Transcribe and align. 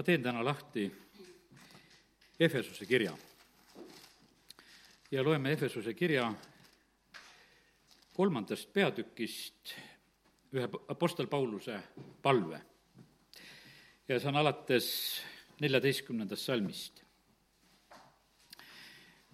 ma 0.00 0.04
teen 0.04 0.22
täna 0.22 0.44
lahti 0.44 0.92
Efesuse 2.40 2.86
kirja. 2.86 3.12
ja 5.10 5.24
loeme 5.24 5.52
Efesuse 5.52 5.94
kirja 5.94 6.32
kolmandast 8.16 8.72
peatükist 8.72 9.74
ühe 10.52 10.68
Apostel 10.88 11.26
Pauluse 11.26 11.82
palve. 12.22 12.62
ja 14.08 14.20
see 14.20 14.28
on 14.28 14.36
alates 14.36 15.20
neljateistkümnendast 15.60 16.48
salmist. 16.48 17.04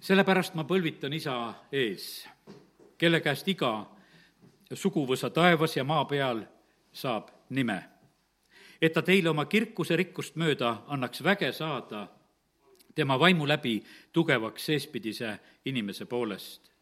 sellepärast 0.00 0.54
ma 0.54 0.64
põlvitan 0.64 1.12
isa 1.12 1.54
ees, 1.72 2.26
kelle 2.98 3.20
käest 3.20 3.48
iga 3.48 3.86
suguvõsa 4.74 5.30
taevas 5.30 5.76
ja 5.76 5.84
maa 5.84 6.04
peal 6.04 6.42
saab 6.92 7.30
nime. 7.50 7.95
Et 8.80 8.92
ta 8.92 9.02
teile 9.02 9.30
oma 9.30 9.46
kirkuse 9.46 9.96
rikkust 9.96 10.36
mööda 10.36 10.82
annaks 10.86 11.22
väge 11.24 11.52
saada 11.52 12.06
tema 12.94 13.18
vaimu 13.20 13.46
läbi 13.48 13.82
tugevaks 14.12 14.66
seespidise 14.66 15.38
inimese 15.64 16.04
poolest. 16.06 16.72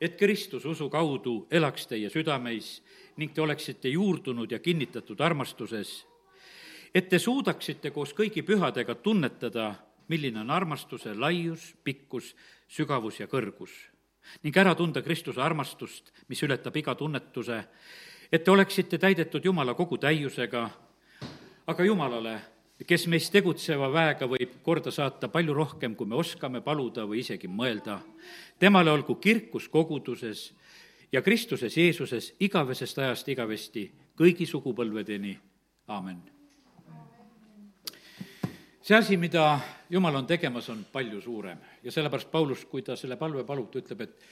et 0.00 0.16
Kristus 0.16 0.64
usu 0.64 0.90
kaudu 0.90 1.46
elaks 1.50 1.86
teie 1.86 2.10
südameis 2.10 2.82
ning 3.16 3.34
te 3.34 3.40
oleksite 3.40 3.88
juurdunud 3.88 4.50
ja 4.50 4.58
kinnitatud 4.58 5.20
armastuses, 5.20 6.06
et 6.94 7.08
te 7.08 7.18
suudaksite 7.18 7.90
koos 7.90 8.12
kõigi 8.12 8.42
pühadega 8.42 8.94
tunnetada, 8.94 9.74
milline 10.08 10.40
on 10.40 10.50
armastuse 10.50 11.14
laius, 11.14 11.74
pikkus, 11.84 12.34
sügavus 12.68 13.20
ja 13.20 13.26
kõrgus 13.26 13.92
ning 14.42 14.56
ära 14.56 14.74
tunda 14.74 15.02
Kristuse 15.02 15.42
armastust, 15.42 16.12
mis 16.28 16.42
ületab 16.42 16.76
iga 16.76 16.94
tunnetuse, 16.94 17.58
et 18.32 18.44
te 18.44 18.50
oleksite 18.50 18.98
täidetud 18.98 19.44
Jumala 19.44 19.74
kogu 19.74 19.98
täiusega, 19.98 20.68
aga 21.66 21.84
Jumalale, 21.84 22.34
kes 22.86 23.06
meist 23.10 23.30
tegutseva 23.34 23.88
väega 23.92 24.26
võib 24.26 24.58
korda 24.66 24.90
saata 24.90 25.28
palju 25.30 25.54
rohkem, 25.54 25.94
kui 25.94 26.08
me 26.08 26.18
oskame 26.18 26.62
paluda 26.64 27.04
või 27.06 27.22
isegi 27.22 27.48
mõelda. 27.48 28.00
temale 28.58 28.90
olgu 28.90 29.14
kirkus 29.14 29.68
koguduses 29.68 30.52
ja 31.12 31.22
Kristuses 31.22 31.76
Jeesuses 31.76 32.34
igavesest 32.40 32.98
ajast 32.98 33.28
igavesti 33.28 33.90
kõigi 34.18 34.46
sugupõlvedeni, 34.46 35.38
aamen. 35.88 36.22
see 38.82 38.96
asi, 38.96 39.16
mida 39.16 39.60
Jumal 39.90 40.16
on 40.16 40.26
tegemas, 40.26 40.68
on 40.68 40.84
palju 40.92 41.20
suurem 41.20 41.58
ja 41.82 41.92
sellepärast 41.92 42.30
Paulus, 42.30 42.64
kui 42.64 42.82
ta 42.82 42.96
selle 42.96 43.16
palve 43.16 43.44
palub, 43.44 43.70
ta 43.70 43.78
ütleb, 43.78 44.00
et, 44.00 44.22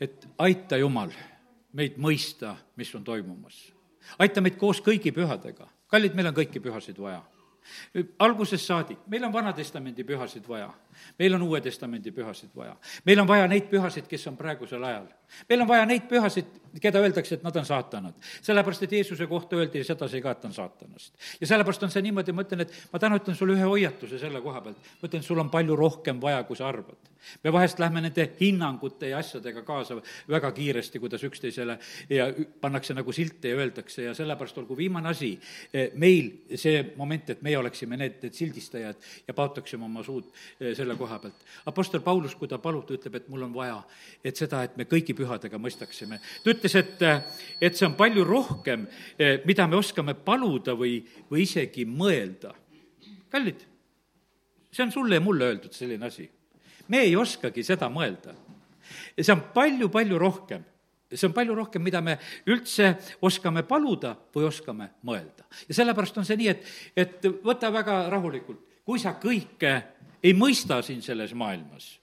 et 0.00 0.26
aita 0.38 0.76
Jumal 0.76 1.12
meid 1.72 1.96
mõista, 1.96 2.56
mis 2.76 2.94
on 2.94 3.04
toimumas. 3.04 3.79
Aita 4.18 4.40
meid 4.40 4.56
koos 4.56 4.80
kõigi 4.80 5.12
pühadega. 5.12 5.68
kallid, 5.90 6.14
meil 6.14 6.30
on 6.30 6.34
kõiki 6.34 6.62
pühasid 6.62 6.98
vaja 6.98 7.22
algusest 8.18 8.66
saadik, 8.66 8.98
meil 9.06 9.24
on 9.24 9.32
Vana-testamendi 9.32 10.04
pühasid 10.04 10.46
vaja, 10.48 10.70
meil 11.18 11.34
on 11.34 11.42
Uue 11.42 11.60
Testamendi 11.60 12.10
pühasid 12.10 12.54
vaja. 12.56 12.76
meil 13.04 13.20
on 13.20 13.28
vaja 13.28 13.46
neid 13.48 13.68
pühasid, 13.70 14.08
kes 14.08 14.26
on 14.26 14.36
praegusel 14.36 14.84
ajal. 14.84 15.06
Meil 15.48 15.64
on 15.64 15.68
vaja 15.68 15.86
neid 15.86 16.08
pühasid, 16.10 16.60
keda 16.78 17.00
öeldakse, 17.02 17.34
et 17.34 17.42
nad 17.42 17.56
on 17.56 17.66
saatanad. 17.66 18.14
sellepärast, 18.42 18.82
et 18.82 18.92
Jeesuse 18.92 19.26
kohta 19.26 19.56
öeldi 19.56 19.82
sedasi 19.84 20.20
ka, 20.22 20.30
et 20.30 20.40
ta 20.40 20.48
on 20.48 20.54
saatanast. 20.54 21.14
ja 21.40 21.46
sellepärast 21.46 21.82
on 21.82 21.90
see 21.90 22.02
niimoodi, 22.02 22.32
ma 22.32 22.44
ütlen, 22.46 22.60
et 22.62 22.74
ma 22.92 22.98
täna 22.98 23.18
ütlen 23.18 23.34
sulle 23.34 23.56
ühe 23.56 23.66
hoiatuse 23.66 24.18
selle 24.18 24.40
koha 24.40 24.60
pealt. 24.60 24.76
ma 25.02 25.08
ütlen, 25.08 25.22
sul 25.22 25.38
on 25.38 25.50
palju 25.50 25.76
rohkem 25.76 26.20
vaja, 26.22 26.42
kui 26.44 26.56
sa 26.56 26.68
arvad. 26.68 27.10
me 27.44 27.52
vahest 27.52 27.78
lähme 27.78 28.00
nende 28.00 28.30
hinnangute 28.40 29.08
ja 29.08 29.18
asjadega 29.18 29.62
kaasa 29.62 29.98
väga 30.28 30.52
kiiresti, 30.52 30.98
kuidas 30.98 31.24
üksteisele 31.24 31.78
ja 32.10 32.30
pannakse 32.60 32.94
nagu 32.94 33.12
silte 33.12 33.48
ja 33.48 33.56
öeldakse 33.56 34.02
ja 34.02 34.14
sellepärast 34.14 34.58
olgu 34.58 34.76
viimane 34.76 35.08
asi 35.08 35.38
eh, 35.72 35.90
meil 35.94 36.30
see 36.54 36.94
moment, 36.96 37.30
et 37.30 37.42
meie 37.42 37.58
oleksime 37.58 37.96
need, 37.96 38.20
need 38.22 38.34
sildistajad 38.34 38.96
ja 39.28 39.34
paotaksime 39.34 39.84
oma 39.84 40.04
suud 40.06 40.30
eh, 40.60 40.74
selle 40.76 40.96
koha 40.96 41.18
pealt. 41.18 41.44
Apostel 41.66 42.00
Paulus, 42.00 42.34
kui 42.34 42.48
ta 42.48 42.58
palub, 42.58 42.86
ta 42.86 42.94
ütleb, 42.94 43.20
et 43.20 43.28
mul 43.28 43.42
on 43.42 43.54
vaja, 43.54 43.82
et 44.24 44.36
seda, 44.36 44.62
et 44.64 44.76
me 44.76 44.86
kõigi 44.88 45.14
pühadega 45.20 45.60
mõistaksime. 45.60 46.20
ta 46.44 46.52
ütles, 46.54 46.76
et, 46.80 47.04
et 47.60 47.76
see 47.76 47.86
on 47.88 47.96
palju 47.98 48.24
rohkem, 48.26 48.86
eh, 49.18 49.40
mida 49.46 49.66
me 49.68 49.78
oskame 49.80 50.16
paluda 50.16 50.74
või, 50.78 51.00
või 51.30 51.44
isegi 51.46 51.86
mõelda. 51.86 52.54
kallid, 53.30 53.62
see 54.72 54.84
on 54.86 54.92
sulle 54.92 55.20
ja 55.20 55.24
mulle 55.24 55.52
öeldud 55.52 55.76
selline 55.76 56.06
asi. 56.06 56.28
me 56.88 57.04
ei 57.06 57.16
oskagi 57.16 57.62
seda 57.62 57.90
mõelda. 57.92 58.34
see 59.20 59.32
on 59.32 59.48
palju-palju 59.54 60.18
rohkem 60.18 60.64
see 61.10 61.26
on 61.26 61.34
palju 61.34 61.54
rohkem, 61.54 61.82
mida 61.82 62.00
me 62.00 62.16
üldse 62.46 62.92
oskame 63.26 63.64
paluda 63.66 64.14
või 64.34 64.46
oskame 64.46 64.90
mõelda. 65.02 65.46
ja 65.68 65.74
sellepärast 65.74 66.18
on 66.18 66.26
see 66.26 66.38
nii, 66.38 66.48
et, 66.48 66.66
et 66.96 67.30
võta 67.44 67.72
väga 67.72 68.04
rahulikult, 68.10 68.60
kui 68.84 68.98
sa 68.98 69.16
kõike 69.20 69.74
ei 70.22 70.34
mõista 70.36 70.80
siin 70.84 71.02
selles 71.02 71.34
maailmas, 71.34 71.98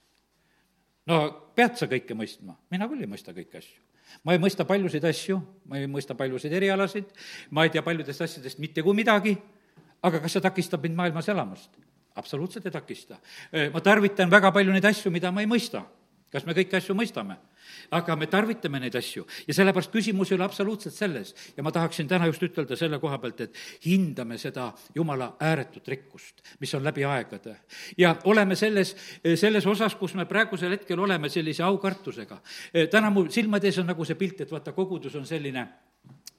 no 1.08 1.20
pead 1.56 1.76
sa 1.80 1.88
kõike 1.90 2.16
mõistma, 2.16 2.56
mina 2.70 2.88
küll 2.90 3.04
ei 3.04 3.10
mõista 3.10 3.34
kõiki 3.36 3.62
asju 3.62 3.84
ma 4.24 4.34
ei 4.34 4.40
mõista 4.40 4.64
paljusid 4.64 5.04
asju, 5.04 5.36
ma 5.68 5.78
ei 5.78 5.88
mõista 5.90 6.16
paljusid 6.16 6.52
erialasid, 6.56 7.10
ma 7.52 7.66
ei 7.66 7.72
tea 7.74 7.82
paljudest 7.84 8.24
asjadest 8.24 8.60
mitte 8.62 8.82
kui 8.84 8.96
midagi, 8.96 9.34
aga 10.04 10.22
kas 10.22 10.36
see 10.36 10.44
takistab 10.44 10.84
mind 10.86 10.98
maailmas 10.98 11.28
elamast? 11.28 11.70
absoluutselt 12.18 12.66
ei 12.66 12.72
takista. 12.74 13.18
ma 13.72 13.80
tarvitan 13.80 14.30
väga 14.30 14.50
palju 14.50 14.72
neid 14.74 14.86
asju, 14.88 15.10
mida 15.14 15.30
ma 15.30 15.44
ei 15.44 15.46
mõista. 15.46 15.84
Kas 16.32 16.46
me 16.46 16.56
kõiki 16.56 16.78
asju 16.78 16.96
mõistame? 16.98 17.38
aga 17.94 18.16
me 18.16 18.26
tarvitame 18.28 18.80
neid 18.80 18.96
asju 18.98 19.24
ja 19.46 19.54
sellepärast 19.56 19.92
küsimus 19.92 20.30
ei 20.30 20.36
ole 20.36 20.44
absoluutselt 20.46 20.94
selles 20.94 21.34
ja 21.56 21.62
ma 21.64 21.72
tahaksin 21.72 22.08
täna 22.08 22.26
just 22.28 22.42
ütelda 22.44 22.76
selle 22.76 22.98
koha 23.00 23.18
pealt, 23.20 23.40
et 23.44 23.58
hindame 23.84 24.38
seda 24.40 24.70
Jumala 24.94 25.34
ääretut 25.40 25.88
rikkust, 25.88 26.42
mis 26.60 26.74
on 26.74 26.84
läbi 26.84 27.04
aegade. 27.04 27.56
ja 27.98 28.16
oleme 28.24 28.56
selles, 28.56 28.94
selles 29.36 29.66
osas, 29.66 29.94
kus 29.94 30.14
me 30.14 30.26
praegusel 30.26 30.72
hetkel 30.76 31.00
oleme 31.00 31.28
sellise 31.28 31.62
aukartusega. 31.62 32.40
täna 32.90 33.10
mu 33.10 33.28
silmade 33.30 33.68
ees 33.68 33.78
on 33.78 33.86
nagu 33.86 34.04
see 34.04 34.18
pilt, 34.18 34.40
et 34.40 34.52
vaata, 34.52 34.72
kogudus 34.72 35.14
on 35.16 35.26
selline, 35.26 35.66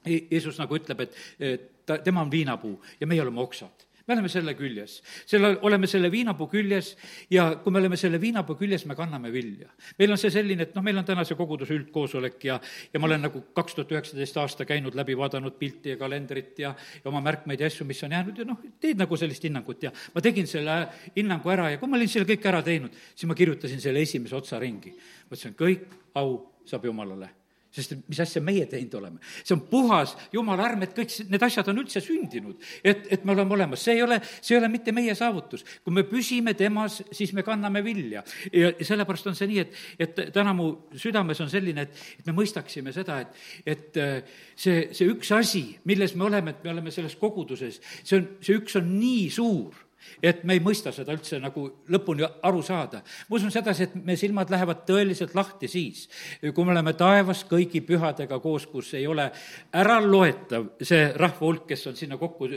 Jeesus 0.06 0.58
nagu 0.58 0.76
ütleb, 0.76 1.00
et 1.00 1.86
ta, 1.86 1.98
tema 1.98 2.22
on 2.22 2.30
viinapuu 2.30 2.80
ja 3.00 3.06
meie 3.06 3.22
oleme 3.22 3.40
oksad 3.40 3.89
me 4.10 4.16
oleme 4.16 4.30
selle 4.32 4.56
küljes, 4.58 4.96
selle, 5.30 5.52
oleme 5.66 5.86
selle 5.90 6.10
viinapuu 6.10 6.48
küljes 6.50 6.90
ja 7.30 7.44
kui 7.62 7.70
me 7.70 7.78
oleme 7.78 7.98
selle 8.00 8.18
viinapuu 8.20 8.56
küljes, 8.58 8.84
me 8.90 8.96
kanname 8.98 9.30
vilja. 9.30 9.70
meil 9.98 10.10
on 10.10 10.18
see 10.18 10.32
selline, 10.34 10.66
et 10.66 10.74
noh, 10.74 10.82
meil 10.82 10.98
on 10.98 11.06
täna 11.06 11.22
see 11.26 11.38
koguduse 11.38 11.76
üldkoosolek 11.76 12.42
ja, 12.48 12.58
ja 12.90 13.00
ma 13.00 13.06
olen 13.06 13.28
nagu 13.28 13.44
kaks 13.54 13.78
tuhat 13.78 13.94
üheksateist 13.94 14.40
aasta 14.42 14.66
käinud 14.66 14.98
läbi, 14.98 15.14
vaadanud 15.18 15.54
pilti 15.60 15.94
ja 15.94 16.00
kalendrit 16.00 16.58
ja, 16.58 16.74
ja 16.74 17.10
oma 17.12 17.22
märkmeid 17.22 17.62
ja 17.62 17.70
asju, 17.70 17.86
mis 17.86 18.02
on 18.06 18.18
jäänud 18.18 18.42
ja 18.42 18.48
noh, 18.50 18.62
teed 18.82 18.98
nagu 18.98 19.20
sellist 19.20 19.46
hinnangut 19.46 19.86
ja 19.86 19.94
ma 20.14 20.24
tegin 20.24 20.50
selle 20.50 20.80
hinnangu 21.16 21.54
ära 21.54 21.70
ja 21.74 21.82
kui 21.82 21.90
ma 21.90 22.00
olin 22.00 22.10
selle 22.10 22.26
kõik 22.32 22.50
ära 22.50 22.64
teinud, 22.66 22.96
siis 23.14 23.30
ma 23.30 23.38
kirjutasin 23.38 23.82
selle 23.82 24.02
esimese 24.02 24.36
otsa 24.36 24.58
ringi. 24.58 24.96
ma 24.96 25.36
ütlesin, 25.36 25.54
kõik 25.58 25.86
au 26.18 26.40
saab 26.66 26.90
Jumalale 26.90 27.39
sest 27.70 27.94
mis 28.08 28.20
asja 28.22 28.42
meie 28.42 28.66
teinud 28.70 28.94
oleme. 28.98 29.20
see 29.44 29.54
on 29.54 29.62
puhas 29.70 30.16
jumala 30.32 30.66
arm, 30.66 30.82
et 30.84 30.94
kõik 30.96 31.12
need 31.30 31.42
asjad 31.46 31.68
on 31.70 31.80
üldse 31.82 32.02
sündinud, 32.02 32.58
et, 32.82 33.04
et 33.14 33.24
me 33.24 33.34
oleme 33.36 33.54
olemas, 33.54 33.82
see 33.84 33.98
ei 33.98 34.02
ole, 34.02 34.20
see 34.40 34.56
ei 34.56 34.60
ole 34.60 34.70
mitte 34.72 34.94
meie 34.96 35.14
saavutus. 35.18 35.64
kui 35.84 35.94
me 35.94 36.04
püsime 36.08 36.54
temas, 36.58 37.00
siis 37.12 37.32
me 37.36 37.44
kanname 37.46 37.84
vilja. 37.86 38.24
ja 38.52 38.72
sellepärast 38.80 39.30
on 39.30 39.38
see 39.38 39.50
nii, 39.52 39.66
et, 39.66 39.82
et 40.06 40.22
täna 40.34 40.54
mu 40.56 40.70
südames 40.98 41.40
on 41.40 41.50
selline, 41.52 41.86
et, 41.86 42.02
et 42.18 42.30
me 42.30 42.36
mõistaksime 42.40 42.94
seda, 42.96 43.20
et, 43.22 43.44
et 43.66 44.00
äh, 44.00 44.40
see, 44.56 44.88
see 44.96 45.10
üks 45.10 45.30
asi, 45.36 45.64
milles 45.86 46.16
me 46.18 46.26
oleme, 46.26 46.56
et 46.56 46.66
me 46.66 46.74
oleme 46.74 46.94
selles 46.94 47.14
koguduses, 47.20 47.80
see 48.02 48.18
on, 48.18 48.26
see 48.42 48.58
üks 48.58 48.78
on 48.80 48.90
nii 48.98 49.30
suur 49.34 49.89
et 50.22 50.44
me 50.44 50.56
ei 50.56 50.62
mõista 50.64 50.92
seda 50.94 51.14
üldse 51.16 51.40
nagu 51.42 51.66
lõpuni 51.90 52.26
aru 52.42 52.62
saada. 52.62 53.02
ma 53.28 53.36
usun 53.36 53.50
sedasi, 53.50 53.88
et 53.88 53.94
meie 53.94 54.16
silmad 54.16 54.50
lähevad 54.50 54.84
tõeliselt 54.88 55.34
lahti 55.34 55.68
siis, 55.68 56.08
kui 56.40 56.64
me 56.64 56.72
oleme 56.74 56.92
taevas 56.92 57.44
kõigi 57.48 57.80
pühadega 57.86 58.40
koos, 58.40 58.66
kus 58.66 58.94
ei 58.94 59.06
ole 59.06 59.30
äraloetav 59.72 60.70
see 60.82 61.12
rahva 61.16 61.46
hulk, 61.46 61.66
kes 61.68 61.86
on 61.86 61.96
sinna 61.96 62.16
kokku 62.20 62.48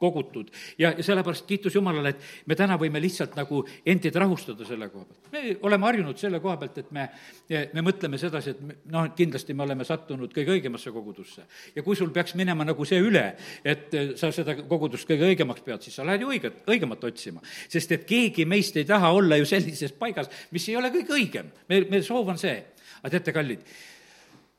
kogutud 0.00 0.48
ja, 0.78 0.92
ja 0.96 1.04
sellepärast 1.04 1.46
kiitus 1.48 1.74
Jumalale, 1.76 2.14
et 2.14 2.48
me 2.48 2.56
täna 2.58 2.78
võime 2.80 3.02
lihtsalt 3.02 3.36
nagu 3.38 3.60
endid 3.86 4.16
rahustada 4.16 4.64
selle 4.68 4.88
koha 4.92 5.04
pealt. 5.04 5.28
me 5.34 5.42
oleme 5.68 5.88
harjunud 5.88 6.20
selle 6.20 6.40
koha 6.40 6.56
pealt, 6.60 6.78
et 6.80 6.90
me, 6.96 7.06
me 7.74 7.84
mõtleme 7.84 8.20
sedasi, 8.20 8.54
et 8.54 8.62
me, 8.64 8.78
noh, 8.94 9.10
kindlasti 9.16 9.56
me 9.56 9.66
oleme 9.66 9.84
sattunud 9.84 10.32
kõige 10.34 10.56
õigemasse 10.56 10.92
kogudusse. 10.94 11.44
ja 11.76 11.84
kui 11.86 11.98
sul 11.98 12.12
peaks 12.14 12.34
minema 12.40 12.64
nagu 12.64 12.88
see 12.88 13.02
üle, 13.04 13.26
et 13.64 13.94
sa 14.20 14.32
seda 14.34 14.56
kogudust 14.62 15.08
kõige 15.08 15.28
õigemaks 15.34 15.64
pead, 15.66 15.84
siis 15.84 16.00
sa 16.00 16.06
lähed 16.08 16.24
ju 16.24 16.32
õiget, 16.32 16.64
õigemat 16.70 17.04
otsima. 17.10 17.44
sest 17.68 17.92
et 17.96 18.08
keegi 18.08 18.48
meist 18.48 18.76
ei 18.80 18.88
taha 18.88 19.12
olla 19.16 19.36
ju 19.40 19.48
sellises 19.48 19.92
paigas, 19.92 20.32
mis 20.50 20.68
ei 20.68 20.80
ole 20.80 20.92
kõige 20.94 21.16
õigem. 21.18 21.52
me, 21.68 21.84
meie 21.90 22.02
soov 22.06 22.32
on 22.32 22.40
see. 22.40 22.56
aga 23.00 23.16
teate, 23.16 23.32
kallid, 23.32 23.68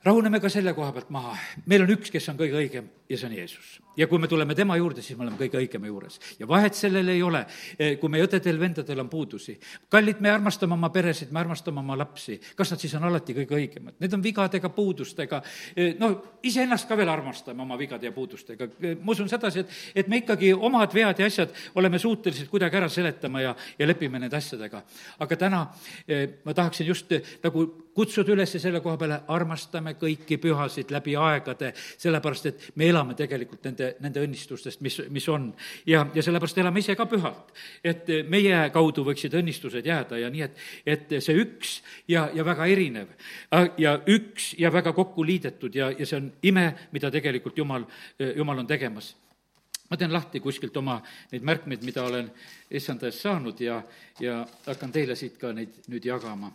rahuneme 0.04 0.40
ka 0.42 0.50
selle 0.50 0.74
koha 0.74 0.92
pealt 0.96 1.10
maha, 1.14 1.36
meil 1.70 1.86
on 1.86 1.94
üks, 1.94 2.10
kes 2.14 2.30
on 2.32 2.40
kõige 2.40 2.58
õigem 2.58 2.90
ja 3.12 3.18
see 3.18 3.28
on 3.28 3.36
Jeesus. 3.36 3.82
ja 3.98 4.08
kui 4.08 4.20
me 4.20 4.28
tuleme 4.28 4.56
tema 4.56 4.78
juurde, 4.80 5.02
siis 5.04 5.18
me 5.20 5.26
oleme 5.26 5.38
kõige 5.38 5.60
õigema 5.60 5.88
juures. 5.88 6.20
ja 6.40 6.48
vahet 6.48 6.74
sellel 6.74 7.10
ei 7.12 7.22
ole, 7.24 7.44
eh, 7.78 7.98
kui 8.00 8.10
meie 8.10 8.26
õdedel-vendadel 8.26 9.00
on 9.04 9.10
puudusi. 9.10 9.60
kallid, 9.90 10.22
me 10.22 10.32
armastame 10.32 10.74
oma 10.74 10.90
peresid, 10.90 11.32
me 11.32 11.40
armastame 11.40 11.80
oma 11.80 11.98
lapsi, 11.98 12.40
kas 12.56 12.72
nad 12.72 12.80
siis 12.80 12.94
on 12.96 13.04
alati 13.04 13.34
kõige 13.34 13.58
õigemad? 13.58 14.00
Need 14.00 14.14
on 14.14 14.24
vigadega, 14.24 14.70
puudustega, 14.70 15.42
eh, 15.76 15.96
no 16.00 16.12
iseennast 16.44 16.88
ka 16.88 16.98
veel 16.98 17.10
armastame 17.10 17.62
oma 17.62 17.78
vigade 17.78 18.06
ja 18.06 18.12
puudustega. 18.12 18.70
Eh, 18.82 18.96
ma 19.04 19.12
usun 19.12 19.30
sedasi, 19.30 19.60
et, 19.60 19.70
et 19.96 20.08
me 20.08 20.22
ikkagi 20.24 20.54
omad 20.54 20.94
vead 20.94 21.20
ja 21.20 21.26
asjad 21.26 21.54
oleme 21.76 22.00
suutelised 22.00 22.48
kuidagi 22.50 22.78
ära 22.78 22.90
seletama 22.90 23.42
ja, 23.42 23.56
ja 23.78 23.88
lepime 23.88 24.20
nende 24.20 24.38
asjadega. 24.38 24.84
aga 25.20 25.36
täna 25.36 25.68
ma 26.46 26.54
tahaksin 26.54 26.88
just 26.88 27.12
nagu 27.44 27.91
kutsuda 27.96 28.34
üles 28.34 28.54
selle 28.56 28.80
koha 28.84 28.98
peale, 29.00 29.20
armastame 29.32 29.94
kõiki 30.00 30.38
pühasid 30.42 30.92
läbi 30.94 31.16
aegade, 31.20 31.72
sellepärast 31.76 32.50
et 32.50 32.68
me 32.80 32.88
elame 32.92 33.16
tegelikult 33.20 33.66
nende, 33.68 33.94
nende 34.04 34.24
õnnistustest, 34.26 34.82
mis, 34.82 35.00
mis 35.10 35.28
on. 35.30 35.50
ja, 35.86 36.06
ja 36.16 36.24
sellepärast 36.24 36.62
elame 36.62 36.80
ise 36.80 36.96
ka 36.96 37.06
pühalt. 37.10 37.52
et 37.84 38.08
meie 38.30 38.70
kaudu 38.74 39.04
võiksid 39.08 39.36
õnnistused 39.42 39.86
jääda 39.86 40.20
ja 40.22 40.30
nii, 40.30 40.48
et, 40.48 40.62
et 40.86 41.18
see 41.20 41.36
üks 41.42 41.82
ja, 42.08 42.30
ja 42.34 42.46
väga 42.46 42.66
erinev 42.72 43.12
ja 43.78 43.98
üks 44.08 44.54
ja 44.60 44.72
väga 44.74 44.94
kokku 44.94 45.26
liidetud 45.26 45.76
ja, 45.76 45.92
ja 45.92 46.06
see 46.06 46.20
on 46.20 46.32
ime, 46.44 46.72
mida 46.92 47.12
tegelikult 47.12 47.58
Jumal, 47.58 47.86
Jumal 48.36 48.64
on 48.64 48.68
tegemas 48.68 49.16
ma 49.92 49.98
teen 50.00 50.14
lahti 50.14 50.40
kuskilt 50.40 50.78
oma 50.80 51.02
neid 51.32 51.44
märkmeid, 51.44 51.84
mida 51.84 52.06
olen 52.08 52.32
issanda 52.72 53.10
eest 53.10 53.26
saanud 53.26 53.60
ja, 53.60 53.82
ja 54.24 54.46
hakkan 54.66 54.92
teile 54.92 55.18
siit 55.20 55.36
ka 55.42 55.52
neid 55.52 55.84
nüüd 55.92 56.08
jagama 56.08 56.54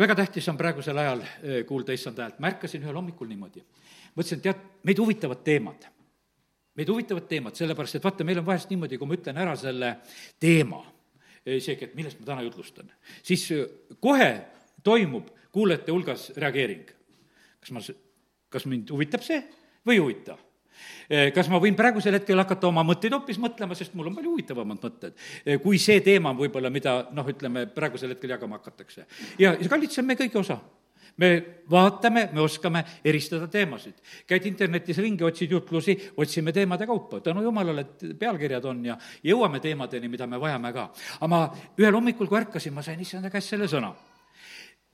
väga 0.00 0.16
tähtis 0.16 0.48
on 0.48 0.58
praegusel 0.58 0.98
ajal 0.98 1.22
eh, 1.22 1.62
kuulda 1.68 1.92
issanda 1.92 2.24
häält, 2.24 2.38
märkasin 2.40 2.84
ühel 2.84 2.96
hommikul 2.96 3.28
niimoodi. 3.28 3.64
mõtlesin, 4.16 4.40
et 4.40 4.46
tead, 4.48 4.62
meid 4.84 4.98
huvitavad 4.98 5.42
teemad. 5.44 5.88
meid 6.74 6.88
huvitavad 6.88 7.26
teemad, 7.28 7.54
sellepärast 7.54 7.98
et 7.98 8.04
vaata, 8.04 8.24
meil 8.24 8.38
on 8.38 8.46
vahest 8.46 8.70
niimoodi, 8.70 8.98
kui 8.98 9.08
ma 9.08 9.18
ütlen 9.18 9.40
ära 9.42 9.56
selle 9.56 9.96
teema, 10.40 10.80
eh, 11.44 11.56
isegi, 11.56 11.84
et 11.84 11.94
millest 11.94 12.20
ma 12.20 12.26
täna 12.32 12.46
jutlustan, 12.46 12.92
siis 13.22 13.50
eh, 13.52 13.66
kohe 14.00 14.30
toimub 14.82 15.28
kuulajate 15.52 15.92
hulgas 15.92 16.30
reageering. 16.36 16.86
kas 17.60 17.70
ma, 17.70 17.80
kas 18.48 18.66
mind 18.66 18.90
huvitab 18.90 19.22
see 19.22 19.42
või 19.86 19.98
ei 19.98 20.04
huvita? 20.04 20.38
Eh, 21.10 21.32
kas 21.34 21.48
ma 21.50 21.58
võin 21.58 21.74
praegusel 21.74 22.14
hetkel 22.14 22.38
hakata 22.38 22.68
oma 22.68 22.84
mõtteid 22.86 23.14
hoopis 23.16 23.38
mõtlema, 23.42 23.74
sest 23.74 23.96
mul 23.98 24.06
on 24.06 24.14
palju 24.14 24.30
huvitavamad 24.30 24.78
mõtted, 24.78 25.16
eh, 25.44 25.58
kui 25.58 25.78
see 25.78 26.00
teema 26.06 26.30
võib-olla, 26.38 26.70
mida 26.70 27.08
noh, 27.12 27.26
ütleme, 27.26 27.66
praegusel 27.66 28.14
hetkel 28.14 28.30
jagama 28.30 28.60
hakatakse. 28.60 29.06
ja, 29.38 29.56
kallid, 29.56 29.90
see 29.90 30.02
on 30.02 30.06
meie 30.06 30.20
kõigi 30.20 30.38
osa 30.38 30.60
me 31.16 31.44
vaatame, 31.70 32.28
me 32.32 32.40
oskame 32.40 32.84
eristada 33.04 33.48
teemasid. 33.48 33.94
käid 34.26 34.46
internetis 34.46 34.98
ringi, 34.98 35.24
otsid 35.24 35.50
jutlusi, 35.50 35.96
otsime 36.16 36.52
teemade 36.52 36.86
kaupa. 36.86 37.20
tänu 37.20 37.42
jumalale, 37.42 37.80
et 37.80 38.18
pealkirjad 38.18 38.64
on 38.64 38.84
ja 38.84 38.96
jõuame 39.24 39.60
teemadeni, 39.60 40.08
mida 40.08 40.26
me 40.26 40.40
vajame 40.40 40.72
ka. 40.72 40.90
aga 41.20 41.28
ma 41.28 41.54
ühel 41.78 41.94
hommikul, 41.94 42.26
kui 42.26 42.38
ärkasin, 42.38 42.72
ma 42.72 42.82
sain 42.82 43.00
issanda 43.00 43.30
käest 43.30 43.48
selle 43.48 43.66
sõna. 43.66 43.94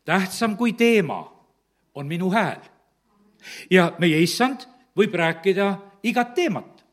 tähtsam 0.04 0.56
kui 0.56 0.72
teema 0.72 1.32
on 1.94 2.06
minu 2.06 2.30
hääl. 2.30 2.60
ja 3.70 3.92
meie 3.98 4.20
issand 4.22 4.66
võib 4.96 5.14
rääkida 5.14 5.76
igat 6.02 6.34
teemat. 6.34 6.84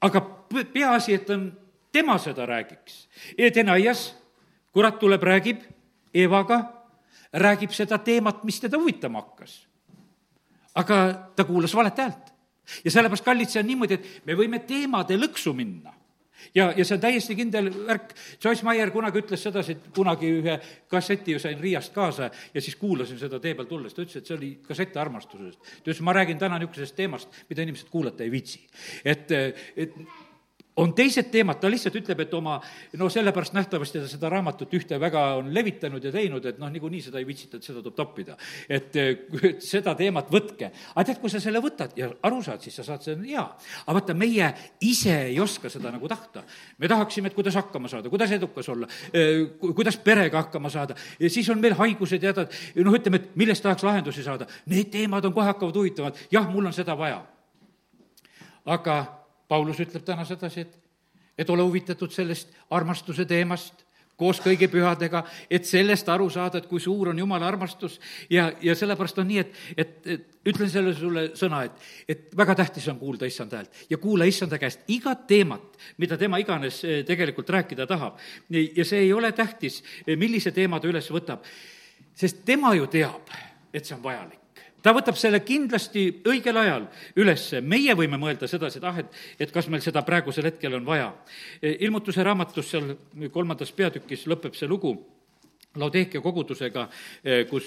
aga 0.00 0.20
peaasi, 0.72 1.14
et 1.14 1.30
on, 1.30 1.50
tema 1.92 2.18
seda 2.18 2.46
räägiks. 2.46 3.08
Edenaias, 3.38 4.14
kurat 4.72 4.98
tuleb, 4.98 5.22
räägib 5.22 5.62
Eevaga, 6.14 6.60
räägib 7.32 7.72
seda 7.72 7.98
teemat, 7.98 8.44
mis 8.44 8.60
teda 8.60 8.78
huvitama 8.78 9.20
hakkas. 9.20 9.66
aga 10.74 11.14
ta 11.36 11.44
kuulas 11.44 11.74
valet 11.74 11.98
häält. 11.98 12.32
ja 12.84 12.90
sellepärast, 12.90 13.24
kallid, 13.24 13.48
see 13.48 13.60
on 13.60 13.66
niimoodi, 13.66 13.94
et 13.94 14.26
me 14.26 14.34
võime 14.34 14.58
teemade 14.58 15.16
lõksu 15.16 15.54
minna 15.54 15.95
ja, 16.54 16.72
ja 16.76 16.84
see 16.84 16.96
on 16.96 17.02
täiesti 17.02 17.36
kindel 17.38 17.70
värk. 17.86 18.12
Joyce 18.42 18.66
Meyer 18.66 18.92
kunagi 18.94 19.22
ütles 19.22 19.42
sedasi, 19.46 19.76
et 19.76 19.88
kunagi 19.96 20.30
ühe 20.40 20.58
kasseti 20.92 21.36
ju 21.36 21.42
sain 21.42 21.60
Riiast 21.60 21.94
kaasa 21.94 22.30
ja 22.54 22.62
siis 22.62 22.76
kuulasin 22.80 23.18
seda 23.20 23.40
tee 23.42 23.54
peal 23.58 23.68
tulles, 23.70 23.94
ta 23.94 24.04
ütles, 24.04 24.20
et 24.20 24.28
see 24.28 24.36
oli 24.36 24.52
kassett 24.66 24.96
armastusest. 25.00 25.58
ta 25.60 25.90
ütles, 25.90 26.04
ma 26.04 26.16
räägin 26.16 26.38
täna 26.42 26.60
niisugusest 26.60 26.96
teemast, 26.96 27.42
mida 27.50 27.66
inimesed 27.66 27.90
kuulata 27.90 28.24
ei 28.24 28.30
viitsi. 28.30 28.62
et, 29.04 29.32
et 29.76 29.98
on 30.76 30.92
teised 30.94 31.30
teemad, 31.32 31.56
ta 31.60 31.70
lihtsalt 31.72 31.94
ütleb, 31.96 32.20
et 32.26 32.34
oma, 32.36 32.58
no 33.00 33.08
sellepärast 33.12 33.54
nähtavasti 33.56 34.02
ta 34.02 34.08
seda 34.10 34.28
raamatut 34.32 34.74
ühte 34.76 34.98
väga 35.00 35.22
on 35.38 35.48
levitanud 35.54 36.04
ja 36.04 36.12
teinud, 36.12 36.44
et 36.44 36.58
noh, 36.60 36.68
niikuinii 36.72 37.00
seda 37.06 37.20
ei 37.20 37.28
viitsita, 37.28 37.56
et 37.56 37.64
seda 37.64 37.80
tuleb 37.80 37.96
toppida. 37.96 38.36
et 38.68 38.98
seda 39.64 39.94
teemat 39.96 40.28
võtke. 40.32 40.70
aga 40.94 41.06
tead, 41.08 41.20
kui 41.22 41.32
sa 41.32 41.40
selle 41.40 41.62
võtad 41.64 41.96
ja 41.96 42.10
aru 42.28 42.42
saad, 42.44 42.60
siis 42.60 42.76
sa 42.76 42.84
saad, 42.84 43.04
see 43.06 43.16
on 43.16 43.24
hea. 43.24 43.46
aga 43.86 43.96
vaata, 43.98 44.14
meie 44.14 44.52
ise 44.84 45.16
ei 45.30 45.40
oska 45.40 45.72
seda 45.72 45.92
nagu 45.94 46.08
tahta. 46.08 46.44
me 46.78 46.88
tahaksime, 46.92 47.32
et 47.32 47.38
kuidas 47.38 47.56
hakkama 47.56 47.88
saada, 47.88 48.12
kuidas 48.12 48.36
edukas 48.36 48.68
olla, 48.68 48.88
kuidas 49.64 49.96
perega 49.96 50.44
hakkama 50.44 50.70
saada, 50.70 50.94
ja 51.20 51.30
siis 51.30 51.48
on 51.48 51.60
meil 51.60 51.74
haigused 51.74 52.22
ja 52.22 52.34
hädad, 52.34 52.52
noh, 52.84 53.00
ütleme, 53.00 53.22
et 53.22 53.36
millest 53.36 53.64
tahaks 53.64 53.84
lahendusi 53.86 54.22
saada. 54.22 54.46
Need 54.66 54.92
teemad 54.92 55.24
on 55.24 55.32
kohe 55.32 55.48
hakkavad 55.48 55.76
huvitavad, 55.76 56.26
jah, 56.30 56.52
mul 56.52 56.68
on 56.68 56.76
seda 56.76 56.98
vaja. 56.98 57.24
aga 58.66 59.15
Paulus 59.48 59.80
ütleb 59.80 60.04
täna 60.04 60.24
sedasi, 60.24 60.66
et, 60.66 60.78
et 61.38 61.50
ole 61.50 61.62
huvitatud 61.62 62.12
sellest 62.12 62.54
armastuse 62.70 63.24
teemast 63.24 63.86
koos 64.16 64.40
kõigi 64.40 64.68
pühadega, 64.72 65.22
et 65.52 65.66
sellest 65.68 66.08
aru 66.08 66.28
saada, 66.32 66.58
et 66.58 66.68
kui 66.70 66.80
suur 66.80 67.10
on 67.12 67.18
Jumala 67.20 67.48
armastus 67.50 67.98
ja, 68.32 68.48
ja 68.64 68.74
sellepärast 68.76 69.20
on 69.20 69.28
nii, 69.28 69.42
et, 69.42 69.58
et, 69.76 69.98
et 70.14 70.52
ütlen 70.52 70.70
selle 70.72 70.94
sulle 70.96 71.26
sõna, 71.36 71.62
et, 71.68 71.84
et 72.08 72.24
väga 72.36 72.56
tähtis 72.62 72.88
on 72.92 72.98
kuulda 73.00 73.28
issanda 73.28 73.60
häält 73.60 73.84
ja 73.92 74.00
kuula 74.00 74.28
issanda 74.28 74.58
käest 74.62 74.88
igat 74.92 75.26
teemat, 75.28 75.76
mida 76.00 76.16
tema 76.20 76.40
iganes 76.40 76.80
eh, 76.84 77.02
tegelikult 77.06 77.52
rääkida 77.58 77.86
tahab. 77.86 78.16
ja 78.48 78.88
see 78.88 79.04
ei 79.04 79.12
ole 79.12 79.32
tähtis, 79.36 79.82
eh, 80.06 80.16
millise 80.16 80.52
teema 80.56 80.80
ta 80.80 80.88
üles 80.88 81.12
võtab, 81.12 81.44
sest 82.16 82.44
tema 82.48 82.74
ju 82.74 82.88
teab, 82.88 83.36
et 83.72 83.84
see 83.84 83.96
on 83.98 84.04
vajalik 84.04 84.45
ta 84.86 84.92
võtab 84.94 85.18
selle 85.18 85.40
kindlasti 85.42 86.04
õigel 86.30 86.60
ajal 86.60 86.86
ülesse, 87.18 87.58
meie 87.58 87.94
võime 87.98 88.20
mõelda 88.22 88.46
sedasi, 88.50 88.78
et 88.78 88.86
ah, 88.86 89.00
et, 89.02 89.18
et 89.42 89.52
kas 89.54 89.66
meil 89.72 89.82
seda 89.82 90.04
praegusel 90.06 90.46
hetkel 90.46 90.78
on 90.78 90.86
vaja. 90.86 91.10
ilmutuse 91.62 92.22
raamatus 92.22 92.70
seal 92.70 92.92
kolmandas 93.34 93.72
peatükis 93.74 94.26
lõpeb 94.30 94.54
see 94.54 94.70
lugu 94.70 94.94
Laudeekia 95.76 96.22
kogudusega, 96.24 96.86
kus 97.50 97.66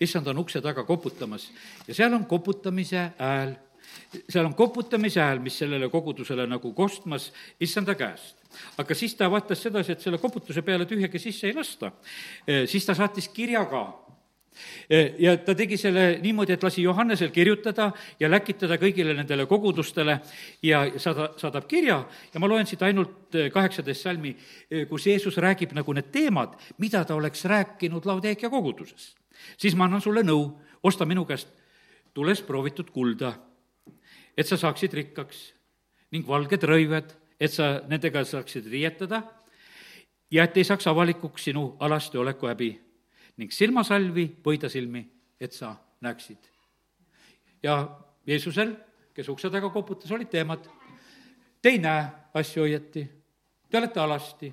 issand 0.00 0.30
on 0.30 0.38
ukse 0.40 0.62
taga 0.64 0.86
koputamas 0.88 1.50
ja 1.84 1.98
seal 1.98 2.14
on 2.16 2.24
koputamise 2.30 3.10
hääl 3.18 3.52
seal 4.30 4.46
on 4.46 4.54
koputamise 4.56 5.20
hääl, 5.20 5.42
mis 5.42 5.58
sellele 5.60 5.90
kogudusele 5.92 6.46
nagu 6.48 6.72
kostmas 6.72 7.26
issanda 7.60 7.92
käest. 7.98 8.38
aga 8.78 8.94
siis 8.94 9.18
ta 9.18 9.28
vaatas 9.30 9.66
sedasi, 9.66 9.92
et 9.92 10.00
selle 10.00 10.22
koputuse 10.22 10.62
peale 10.62 10.86
tühjagi 10.86 11.18
sisse 11.18 11.50
ei 11.50 11.58
lasta. 11.58 11.92
siis 12.66 12.86
ta 12.86 12.94
saatis 12.94 13.28
kirja 13.28 13.66
ka 13.66 13.82
E, 14.11 14.11
ja 15.18 15.36
ta 15.44 15.54
tegi 15.56 15.76
selle 15.80 16.18
niimoodi, 16.22 16.52
et 16.56 16.62
lasi 16.62 16.82
Johannesel 16.82 17.32
kirjutada 17.32 17.90
ja 18.20 18.30
läkitada 18.30 18.76
kõigile 18.80 19.14
nendele 19.16 19.46
kogudustele 19.50 20.18
ja 20.62 20.82
saada, 21.00 21.30
saadab 21.40 21.66
kirja. 21.70 22.02
Ja 22.34 22.40
ma 22.40 22.50
loen 22.50 22.68
siit 22.68 22.82
ainult 22.84 23.34
e, 23.34 23.48
kaheksateist 23.52 24.08
salmi, 24.08 24.34
e, 24.70 24.84
kus 24.90 25.06
Jeesus 25.08 25.38
räägib 25.42 25.72
nagu 25.76 25.94
need 25.96 26.12
teemad, 26.12 26.54
mida 26.82 27.04
ta 27.08 27.16
oleks 27.16 27.44
rääkinud 27.48 28.06
Laudeekia 28.06 28.50
koguduses. 28.50 29.14
siis 29.56 29.74
ma 29.74 29.84
annan 29.84 30.00
sulle 30.00 30.22
nõu, 30.22 30.52
osta 30.82 31.06
minu 31.06 31.24
käest 31.24 31.48
tules 32.14 32.42
proovitud 32.42 32.90
kulda, 32.90 33.32
et 34.36 34.46
sa 34.46 34.56
saaksid 34.56 34.92
rikkaks 34.92 35.52
ning 36.12 36.26
valged 36.28 36.62
rõived, 36.62 37.16
et 37.40 37.50
sa 37.50 37.80
nendega 37.88 38.24
saaksid 38.24 38.68
riietada 38.70 39.22
ja 40.30 40.44
et 40.44 40.56
ei 40.56 40.64
saaks 40.64 40.86
avalikuks 40.86 41.44
sinu 41.50 41.76
alasti 41.80 42.18
oleku 42.18 42.46
häbi 42.46 42.91
ning 43.42 43.50
silmasalvi 43.50 44.28
pöidasilmi, 44.42 45.02
et 45.40 45.52
sa 45.52 45.74
näeksid. 46.00 46.38
ja 47.62 47.98
Jeesusel, 48.26 48.76
kes 49.14 49.28
ukse 49.28 49.50
taga 49.50 49.70
koputas, 49.70 50.10
olid 50.12 50.30
teemad. 50.30 50.66
Te 51.62 51.70
ei 51.74 51.78
näe 51.78 52.04
asju 52.34 52.62
õieti, 52.62 53.02
te 53.70 53.78
olete 53.78 54.00
alasti 54.00 54.52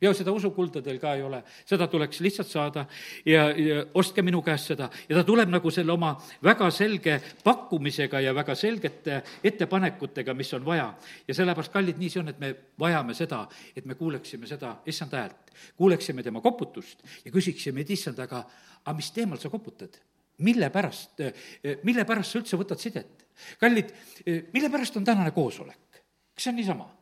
ja 0.00 0.12
seda 0.16 0.32
usukulda 0.32 0.82
teil 0.84 0.98
ka 1.00 1.12
ei 1.16 1.22
ole, 1.24 1.40
seda 1.68 1.86
tuleks 1.90 2.20
lihtsalt 2.24 2.48
saada 2.48 2.84
ja, 3.26 3.48
ja 3.52 3.84
ostke 4.00 4.22
minu 4.24 4.42
käest 4.44 4.72
seda. 4.72 4.88
ja 5.08 5.18
ta 5.18 5.24
tuleb 5.26 5.52
nagu 5.52 5.70
selle 5.74 5.92
oma 5.92 6.14
väga 6.44 6.70
selge 6.74 7.18
pakkumisega 7.44 8.22
ja 8.24 8.34
väga 8.34 8.54
selgete 8.58 9.20
ettepanekutega, 9.44 10.34
mis 10.34 10.52
on 10.56 10.64
vaja. 10.64 10.88
ja 11.28 11.34
sellepärast, 11.36 11.72
kallid, 11.72 12.00
nii 12.00 12.10
see 12.12 12.22
on, 12.22 12.32
et 12.32 12.40
me 12.40 12.54
vajame 12.80 13.14
seda, 13.14 13.44
et 13.76 13.84
me 13.84 13.94
kuuleksime 13.98 14.48
seda 14.50 14.76
issand 14.88 15.16
häält, 15.16 15.54
kuuleksime 15.76 16.24
tema 16.26 16.40
koputust 16.40 17.04
ja 17.24 17.32
küsiksime, 17.32 17.84
et 17.84 17.92
issand, 17.96 18.18
aga, 18.24 18.44
aga 18.84 18.96
mis 18.96 19.12
teemal 19.16 19.40
sa 19.40 19.52
koputad? 19.52 20.00
mille 20.40 20.70
pärast, 20.72 21.20
mille 21.84 22.04
pärast 22.08 22.32
sa 22.32 22.40
üldse 22.40 22.56
võtad 22.56 22.80
sidet? 22.80 23.26
kallid, 23.60 23.92
mille 24.54 24.72
pärast 24.72 24.96
on 24.96 25.04
tänane 25.04 25.36
koosolek? 25.36 26.02
kas 26.32 26.46
see 26.46 26.54
on 26.54 26.60
niisama? 26.62 26.92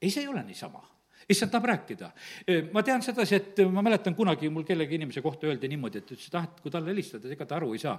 ei, 0.00 0.10
see 0.10 0.24
ei 0.24 0.32
ole 0.32 0.42
niisama 0.46 0.95
issand 1.28 1.52
tahab 1.52 1.68
rääkida. 1.72 2.10
ma 2.72 2.82
tean 2.86 3.02
sedasi, 3.02 3.34
et 3.34 3.62
ma 3.70 3.82
mäletan 3.82 4.14
kunagi 4.14 4.50
mul 4.50 4.64
kellegi 4.64 4.98
inimese 5.00 5.22
kohta 5.22 5.46
öeldi 5.50 5.68
niimoodi, 5.68 5.98
et 5.98 6.10
ütles, 6.10 6.26
et 6.28 6.34
ah, 6.38 6.48
et 6.48 6.60
kui 6.62 6.70
talle 6.70 6.92
helistada, 6.92 7.30
ega 7.32 7.46
ta 7.46 7.56
aru 7.56 7.72
ei 7.74 7.82
saa, 7.82 7.96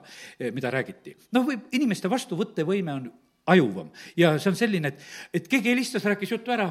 mida 0.53 0.71
räägiti. 0.73 1.15
noh, 1.35 1.47
võib, 1.47 1.67
inimeste 1.71 2.09
vastuvõttevõime 2.09 2.93
on 2.93 3.09
ajuvam 3.47 3.91
ja 4.17 4.35
see 4.39 4.51
on 4.51 4.59
selline, 4.59 4.93
et, 4.93 5.03
et 5.33 5.47
keegi 5.47 5.71
helistas, 5.71 6.05
rääkis 6.07 6.35
jutu 6.35 6.51
ära, 6.55 6.69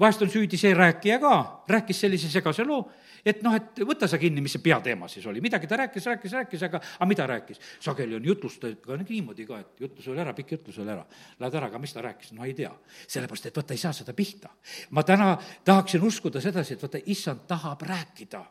vahest 0.00 0.22
on 0.22 0.30
süüdi 0.30 0.58
see 0.60 0.74
rääkija 0.74 1.18
ka, 1.22 1.34
rääkis 1.68 2.00
sellise 2.04 2.30
segase 2.32 2.64
loo, 2.66 2.84
et 3.24 3.42
noh, 3.42 3.54
et 3.56 3.80
võta 3.86 4.08
sa 4.10 4.18
kinni, 4.20 4.42
mis 4.44 4.54
see 4.56 4.62
peateema 4.64 5.08
siis 5.08 5.26
oli, 5.30 5.42
midagi 5.44 5.68
ta 5.70 5.78
rääkis, 5.80 6.06
rääkis, 6.10 6.34
rääkis, 6.38 6.64
aga, 6.68 6.80
aga 6.98 7.08
mida 7.08 7.26
rääkis? 7.30 7.60
sageli 7.84 8.18
on 8.18 8.24
jutlustajatega 8.24 8.98
niimoodi 9.02 9.46
ka, 9.48 9.60
et 9.64 9.86
jutlus 9.86 10.08
oli 10.12 10.20
ära, 10.24 10.34
pikk 10.36 10.56
jutlus 10.58 10.80
oli 10.82 10.92
ära. 10.94 11.04
Lähed 11.40 11.60
ära, 11.60 11.70
aga 11.72 11.80
mis 11.82 11.94
ta 11.94 12.02
rääkis, 12.04 12.34
no 12.36 12.44
ei 12.44 12.54
tea. 12.54 12.72
sellepärast, 13.06 13.46
et 13.46 13.56
vaata, 13.56 13.74
ei 13.74 13.80
saa 13.80 13.92
seda 13.92 14.12
pihta. 14.12 14.50
ma 14.90 15.02
täna 15.02 15.36
tahaksin 15.64 16.02
uskuda 16.02 16.40
sedasi, 16.40 16.74
et 16.74 16.82
vaata, 16.82 17.00
issand 17.06 17.46
tahab 17.48 17.82
rääkida 17.82 18.44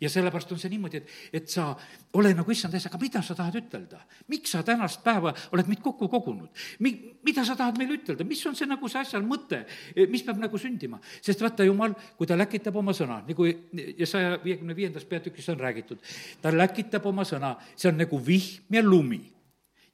ja 0.00 0.10
sellepärast 0.10 0.52
on 0.52 0.60
see 0.60 0.70
niimoodi, 0.72 1.00
et, 1.00 1.10
et 1.40 1.50
sa 1.50 1.72
ole 2.18 2.32
nagu 2.36 2.52
issand 2.52 2.74
ees, 2.76 2.86
aga 2.88 2.98
mida 3.00 3.22
sa 3.24 3.34
tahad 3.38 3.56
ütelda? 3.62 4.00
miks 4.30 4.54
sa 4.54 4.62
tänast 4.66 5.02
päeva 5.04 5.32
oled 5.54 5.68
meid 5.70 5.82
kokku 5.84 6.08
kogunud? 6.12 6.50
Mi-, 6.84 6.94
mida 7.24 7.44
sa 7.46 7.56
tahad 7.58 7.78
meile 7.80 7.96
ütelda, 7.98 8.26
mis 8.28 8.42
on 8.48 8.56
see 8.58 8.68
nagu 8.70 8.90
see 8.90 9.02
asja 9.02 9.20
mõte, 9.24 9.62
mis 10.10 10.24
peab 10.26 10.40
nagu 10.42 10.60
sündima? 10.60 11.00
sest 11.20 11.42
vaata, 11.42 11.66
jumal, 11.68 11.94
kui 12.18 12.28
ta 12.28 12.38
läkitab 12.38 12.76
oma 12.78 12.94
sõna, 12.96 13.20
nagu 13.26 13.46
ja 13.46 14.08
saja 14.08 14.36
viiekümne 14.42 14.76
viiendas 14.76 15.06
peatükis 15.08 15.50
on 15.52 15.60
räägitud, 15.60 16.02
ta 16.42 16.54
läkitab 16.54 17.06
oma 17.10 17.26
sõna, 17.28 17.54
see 17.76 17.90
on 17.92 18.00
nagu 18.00 18.20
vihm 18.22 18.78
ja 18.78 18.84
lumi. 18.84 19.22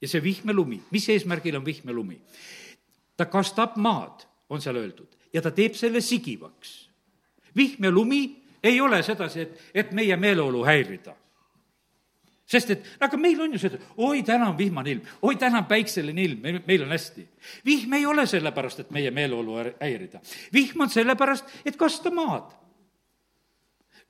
ja 0.00 0.08
see 0.08 0.22
vihm 0.22 0.52
ja 0.52 0.54
lumi, 0.54 0.82
mis 0.90 1.08
eesmärgil 1.14 1.56
on 1.58 1.66
vihm 1.66 1.88
ja 1.88 1.96
lumi? 1.96 2.20
ta 3.18 3.26
kastab 3.26 3.76
maad, 3.76 4.26
on 4.48 4.62
seal 4.62 4.76
öeldud, 4.78 5.16
ja 5.34 5.42
ta 5.42 5.50
teeb 5.50 5.74
selle 5.74 6.00
sigivaks. 6.00 6.88
vihm 7.56 7.84
ja 7.84 7.90
lumi 7.90 8.47
ei 8.68 8.80
ole 8.80 9.02
sedasi, 9.02 9.46
et, 9.46 9.64
et 9.74 9.96
meie 9.96 10.16
meeleolu 10.16 10.64
häirida 10.66 11.16
sest 12.48 12.70
et 12.72 12.86
aga 13.04 13.18
meil 13.20 13.40
on 13.44 13.52
ju 13.52 13.60
seda, 13.60 13.78
oi, 14.00 14.22
täna 14.26 14.48
on 14.48 14.56
vihmane 14.58 14.94
ilm, 14.94 15.08
oi, 15.22 15.34
täna 15.36 15.60
on 15.60 15.66
päikseline 15.68 16.22
ilm, 16.24 16.38
meil, 16.42 16.60
meil 16.66 16.84
on 16.86 16.94
hästi. 16.94 17.26
vihm 17.64 17.92
ei 17.98 18.06
ole 18.08 18.24
sellepärast, 18.26 18.80
et 18.80 18.94
meie 18.94 19.10
meeleolu 19.12 19.58
häirida. 19.80 20.20
vihm 20.52 20.80
on 20.80 20.90
sellepärast, 20.90 21.44
et 21.64 21.76
kasta 21.76 22.10
maad. 22.10 22.54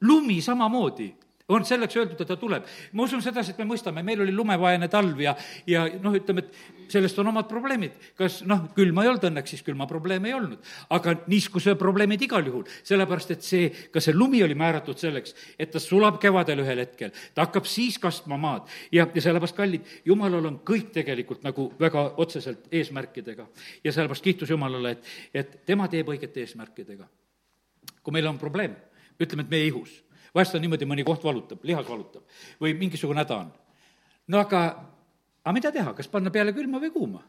lumi 0.01 0.41
samamoodi 0.43 1.11
on 1.49 1.65
selleks 1.65 1.97
öeldud, 1.97 2.21
et 2.21 2.29
ta 2.29 2.37
tuleb. 2.37 2.67
ma 2.93 3.03
usun 3.03 3.23
sedasi, 3.25 3.55
et 3.55 3.59
me 3.59 3.65
mõistame, 3.71 4.03
meil 4.05 4.21
oli 4.21 4.33
lumevaene 4.37 4.89
talv 4.93 5.21
ja, 5.21 5.35
ja 5.67 5.87
noh, 6.03 6.13
ütleme, 6.17 6.45
et 6.45 6.93
sellest 6.93 7.19
on 7.19 7.31
omad 7.33 7.49
probleemid. 7.49 7.95
kas 8.17 8.43
noh, 8.49 8.67
külma 8.77 9.05
ei 9.05 9.13
olnud 9.13 9.25
õnneks, 9.31 9.55
siis 9.55 9.65
külma 9.65 9.87
probleeme 9.89 10.29
ei 10.29 10.37
olnud. 10.37 10.61
aga 10.93 11.15
niiskuse 11.27 11.75
probleemid 11.81 12.23
igal 12.29 12.45
juhul, 12.47 12.67
sellepärast 12.85 13.33
et 13.33 13.47
see, 13.47 13.71
ka 13.93 14.03
see 14.05 14.17
lumi 14.17 14.43
oli 14.45 14.57
määratud 14.59 15.01
selleks, 15.01 15.35
et 15.59 15.73
ta 15.73 15.81
sulab 15.81 16.21
kevadel 16.21 16.61
ühel 16.65 16.83
hetkel, 16.85 17.15
ta 17.35 17.47
hakkab 17.47 17.69
siis 17.69 17.97
kastma 17.99 18.37
maad. 18.37 18.69
ja, 18.93 19.07
ja 19.15 19.25
sellepärast, 19.25 19.57
kallid, 19.57 19.89
jumalal 20.05 20.51
on 20.51 20.59
kõik 20.69 20.93
tegelikult 20.93 21.47
nagu 21.47 21.71
väga 21.81 22.05
otseselt 22.21 22.69
eesmärkidega. 22.73 23.49
ja 23.85 23.93
sellepärast 23.93 24.25
kiitus 24.25 24.51
Jumalale, 24.51 24.91
et, 24.97 25.09
et 25.35 25.57
tema 25.67 25.89
teeb 25.89 26.09
õigete 26.13 26.45
eesmärkidega. 26.45 27.09
kui 28.03 28.13
meil 28.13 28.29
on 28.29 28.39
probleem, 28.39 28.77
ütleme, 29.21 29.49
et 29.49 29.57
meie 29.57 29.73
ihus 29.73 29.97
vahest 30.35 30.57
on 30.57 30.63
niimoodi, 30.65 30.87
mõni 30.89 31.05
koht 31.07 31.25
valutab, 31.25 31.65
lihas 31.67 31.87
valutab 31.89 32.25
või 32.63 32.75
mingisugune 32.79 33.23
häda 33.23 33.41
on. 33.45 33.51
no 34.29 34.41
aga, 34.43 34.63
aga 35.45 35.55
mida 35.57 35.73
teha, 35.75 35.95
kas 35.97 36.11
panna 36.11 36.33
peale 36.35 36.55
külma 36.57 36.81
või 36.83 36.93
kuuma? 36.95 37.23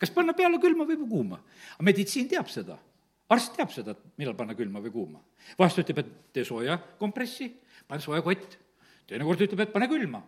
kas 0.00 0.12
panna 0.14 0.34
peale 0.36 0.60
külma 0.62 0.86
või 0.88 0.98
kuuma? 1.02 1.40
meditsiin 1.86 2.28
teab 2.30 2.50
seda, 2.52 2.78
arst 3.30 3.56
teab 3.56 3.72
seda, 3.74 3.96
et 3.96 4.20
millal 4.20 4.36
panna 4.38 4.56
külma 4.58 4.82
või 4.82 4.94
kuuma. 4.94 5.22
vahest 5.58 5.82
ütleb, 5.82 6.04
et 6.04 6.12
tee 6.34 6.44
sooja 6.44 6.78
kompressi, 6.98 7.50
pane 7.88 8.02
sooja 8.02 8.22
kott, 8.26 8.58
teinekord 9.08 9.48
ütleb, 9.48 9.66
et 9.66 9.72
pane 9.72 9.88
külma. 9.90 10.22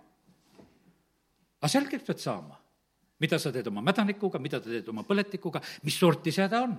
aga 1.60 1.70
selgeks 1.70 2.06
pead 2.06 2.18
saama, 2.18 2.58
mida 3.22 3.38
sa 3.38 3.52
teed 3.54 3.68
oma 3.70 3.84
mädanikuga, 3.84 4.40
mida 4.42 4.58
sa 4.58 4.70
teed 4.70 4.88
oma 4.90 5.06
põletikuga, 5.06 5.62
mis 5.86 5.98
sorti 5.98 6.34
see 6.34 6.42
häda 6.42 6.66
on 6.66 6.76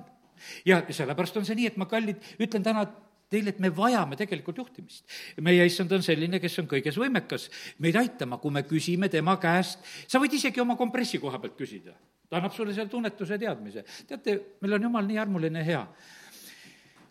ja 0.65 0.81
sellepärast 0.89 1.37
on 1.39 1.47
see 1.47 1.57
nii, 1.57 1.71
et 1.71 1.79
ma, 1.79 1.87
kallid, 1.89 2.19
ütlen 2.41 2.65
täna, 2.65 2.83
et 2.87 3.12
teile, 3.33 3.53
et 3.53 3.61
me 3.63 3.71
vajame 3.73 4.17
tegelikult 4.19 4.63
juhtimist. 4.63 5.05
meie 5.41 5.65
issand 5.67 5.91
on 5.97 6.05
selline, 6.05 6.39
kes 6.43 6.57
on 6.61 6.69
kõiges 6.71 6.97
võimekas 7.01 7.49
meid 7.83 7.97
aitama, 7.99 8.39
kui 8.41 8.53
me 8.53 8.65
küsime 8.69 9.09
tema 9.11 9.37
käest, 9.41 9.83
sa 10.07 10.21
võid 10.21 10.37
isegi 10.39 10.61
oma 10.63 10.77
kompressi 10.79 11.21
koha 11.23 11.41
pealt 11.41 11.57
küsida. 11.59 11.95
ta 12.29 12.39
annab 12.39 12.53
sulle 12.55 12.73
seal 12.73 12.89
tunnetuse 12.89 13.37
teadmise. 13.37 13.85
teate, 14.07 14.39
meil 14.61 14.79
on 14.79 14.89
jumal 14.89 15.09
nii 15.09 15.23
armuline 15.25 15.65
ja 15.65 15.69
hea 15.71 15.87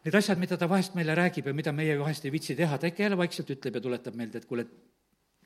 need 0.02 0.16
asjad, 0.18 0.38
mida 0.38 0.58
ta 0.58 0.66
vahest 0.70 0.96
meile 0.98 1.14
räägib 1.14 1.46
ja 1.46 1.54
mida 1.54 1.72
meie 1.74 1.94
vahest 1.98 2.24
ei 2.26 2.32
viitsi 2.34 2.56
teha, 2.58 2.78
ta 2.78 2.90
ikka 2.90 3.04
jälle 3.04 3.18
vaikselt 3.18 3.52
ütleb 3.54 3.78
ja 3.78 3.82
tuletab 3.84 4.16
meelde, 4.18 4.42
et 4.42 4.48
kuule, 4.50 4.66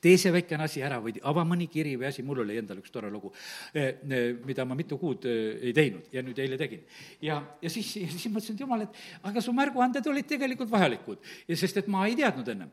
tee 0.01 0.17
see 0.21 0.33
väikene 0.35 0.67
asi 0.67 0.83
ära 0.85 0.99
või 1.03 1.17
ava 1.27 1.45
mõni 1.49 1.69
kiri 1.73 1.95
või 1.99 2.09
asi, 2.11 2.25
mul 2.27 2.43
oli 2.45 2.59
endal 2.61 2.81
üks 2.83 2.93
tore 2.93 3.11
lugu, 3.13 3.33
eh, 3.73 3.99
eh, 4.05 4.27
mida 4.47 4.65
ma 4.69 4.77
mitu 4.79 4.99
kuud 5.01 5.25
eh, 5.29 5.69
ei 5.69 5.75
teinud 5.77 6.11
ja 6.13 6.23
nüüd 6.25 6.39
eile 6.43 6.59
tegin. 6.61 6.83
ja, 7.25 7.41
ja 7.63 7.73
siis, 7.73 7.93
siis 7.93 8.27
mõtlesin, 8.29 8.59
et 8.59 8.65
jumal, 8.65 8.85
et 8.87 9.01
aga 9.31 9.43
su 9.45 9.55
märguanded 9.57 10.07
olid 10.13 10.29
tegelikult 10.29 10.71
vajalikud, 10.73 11.23
sest 11.55 11.83
et 11.83 11.89
ma 11.93 12.07
ei 12.07 12.17
teadnud 12.19 12.49
ennem 12.53 12.73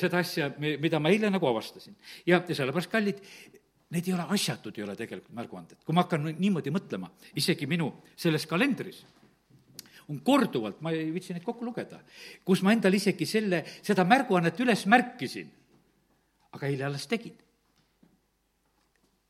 seda 0.00 0.20
asja, 0.20 0.50
mida 0.58 1.00
ma 1.00 1.12
eile 1.12 1.30
nagu 1.32 1.48
avastasin. 1.48 1.96
ja, 2.26 2.42
ja 2.46 2.58
sellepärast, 2.58 2.90
kallid, 2.92 3.22
need 3.90 4.06
ei 4.06 4.14
ole 4.14 4.26
asjatud, 4.36 4.76
ei 4.76 4.84
ole 4.84 4.98
tegelikult 4.98 5.34
märguanded. 5.36 5.80
kui 5.84 5.96
ma 5.96 6.04
hakkan 6.04 6.28
niimoodi 6.36 6.74
mõtlema, 6.74 7.10
isegi 7.40 7.68
minu 7.70 7.92
selles 8.16 8.46
kalendris, 8.50 9.00
on 10.10 10.20
korduvalt, 10.26 10.80
ma 10.82 10.90
ei 10.92 11.08
viitsi 11.14 11.32
neid 11.32 11.46
kokku 11.46 11.64
lugeda, 11.64 12.00
kus 12.44 12.64
ma 12.66 12.74
endale 12.74 12.98
isegi 12.98 13.26
selle, 13.30 13.62
seda 13.86 14.04
märguannet 14.04 14.58
üles 14.60 14.84
märkisin 14.90 15.48
aga 16.56 16.66
eile 16.66 16.86
alles 16.88 17.06
tegin. 17.10 17.36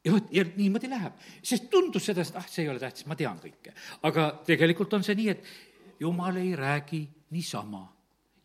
ja 0.04 0.12
vot, 0.14 0.28
ja 0.32 0.44
niimoodi 0.56 0.88
läheb, 0.88 1.16
sest 1.44 1.68
tundus 1.72 2.06
seda, 2.08 2.24
et 2.24 2.36
ah, 2.40 2.46
see 2.48 2.64
ei 2.64 2.70
ole 2.72 2.80
tähtis, 2.80 3.06
ma 3.06 3.16
tean 3.18 3.40
kõike. 3.42 3.74
aga 4.08 4.30
tegelikult 4.46 4.96
on 4.96 5.04
see 5.04 5.18
nii, 5.18 5.34
et 5.34 6.00
jumal 6.00 6.40
ei 6.40 6.54
räägi 6.56 7.02
niisama 7.36 7.84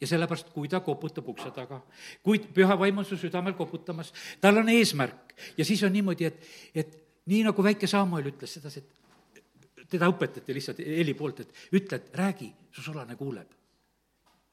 ja 0.01 0.07
sellepärast, 0.07 0.51
kui 0.53 0.67
ta 0.71 0.81
koputab 0.83 1.27
ukse 1.31 1.51
taga, 1.55 1.79
kui 2.23 2.39
püha 2.39 2.75
vaim 2.79 2.99
on 2.99 3.07
su 3.07 3.17
südamel 3.19 3.55
koputamas, 3.55 4.11
tal 4.41 4.59
on 4.59 4.69
eesmärk 4.69 5.35
ja 5.57 5.65
siis 5.65 5.83
on 5.87 5.95
niimoodi, 5.95 6.27
et, 6.27 6.43
et 6.75 6.97
nii 7.31 7.45
nagu 7.47 7.63
väike 7.63 7.87
Samuel 7.87 8.33
ütles 8.33 8.57
sedasi, 8.59 8.83
et 8.83 9.85
teda 9.89 10.09
õpetati 10.11 10.53
lihtsalt 10.55 10.81
heli 10.83 11.15
poolt, 11.15 11.45
et 11.45 11.77
ütle, 11.79 12.01
et 12.01 12.19
räägi, 12.19 12.51
su 12.75 12.83
sulane 12.83 13.15
kuuleb 13.15 13.53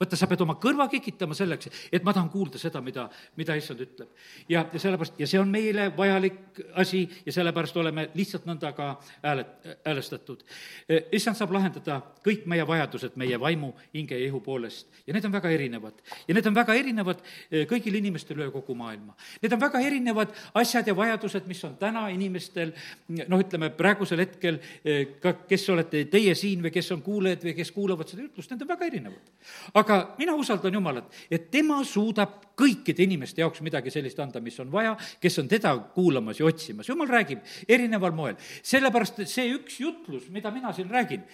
vaata, 0.03 0.19
sa 0.19 0.29
pead 0.31 0.43
oma 0.45 0.57
kõrva 0.61 0.89
kikitama 0.91 1.37
selleks, 1.39 1.71
et 1.93 2.05
ma 2.05 2.15
tahan 2.15 2.31
kuulda 2.33 2.61
seda, 2.61 2.83
mida, 2.85 3.07
mida 3.39 3.57
issand 3.59 3.83
ütleb. 3.85 4.11
ja, 4.49 4.65
ja 4.73 4.81
sellepärast, 4.83 5.19
ja 5.21 5.29
see 5.31 5.41
on 5.41 5.51
meile 5.53 5.91
vajalik 5.97 6.63
asi 6.81 7.05
ja 7.27 7.33
sellepärast 7.33 7.77
oleme 7.81 8.09
lihtsalt 8.15 8.47
nõnda 8.49 8.73
ka 8.77 8.89
hääle, 9.23 9.47
häälestatud. 9.87 10.45
E, 10.89 11.03
issand 11.19 11.39
saab 11.39 11.55
lahendada 11.55 12.01
kõik 12.25 12.47
meie 12.51 12.67
vajadused 12.67 13.17
meie 13.21 13.39
vaimu, 13.41 13.73
hinge 13.95 14.19
ja 14.19 14.27
ihu 14.27 14.41
poolest 14.45 15.03
ja 15.07 15.15
need 15.15 15.25
on 15.29 15.35
väga 15.35 15.51
erinevad. 15.51 16.03
ja 16.29 16.35
need 16.35 16.47
on 16.47 16.55
väga 16.55 16.75
erinevad 16.79 17.23
e, 17.51 17.65
kõigil 17.71 17.97
inimestel 18.01 18.39
üle 18.39 18.51
kogu 18.55 18.75
maailma. 18.79 19.15
Need 19.43 19.53
on 19.53 19.61
väga 19.61 19.81
erinevad 19.81 20.35
asjad 20.59 20.87
ja 20.87 20.97
vajadused, 20.97 21.47
mis 21.47 21.63
on 21.65 21.77
täna 21.81 22.09
inimestel, 22.13 22.73
noh, 23.09 23.41
ütleme 23.41 23.71
praegusel 23.77 24.25
hetkel 24.25 24.59
e, 24.85 25.19
ka, 25.23 25.35
kes 25.49 25.69
olete 25.73 26.05
teie 26.11 26.35
siin 26.39 26.63
või 26.65 26.73
kes 26.75 26.91
on 26.95 27.03
kuulajad 27.05 27.45
või 27.47 27.57
kes 27.57 27.73
kuulavad 27.75 28.11
seda 28.11 28.27
ütlust, 28.27 28.51
need 28.53 28.65
on 28.65 28.73
väga 28.75 28.89
erinevad. 28.91 29.33
aga 29.79 29.92
aga 29.93 30.15
mina 30.19 30.35
usaldan 30.39 30.75
Jumalat, 30.75 31.09
et 31.31 31.51
tema 31.53 31.81
suudab 31.85 32.39
kõikide 32.59 33.05
inimeste 33.05 33.43
jaoks 33.43 33.63
midagi 33.65 33.93
sellist 33.93 34.19
anda, 34.23 34.41
mis 34.41 34.59
on 34.63 34.71
vaja, 34.73 34.95
kes 35.21 35.39
on 35.43 35.49
teda 35.51 35.75
kuulamas 35.95 36.41
ja 36.41 36.47
otsimas. 36.49 36.89
Jumal 36.89 37.11
räägib 37.11 37.43
erineval 37.69 38.15
moel. 38.17 38.37
sellepärast 38.63 39.25
see 39.27 39.53
üks 39.55 39.81
jutlus, 39.81 40.29
mida 40.31 40.51
mina 40.51 40.73
siin 40.73 40.91
räägin, 40.91 41.25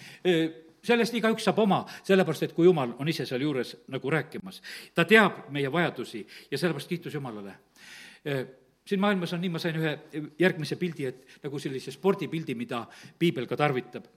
sellest 0.83 1.13
igaüks 1.13 1.43
saab 1.47 1.59
oma, 1.59 1.83
sellepärast 2.03 2.49
et 2.49 2.55
kui 2.55 2.67
Jumal 2.67 2.95
on 2.99 3.07
ise 3.07 3.25
seal 3.25 3.41
juures 3.41 3.75
nagu 3.87 4.09
rääkimas, 4.09 4.61
ta 4.93 5.05
teab 5.05 5.47
meie 5.49 5.71
vajadusi 5.71 6.25
ja 6.51 6.57
sellepärast 6.57 6.89
kiitus 6.89 7.13
Jumalale 7.13 7.57
siin 8.89 9.01
maailmas 9.01 9.33
on 9.33 9.41
nii, 9.43 9.51
ma 9.53 9.59
sain 9.61 9.75
ühe 9.77 9.91
järgmise 10.39 10.75
pildi, 10.81 11.05
et 11.05 11.43
nagu 11.43 11.59
sellise 11.61 11.91
spordipildi, 11.93 12.55
mida 12.57 12.81
piibel 13.21 13.45
ka 13.45 13.57
tarvitab 13.59 14.07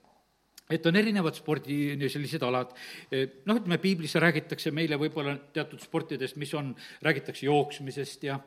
et 0.71 0.85
on 0.87 0.95
erinevad 0.95 1.35
spordi 1.35 1.77
sellised 2.07 2.43
alad, 2.47 2.71
noh, 3.11 3.57
ütleme, 3.59 3.77
piiblis 3.83 4.15
räägitakse 4.21 4.71
meile 4.71 4.95
võib-olla 4.99 5.35
teatud 5.53 5.81
sportidest, 5.83 6.37
mis 6.39 6.53
on, 6.55 6.71
räägitakse 7.03 7.45
jooksmisest 7.45 8.23
ja 8.29 8.37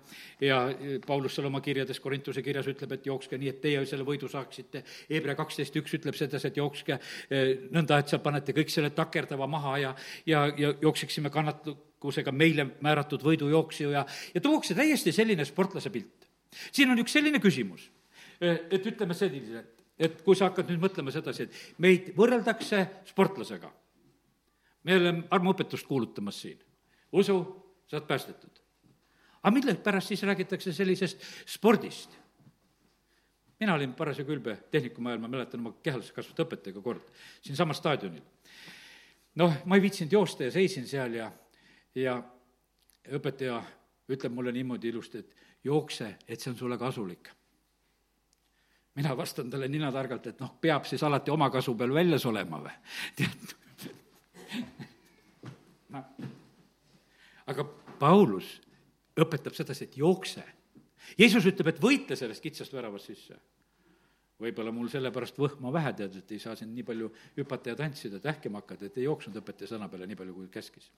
ja 0.40 0.62
Paulus 1.06 1.36
seal 1.36 1.48
oma 1.50 1.60
kirjades, 1.64 2.00
Korintuse 2.00 2.42
kirjas 2.42 2.68
ütleb, 2.70 2.96
et 2.96 3.06
jookske 3.06 3.38
nii, 3.40 3.52
et 3.52 3.60
teie 3.60 3.82
selle 3.88 4.06
võidu 4.06 4.28
saaksite. 4.30 4.82
Hebra 5.10 5.36
kaksteist 5.38 5.76
üks 5.80 5.96
ütleb 5.98 6.16
sedasi, 6.16 6.50
et 6.50 6.60
jookske 6.60 6.96
eh, 6.96 7.52
nõnda, 7.74 8.00
et 8.00 8.12
sa 8.12 8.20
panete 8.22 8.54
kõik 8.56 8.72
selle 8.72 8.92
takerdava 8.96 9.48
maha 9.50 9.76
ja, 9.82 9.92
ja, 10.26 10.46
ja 10.56 10.72
jookseksime 10.82 11.32
kannatlikkusega 11.34 12.32
meile 12.32 12.70
määratud 12.84 13.24
võidujooksju 13.26 13.92
ja, 13.92 14.06
ja 14.34 14.44
tuuakse 14.44 14.76
täiesti 14.78 15.12
selline 15.12 15.44
sportlase 15.48 15.92
pilt. 15.94 16.28
siin 16.72 16.90
on 16.90 17.00
üks 17.02 17.16
selline 17.16 17.40
küsimus, 17.42 17.90
et 18.40 18.86
ütleme 18.86 19.14
selliselt, 19.14 19.75
et 19.98 20.20
kui 20.22 20.36
sa 20.36 20.50
hakkad 20.50 20.68
nüüd 20.70 20.82
mõtlema 20.82 21.12
sedasi, 21.14 21.46
et 21.46 21.80
meid 21.82 22.12
võrreldakse 22.16 22.82
sportlasega, 23.08 23.70
me 24.86 24.98
oleme 25.00 25.24
armuõpetust 25.34 25.88
kuulutamas 25.88 26.42
siin, 26.44 26.60
usu, 27.16 27.40
sa 27.86 27.98
oled 27.98 28.06
päästetud. 28.08 28.62
aga 29.42 29.54
mille 29.54 29.74
pärast 29.74 30.08
siis 30.08 30.22
räägitakse 30.22 30.72
sellisest 30.72 31.22
spordist? 31.46 32.16
mina 33.60 33.74
olin 33.74 33.94
parasjagu 33.94 34.32
ülbe 34.32 34.56
tehnikumi 34.70 35.08
ajal, 35.08 35.20
ma 35.20 35.28
mäletan 35.28 35.60
oma 35.60 35.72
kehalise 35.82 36.12
kasvatuse 36.12 36.44
õpetajaga 36.44 36.82
kord 36.82 37.08
siinsamas 37.42 37.80
staadionil. 37.80 38.22
noh, 39.34 39.56
ma 39.64 39.76
ei 39.76 39.82
viitsinud 39.82 40.12
joosta 40.12 40.44
ja 40.44 40.50
seisin 40.50 40.86
seal 40.86 41.14
ja, 41.14 41.30
ja 41.94 42.18
õpetaja 43.16 43.62
ütleb 44.12 44.32
mulle 44.32 44.52
niimoodi 44.52 44.88
ilusti, 44.88 45.18
et 45.18 45.34
jookse, 45.64 46.16
et 46.28 46.40
see 46.40 46.52
on 46.52 46.58
sulle 46.58 46.78
kasulik. 46.78 47.30
Mina 48.96 49.16
vastan 49.16 49.50
talle 49.52 49.68
ninatargalt, 49.68 50.26
et 50.32 50.40
noh, 50.40 50.54
peab 50.60 50.86
siis 50.88 51.02
alati 51.06 51.32
oma 51.32 51.50
kasu 51.52 51.74
peal 51.78 51.94
väljas 51.94 52.26
olema 52.28 52.60
või, 52.64 52.74
tead. 53.18 53.56
noh, 55.96 56.30
aga 57.52 57.66
Paulus 58.00 58.56
õpetab 59.16 59.56
sedasi, 59.56 59.88
et 59.88 60.00
jookse. 60.00 60.44
Jeesus 61.16 61.46
ütleb, 61.48 61.70
et 61.70 61.80
võitle 61.80 62.16
sellest 62.18 62.42
kitsast 62.44 62.74
väravast 62.74 63.12
sisse 63.12 63.38
võib-olla 64.42 64.72
mul 64.74 64.88
sellepärast 64.92 65.38
võhma 65.40 65.72
vähe, 65.74 65.92
tead, 65.96 66.18
et 66.20 66.32
ei 66.34 66.40
saa 66.42 66.56
siin 66.58 66.72
nii 66.76 66.84
palju 66.86 67.08
hüpata 67.38 67.72
ja 67.72 67.78
tantsida, 67.78 68.20
et 68.20 68.28
ähkima 68.34 68.60
hakata, 68.60 68.88
et 68.88 68.98
ei 69.00 69.06
jooksnud 69.06 69.38
õpetaja 69.40 69.72
sõna 69.72 69.88
peale 69.92 70.08
nii 70.10 70.18
palju, 70.18 70.34
kui 70.36 70.50
käskis. 70.52 70.90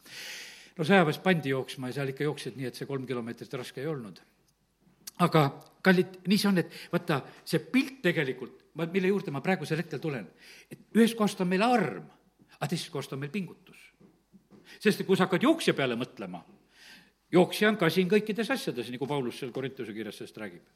no 0.78 0.86
sõjaväes 0.86 1.20
pandi 1.22 1.52
jooksma 1.54 1.90
ja 1.90 2.00
seal 2.00 2.12
ikka 2.12 2.26
jooksid 2.26 2.58
nii, 2.58 2.70
et 2.70 2.78
see 2.78 2.88
kolm 2.90 3.06
kilomeetrit 3.06 3.54
raske 3.60 3.82
ei 3.82 3.90
olnud. 3.90 4.18
Aga 5.24 5.44
kallid, 5.82 6.20
nii 6.28 6.38
see 6.38 6.50
on, 6.50 6.60
et 6.62 6.74
vaata, 6.92 7.20
see 7.46 7.62
pilt 7.72 8.00
tegelikult, 8.04 8.68
ma, 8.78 8.86
mille 8.92 9.12
juurde 9.12 9.34
ma 9.34 9.42
praegusel 9.44 9.80
hetkel 9.82 10.02
tulen, 10.02 10.26
et 10.70 10.88
ühest 10.98 11.16
kohast 11.18 11.40
on 11.44 11.50
meil 11.50 11.64
arm, 11.66 12.08
aga 12.58 12.70
teisest 12.70 12.92
kohast 12.94 13.14
on 13.16 13.22
meil 13.22 13.32
pingutus. 13.34 13.78
sest 14.78 15.02
kui 15.06 15.16
sa 15.16 15.24
hakkad 15.24 15.42
jooksja 15.42 15.74
peale 15.74 15.96
mõtlema, 15.96 16.42
jooksja 17.32 17.70
on 17.70 17.78
kasin 17.80 18.10
kõikides 18.10 18.50
asjades, 18.52 18.90
nagu 18.92 19.06
Paulus 19.06 19.38
seal 19.40 19.52
Korintuse 19.52 19.94
kirjas 19.96 20.20
sellest 20.20 20.36
räägib 20.38 20.66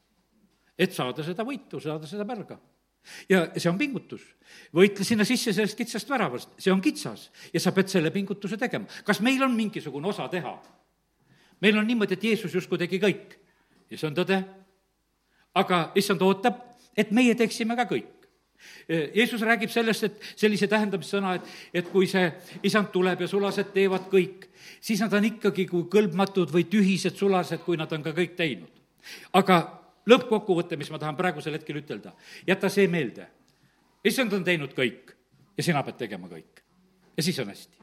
et 0.77 0.93
saada 0.93 1.25
seda 1.25 1.45
võitu, 1.45 1.81
saada 1.81 2.09
seda 2.09 2.25
pärga 2.25 2.57
ja 3.29 3.43
see 3.57 3.69
on 3.69 3.77
pingutus. 3.77 4.23
võitle 4.73 5.05
sinna 5.05 5.25
sisse 5.27 5.53
sellest 5.53 5.77
kitsast 5.77 6.09
väravast, 6.09 6.55
see 6.57 6.71
on 6.71 6.81
kitsas 6.81 7.29
ja 7.53 7.59
sa 7.59 7.73
pead 7.75 7.91
selle 7.91 8.11
pingutuse 8.15 8.57
tegema. 8.57 8.87
kas 9.03 9.21
meil 9.21 9.43
on 9.43 9.55
mingisugune 9.55 10.07
osa 10.07 10.27
teha? 10.31 10.55
meil 11.61 11.77
on 11.77 11.87
niimoodi, 11.87 12.17
et 12.17 12.23
Jeesus 12.23 12.55
justkui 12.55 12.79
tegi 12.79 12.99
kõik 12.99 13.37
ja 13.93 13.99
see 13.99 14.09
on 14.09 14.17
tõde. 14.17 14.41
aga 15.53 15.91
issand 15.95 16.21
ootab, 16.25 16.57
et 16.97 17.11
meie 17.13 17.35
teeksime 17.37 17.75
ka 17.77 17.85
kõik. 17.85 18.09
Jeesus 18.87 19.41
räägib 19.43 19.69
sellest, 19.69 20.07
et 20.07 20.23
sellise 20.39 20.67
tähendamissõna, 20.71 21.35
et, 21.37 21.51
et 21.81 21.89
kui 21.91 22.07
see 22.09 22.25
isand 22.65 22.89
tuleb 22.93 23.21
ja 23.21 23.27
sulased 23.29 23.69
teevad 23.75 24.07
kõik, 24.11 24.47
siis 24.81 25.03
nad 25.03 25.13
on 25.13 25.27
ikkagi 25.27 25.67
kui 25.69 25.85
kõlbmatud 25.91 26.51
või 26.51 26.65
tühised 26.71 27.19
sulased, 27.19 27.61
kui 27.65 27.77
nad 27.77 27.91
on 27.93 28.03
ka 28.03 28.15
kõik 28.17 28.35
teinud. 28.39 28.81
aga 29.33 29.59
lõppkokkuvõte, 30.09 30.77
mis 30.79 30.91
ma 30.91 30.99
tahan 30.99 31.19
praegusel 31.19 31.55
hetkel 31.59 31.79
ütelda, 31.83 32.15
jäta 32.47 32.69
see 32.69 32.87
meelde. 32.87 33.27
issand 34.03 34.33
on 34.33 34.43
teinud 34.43 34.73
kõik 34.73 35.13
ja 35.57 35.63
sina 35.63 35.83
pead 35.83 35.97
tegema 35.97 36.27
kõik. 36.27 36.63
ja 37.17 37.23
siis 37.23 37.39
on 37.39 37.47
hästi. 37.47 37.77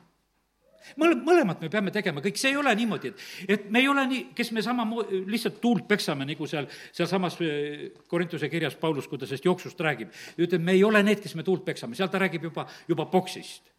Mõle-, 1.01 1.19
mõlemat 1.25 1.65
me 1.65 1.71
peame 1.73 1.93
tegema 1.95 2.23
kõik, 2.25 2.39
see 2.41 2.53
ei 2.53 2.61
ole 2.61 2.75
niimoodi, 2.79 3.13
et, 3.13 3.25
et 3.57 3.67
me 3.71 3.83
ei 3.83 3.89
ole 3.91 4.07
nii, 4.11 4.23
kes 4.37 4.53
me 4.57 4.65
samamoodi 4.65 5.25
lihtsalt 5.31 5.61
tuult 5.63 5.89
peksame, 5.89 6.29
nagu 6.29 6.49
seal, 6.51 6.69
sealsamas 6.97 7.41
äh, 7.45 7.89
Korintuse 8.11 8.49
kirjas 8.53 8.79
Paulus, 8.81 9.09
kui 9.11 9.19
ta 9.21 9.29
sellest 9.29 9.49
jooksust 9.49 9.81
räägib. 9.81 10.15
ütleb, 10.39 10.65
me 10.65 10.77
ei 10.79 10.85
ole 10.85 11.03
need, 11.07 11.21
kes 11.25 11.37
me 11.39 11.47
tuult 11.47 11.65
peksame, 11.67 11.99
seal 11.99 12.13
ta 12.13 12.23
räägib 12.23 12.49
juba, 12.51 12.67
juba 12.89 13.07
poksist 13.11 13.71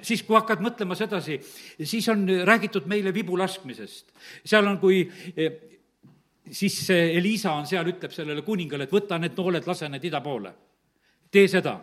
siis, 0.00 0.22
kui 0.24 0.32
hakkad 0.38 0.62
mõtlema 0.64 0.96
sedasi, 0.96 1.36
siis 1.84 2.06
on 2.08 2.24
räägitud 2.48 2.86
meile 2.88 3.12
vibu 3.12 3.36
laskmisest. 3.36 4.06
seal 4.48 4.64
on, 4.66 4.78
kui 4.80 5.02
siis 6.50 6.80
see 6.86 7.12
Elisa 7.18 7.52
on 7.52 7.66
seal, 7.66 7.88
ütleb 7.92 8.12
sellele 8.14 8.42
kuningale, 8.46 8.86
et 8.86 8.94
võta 8.94 9.18
need 9.20 9.36
nooled, 9.38 9.66
lase 9.66 9.88
need 9.88 10.04
ida 10.04 10.20
poole. 10.20 10.52
tee 11.30 11.48
seda. 11.48 11.78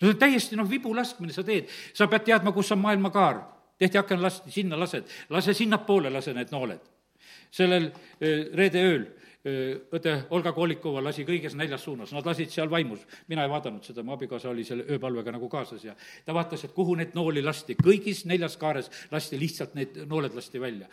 no 0.00 0.06
see 0.06 0.14
on 0.14 0.18
täiesti 0.18 0.56
noh, 0.56 0.68
vibu 0.70 0.94
laskmine 0.94 1.32
sa 1.32 1.42
teed, 1.42 1.68
sa 1.94 2.06
pead 2.06 2.28
teadma, 2.28 2.52
kus 2.52 2.72
on 2.72 2.78
maailmakaar. 2.84 3.42
Tehti 3.78 3.98
aken 3.98 4.22
lasti, 4.22 4.50
sinna 4.50 4.78
lased, 4.80 5.04
lase 5.30 5.54
sinnapoole, 5.54 6.10
lase 6.10 6.34
need 6.34 6.52
nooled. 6.54 6.80
sellel 7.50 7.86
eh, 8.20 8.48
reede 8.52 8.80
ööl 8.84 9.04
õde 9.38 10.14
Olga 10.34 10.50
Kolikova 10.52 10.98
lasi 11.02 11.22
kõiges 11.26 11.54
neljas 11.54 11.84
suunas, 11.86 12.10
nad 12.12 12.26
lasid 12.26 12.50
seal 12.50 12.70
vaimus. 12.70 13.04
mina 13.28 13.44
ei 13.44 13.50
vaadanud 13.50 13.84
seda, 13.84 14.02
mu 14.02 14.12
abikaasa 14.12 14.48
oli 14.50 14.64
selle 14.64 14.82
ööpalvega 14.90 15.30
nagu 15.32 15.48
kaasas 15.48 15.84
ja 15.84 15.94
ta 16.26 16.34
vaatas, 16.34 16.64
et 16.64 16.72
kuhu 16.74 16.96
neid 16.98 17.14
nooli 17.14 17.42
lasti, 17.42 17.76
kõigis 17.78 18.24
neljas 18.26 18.56
kaares 18.56 18.90
lasti 19.10 19.38
lihtsalt 19.38 19.74
need 19.74 20.00
nooled 20.10 20.34
lasti 20.34 20.60
välja. 20.60 20.88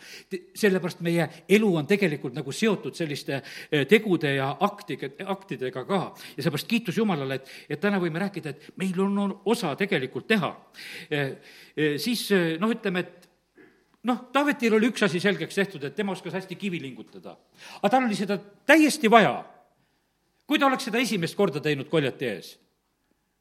sellepärast 0.54 1.00
meie 1.00 1.28
elu 1.48 1.74
on 1.76 1.86
tegelikult 1.86 2.34
nagu 2.34 2.52
seotud 2.52 2.94
selliste 2.94 3.42
tegude 3.88 4.34
ja 4.36 4.56
aktiga, 4.60 5.10
aktidega 5.26 5.84
ka. 5.84 6.14
ja 6.36 6.42
seepärast 6.42 6.68
kiitus 6.68 6.96
Jumalale, 6.96 7.34
et, 7.34 7.50
et 7.68 7.80
täna 7.80 7.98
võime 7.98 8.22
rääkida, 8.22 8.50
et 8.50 8.70
meil 8.76 9.00
on, 9.00 9.18
on 9.18 9.40
osa 9.44 9.74
tegelikult 9.76 10.26
teha. 10.26 10.54
siis 11.98 12.28
noh, 12.60 12.70
ütleme, 12.70 13.00
et 13.00 13.25
noh, 14.06 14.22
Taavetil 14.32 14.76
oli 14.76 14.90
üks 14.92 15.04
asi 15.06 15.20
selgeks 15.22 15.58
tehtud, 15.58 15.84
et 15.86 15.96
tema 15.96 16.14
oskas 16.14 16.36
hästi 16.38 16.56
kivi 16.58 16.80
lingutada. 16.82 17.36
aga 17.80 17.90
tal 17.90 18.06
oli 18.06 18.18
seda 18.18 18.38
täiesti 18.38 19.10
vaja. 19.10 19.44
kui 20.46 20.58
ta 20.58 20.66
oleks 20.66 20.86
seda 20.86 20.98
esimest 21.02 21.34
korda 21.36 21.60
teinud 21.60 21.88
koljati 21.90 22.26
ees, 22.30 22.52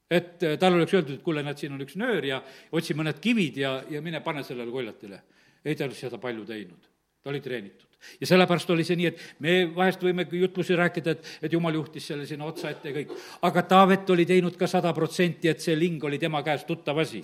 et 0.10 0.43
äh, 0.43 0.58
tal 0.58 0.73
oleks 0.73 0.93
öeldud, 0.93 1.19
et 1.19 1.23
kuule, 1.23 1.43
näed, 1.45 1.60
siin 1.62 1.73
on 1.73 1.84
üks 1.86 1.97
nöör 2.01 2.25
ja 2.25 2.41
otsi 2.71 2.97
mõned 2.97 3.19
kivid 3.21 3.58
ja, 3.62 3.78
ja 3.89 4.01
mine 4.01 4.21
pane 4.25 4.43
sellele 4.43 4.71
koljatile. 4.71 5.21
ei, 5.65 5.75
ta 5.75 5.86
oleks 5.86 6.01
seda 6.01 6.17
palju 6.21 6.45
teinud, 6.45 6.89
ta 7.21 7.30
oli 7.30 7.41
treenitud. 7.41 7.88
ja 8.21 8.28
sellepärast 8.28 8.69
oli 8.69 8.84
see 8.84 8.97
nii, 8.97 9.13
et 9.13 9.23
me 9.39 9.56
vahest 9.75 10.01
võime 10.01 10.25
jutlusi 10.32 10.75
rääkida, 10.75 11.12
et, 11.12 11.32
et 11.41 11.54
jumal 11.54 11.78
juhtis 11.78 12.08
selle 12.08 12.25
sinna 12.25 12.49
otsa 12.49 12.73
ette 12.73 12.89
ja 12.89 12.99
kõik, 12.99 13.15
aga 13.41 13.63
Taavet 13.69 14.10
oli 14.10 14.25
teinud 14.25 14.58
ka 14.58 14.67
sada 14.67 14.93
protsenti, 14.93 15.49
et 15.49 15.62
see 15.62 15.78
ling 15.78 16.04
oli 16.04 16.21
tema 16.21 16.41
käes 16.43 16.65
tuttav 16.65 16.97
asi 17.06 17.23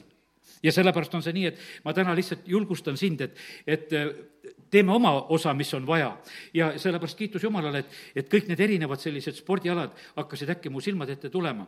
ja 0.63 0.71
sellepärast 0.71 1.15
on 1.17 1.23
see 1.25 1.33
nii, 1.35 1.49
et 1.49 1.59
ma 1.85 1.93
täna 1.95 2.15
lihtsalt 2.17 2.47
julgustan 2.49 2.97
sind, 2.99 3.21
et, 3.25 3.41
et 3.67 3.93
äh, 3.97 4.11
teeme 4.71 4.93
oma 4.93 5.13
osa, 5.33 5.53
mis 5.57 5.73
on 5.73 5.87
vaja. 5.87 6.13
ja 6.53 6.73
sellepärast 6.79 7.17
kiitus 7.17 7.43
Jumalale, 7.43 7.83
et, 7.83 7.99
et 8.15 8.31
kõik 8.31 8.49
need 8.49 8.59
erinevad 8.59 9.01
sellised 9.01 9.39
spordialad 9.41 9.95
hakkasid 10.15 10.55
äkki 10.57 10.69
mu 10.69 10.81
silmade 10.81 11.17
ette 11.17 11.29
tulema. 11.29 11.67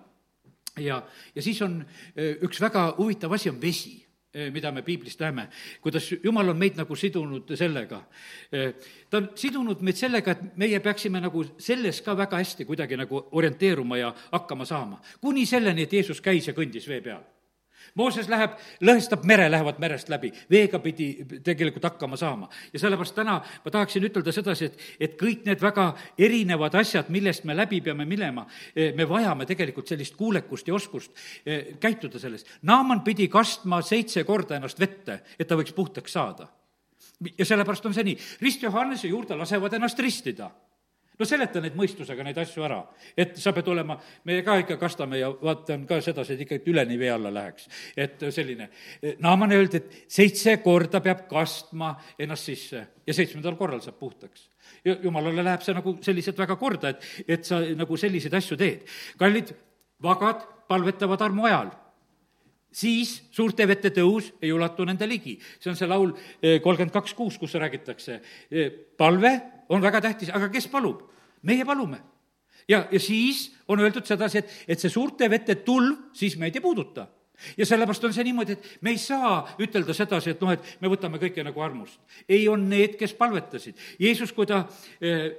ja, 0.79 1.03
ja 1.35 1.41
siis 1.41 1.61
on 1.61 1.81
äh, 1.81 2.39
üks 2.45 2.61
väga 2.61 2.93
huvitav 2.97 3.33
asi, 3.33 3.49
on 3.49 3.61
vesi 3.61 3.97
äh, 4.35 4.51
mida 4.53 4.71
me 4.71 4.85
piiblist 4.85 5.19
näeme, 5.19 5.49
kuidas 5.81 6.11
Jumal 6.23 6.53
on 6.53 6.57
meid 6.57 6.77
nagu 6.77 6.95
sidunud 6.95 7.55
sellega. 7.57 8.03
ta 9.09 9.17
on 9.17 9.29
sidunud 9.35 9.81
meid 9.81 9.97
sellega, 9.97 10.31
et 10.31 10.57
meie 10.57 10.79
peaksime 10.79 11.21
nagu 11.21 11.45
selles 11.57 12.01
ka 12.01 12.17
väga 12.17 12.37
hästi 12.37 12.65
kuidagi 12.65 12.97
nagu 12.97 13.27
orienteeruma 13.31 13.97
ja 13.97 14.15
hakkama 14.31 14.65
saama. 14.65 15.01
kuni 15.21 15.45
selleni, 15.45 15.81
et 15.81 15.93
Jeesus 15.93 16.21
käis 16.21 16.47
ja 16.47 16.53
kõndis 16.53 16.87
vee 16.87 17.01
peal 17.01 17.23
Mooses 17.95 18.29
läheb, 18.31 18.55
lõhestab 18.81 19.25
mere, 19.29 19.45
lähevad 19.51 19.79
merest 19.81 20.09
läbi, 20.09 20.31
veega 20.49 20.79
pidi 20.81 21.07
tegelikult 21.45 21.83
hakkama 21.83 22.17
saama. 22.17 22.49
ja 22.73 22.79
sellepärast 22.79 23.15
täna 23.15 23.39
ma 23.65 23.71
tahaksin 23.71 24.03
ütelda 24.03 24.31
sedasi, 24.31 24.65
et, 24.65 24.81
et 24.99 25.15
kõik 25.19 25.45
need 25.45 25.61
väga 25.61 25.91
erinevad 26.17 26.75
asjad, 26.79 27.09
millest 27.13 27.45
me 27.45 27.55
läbi 27.55 27.81
peame 27.81 28.05
minema, 28.09 28.47
eh, 28.75 28.93
me 28.95 29.07
vajame 29.09 29.45
tegelikult 29.45 29.87
sellist 29.87 30.17
kuulekust 30.17 30.67
ja 30.67 30.75
oskust 30.75 31.11
eh, 31.45 31.75
käituda 31.79 32.19
selles. 32.19 32.45
Naaman 32.61 33.03
pidi 33.05 33.27
kastma 33.27 33.81
seitse 33.85 34.23
korda 34.23 34.57
ennast 34.57 34.79
vette, 34.79 35.21
et 35.39 35.47
ta 35.47 35.59
võiks 35.59 35.75
puhtaks 35.75 36.13
saada. 36.13 36.47
ja 37.37 37.45
sellepärast 37.45 37.85
on 37.85 37.93
see 37.93 38.03
nii, 38.03 38.19
Rist 38.41 38.63
Johannese 38.63 39.07
juurde 39.07 39.35
lasevad 39.35 39.73
ennast 39.73 39.99
ristida 39.99 40.49
no 41.19 41.27
seleta 41.27 41.61
neid 41.63 41.75
mõistusega, 41.77 42.25
neid 42.25 42.37
asju 42.41 42.63
ära. 42.65 42.79
et 43.17 43.35
sa 43.39 43.53
pead 43.53 43.67
olema, 43.71 43.97
me 44.25 44.39
ka 44.45 44.57
ikka 44.63 44.77
kastame 44.81 45.19
ja 45.19 45.29
vaatan 45.31 45.85
ka 45.89 45.99
sedasi, 46.01 46.33
et 46.33 46.45
ikka 46.45 46.59
üleni 46.71 46.97
vee 46.99 47.11
alla 47.11 47.33
läheks. 47.33 47.67
et 47.97 48.25
selline, 48.29 48.69
Naamane 49.19 49.57
öeldi, 49.57 49.77
et 49.77 50.05
seitse 50.07 50.57
korda 50.63 51.01
peab 51.01 51.27
kastma 51.29 51.93
ennast 52.19 52.49
sisse 52.49 52.87
ja 53.07 53.13
seitsmendal 53.13 53.55
korral 53.59 53.81
saab 53.81 53.99
puhtaks. 53.99 54.49
jumalale 55.03 55.43
läheb 55.43 55.61
see 55.61 55.73
nagu 55.73 55.97
selliselt 56.01 56.37
väga 56.37 56.55
korda, 56.55 56.89
et, 56.89 57.05
et 57.27 57.45
sa 57.45 57.61
nagu 57.61 57.97
selliseid 57.97 58.33
asju 58.33 58.57
teed. 58.57 58.89
kallid, 59.17 59.53
vagad 60.01 60.43
palvetavad 60.67 61.21
armu 61.21 61.45
ajal 61.45 61.71
siis 62.73 63.19
suurte 63.31 63.67
vete 63.69 63.91
tõus 63.93 64.31
ei 64.41 64.51
ulatu 64.51 64.85
nende 64.85 65.07
ligi. 65.07 65.37
see 65.59 65.69
on 65.69 65.77
see 65.77 65.87
laul 65.87 66.13
eh, 66.41 66.59
kolmkümmend 66.61 66.93
kaks 66.93 67.13
kuus, 67.13 67.37
kus 67.37 67.53
räägitakse. 67.53 68.19
Eh, 68.51 68.71
palve 68.97 69.33
on 69.69 69.81
väga 69.81 70.01
tähtis, 70.01 70.31
aga 70.33 70.49
kes 70.49 70.67
palub? 70.67 71.09
meie 71.43 71.65
palume. 71.65 71.99
ja, 72.67 72.85
ja 72.91 72.99
siis 72.99 73.51
on 73.67 73.79
öeldud 73.79 74.05
sedasi, 74.07 74.37
et, 74.43 74.55
et 74.67 74.79
see 74.79 74.89
suurte 74.89 75.29
vete 75.29 75.55
tulv 75.65 76.09
siis 76.15 76.37
meid 76.39 76.55
ei 76.55 76.63
puuduta 76.63 77.07
ja 77.57 77.65
sellepärast 77.65 78.03
on 78.07 78.13
see 78.15 78.23
niimoodi, 78.27 78.55
et 78.55 78.83
me 78.85 78.93
ei 78.93 78.99
saa 79.01 79.41
ütelda 79.61 79.93
sedasi, 79.95 80.33
et 80.33 80.43
noh, 80.43 80.53
et 80.53 80.75
me 80.81 80.91
võtame 80.91 81.19
kõike 81.21 81.43
nagu 81.43 81.63
armust. 81.65 81.99
ei, 82.29 82.47
on 82.47 82.69
need, 82.69 82.95
kes 82.99 83.15
palvetasid. 83.17 83.79
Jeesus, 83.99 84.31
kui 84.31 84.47
ta 84.49 84.65
eh, 85.01 85.33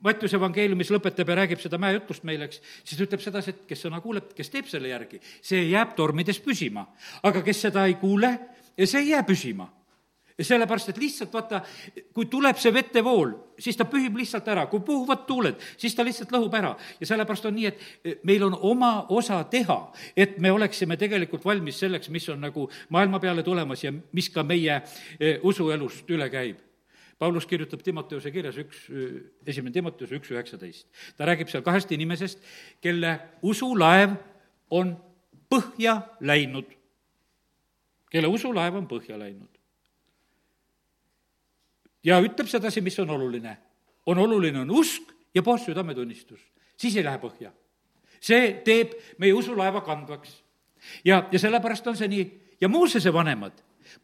Mattiuse 0.00 0.38
evangeeliumis 0.38 0.88
lõpetab 0.94 1.28
ja 1.28 1.34
räägib 1.42 1.60
seda 1.60 1.76
mäejutlust 1.76 2.24
meile, 2.24 2.46
eks, 2.48 2.62
siis 2.88 3.00
ütleb 3.04 3.20
sedasi, 3.20 3.52
et 3.52 3.66
kes 3.68 3.82
sõna 3.84 3.98
kuuleb, 4.00 4.30
kes 4.36 4.48
teeb 4.48 4.68
selle 4.70 4.88
järgi, 4.88 5.20
see 5.44 5.66
jääb 5.72 5.92
tormides 5.98 6.40
püsima. 6.40 6.86
aga 7.22 7.42
kes 7.44 7.66
seda 7.66 7.84
ei 7.88 7.98
kuule, 8.00 8.30
see 8.78 9.02
ei 9.02 9.10
jää 9.10 9.26
püsima 9.28 9.68
sellepärast, 10.40 10.92
et 10.92 11.00
lihtsalt 11.00 11.32
vaata, 11.34 11.60
kui 12.14 12.26
tuleb 12.30 12.58
see 12.60 12.72
vetevool, 12.74 13.34
siis 13.60 13.76
ta 13.76 13.86
pühib 13.88 14.16
lihtsalt 14.20 14.48
ära, 14.48 14.66
kui 14.70 14.80
puhuvad 14.86 15.26
tuuled, 15.28 15.60
siis 15.80 15.94
ta 15.94 16.06
lihtsalt 16.06 16.32
lõhub 16.34 16.54
ära. 16.56 16.74
ja 17.00 17.10
sellepärast 17.12 17.50
on 17.50 17.54
nii, 17.58 17.66
et 17.66 18.24
meil 18.24 18.46
on 18.48 18.56
oma 18.60 19.06
osa 19.08 19.42
teha, 19.44 19.78
et 20.16 20.38
me 20.38 20.52
oleksime 20.52 20.96
tegelikult 20.96 21.44
valmis 21.44 21.78
selleks, 21.80 22.08
mis 22.08 22.28
on 22.28 22.40
nagu 22.40 22.68
maailma 22.88 23.20
peale 23.20 23.42
tulemas 23.42 23.84
ja 23.84 23.92
mis 23.92 24.30
ka 24.30 24.42
meie 24.42 24.80
eh, 25.20 25.38
usuelust 25.42 26.10
üle 26.10 26.30
käib 26.30 26.70
Paulus 27.20 27.44
kirjutab 27.46 27.82
Timoteuse 27.84 28.30
kirjas 28.32 28.56
üks, 28.56 28.86
esimene 29.46 29.74
Timoteuse 29.74 30.16
üks 30.16 30.30
üheksateist. 30.32 30.86
ta 31.16 31.26
räägib 31.28 31.50
seal 31.52 31.62
kahest 31.62 31.92
inimesest, 31.92 32.40
kelle 32.80 33.18
usulaev 33.44 34.14
on 34.70 34.94
põhja 35.52 35.98
läinud. 36.20 36.64
kelle 38.10 38.32
usulaev 38.32 38.80
on 38.80 38.88
põhja 38.88 39.20
läinud. 39.20 39.59
Ja 42.04 42.20
ütleb 42.20 42.48
sedasi, 42.48 42.80
mis 42.80 42.98
on 42.98 43.10
oluline. 43.10 43.56
on 44.06 44.18
oluline, 44.18 44.60
on 44.60 44.70
usk 44.70 45.12
ja 45.34 45.42
puhas 45.42 45.64
südametunnistus, 45.64 46.40
siis 46.76 46.96
ei 46.96 47.04
lähe 47.04 47.18
põhja. 47.18 47.52
see 48.20 48.60
teeb 48.64 48.92
meie 49.18 49.32
usulaeva 49.32 49.80
kandvaks. 49.80 50.42
ja, 51.04 51.28
ja 51.32 51.38
sellepärast 51.38 51.86
on 51.86 51.96
see 51.96 52.08
nii, 52.08 52.40
ja 52.60 52.68
Moosese 52.68 53.12
vanemad 53.12 53.52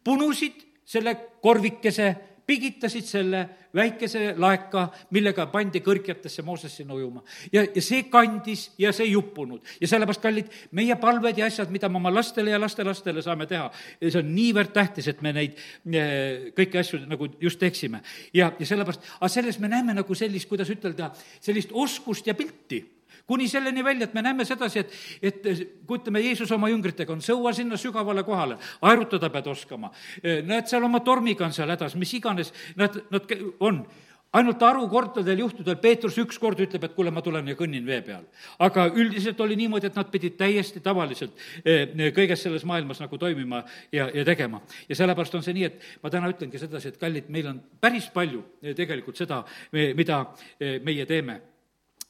punusid 0.05 0.63
selle 0.85 1.15
korvikese 1.43 2.15
pigitasid 2.47 3.07
selle 3.07 3.43
väikese 3.77 4.35
laeka, 4.39 4.87
millega 5.15 5.47
pandi 5.53 5.83
kõrgjatesse 5.85 6.45
Mooses 6.47 6.77
sinna 6.79 6.95
ujuma. 6.95 7.23
ja, 7.53 7.65
ja 7.67 7.83
see 7.83 8.07
kandis 8.11 8.71
ja 8.79 8.93
see 8.93 9.09
ei 9.11 9.17
uppunud. 9.17 9.61
ja 9.81 9.89
sellepärast, 9.89 10.23
kallid, 10.23 10.51
meie 10.71 10.97
palved 11.01 11.39
ja 11.39 11.47
asjad, 11.51 11.71
mida 11.75 11.89
me 11.89 12.01
oma 12.01 12.13
lastele 12.15 12.55
ja 12.55 12.61
lastelastele 12.61 13.23
saame 13.23 13.47
teha, 13.51 13.71
see 14.01 14.19
on 14.21 14.35
niivõrd 14.35 14.73
tähtis, 14.73 15.09
et 15.13 15.23
me 15.23 15.35
neid 15.37 15.59
eh, 15.93 16.51
kõiki 16.57 16.81
asju 16.81 17.03
nagu 17.07 17.29
just 17.41 17.61
teeksime. 17.61 18.03
ja, 18.33 18.53
ja 18.59 18.67
sellepärast, 18.67 19.17
aga 19.21 19.33
selles 19.33 19.59
me 19.59 19.73
näeme 19.73 19.97
nagu 19.97 20.15
sellist, 20.15 20.49
kuidas 20.49 20.71
ütelda, 20.73 21.13
sellist 21.41 21.75
oskust 21.75 22.27
ja 22.27 22.35
pilti 22.35 22.85
kuni 23.27 23.49
selleni 23.49 23.85
välja, 23.85 24.09
et 24.09 24.15
me 24.15 24.23
näeme 24.23 24.45
sedasi, 24.45 24.85
et, 24.85 24.97
et 25.23 25.43
kui 25.87 26.01
ütleme, 26.01 26.23
Jeesus 26.25 26.53
oma 26.55 26.71
jüngritega 26.73 27.13
on, 27.13 27.23
sõua 27.25 27.53
sinna 27.57 27.79
sügavale 27.81 28.25
kohale, 28.27 28.59
aerutada 28.83 29.31
pead 29.31 29.53
oskama. 29.53 29.93
näed, 30.23 30.67
seal 30.71 30.85
oma 30.85 31.01
tormiga 31.01 31.47
on 31.47 31.55
seal 31.57 31.71
hädas, 31.71 31.97
mis 31.99 32.15
iganes 32.19 32.53
nad, 32.77 32.99
nad 33.11 33.39
on 33.61 33.85
ainult 34.37 34.61
harukordadel 34.63 35.41
juhtudel 35.45 35.79
Peetrus 35.81 36.19
ükskord 36.21 36.61
ütleb, 36.61 36.85
et 36.85 36.95
kuule, 36.97 37.13
ma 37.15 37.23
tulen 37.25 37.49
ja 37.49 37.57
kõnnin 37.59 37.87
vee 37.87 38.01
peal. 38.05 38.27
aga 38.59 38.87
üldiselt 38.95 39.41
oli 39.41 39.57
niimoodi, 39.57 39.89
et 39.91 39.97
nad 39.97 40.11
pidid 40.13 40.37
täiesti 40.37 40.83
tavaliselt 40.85 41.33
eh, 41.65 41.89
kõiges 42.15 42.43
selles 42.45 42.65
maailmas 42.69 43.01
nagu 43.01 43.19
toimima 43.19 43.63
ja, 43.93 44.11
ja 44.15 44.25
tegema. 44.25 44.61
ja 44.89 44.97
sellepärast 44.97 45.35
on 45.35 45.45
see 45.47 45.57
nii, 45.57 45.65
et 45.71 45.83
ma 46.03 46.13
täna 46.13 46.31
ütlengi 46.33 46.61
sedasi, 46.61 46.93
et 46.93 47.01
kallid, 47.01 47.31
meil 47.33 47.53
on 47.55 47.61
päris 47.81 48.11
palju 48.13 48.43
eh, 48.63 48.75
tegelikult 48.77 49.17
seda, 49.17 49.43
mida 49.73 50.25
eh, 50.61 50.81
meie 50.85 51.07
teeme 51.07 51.41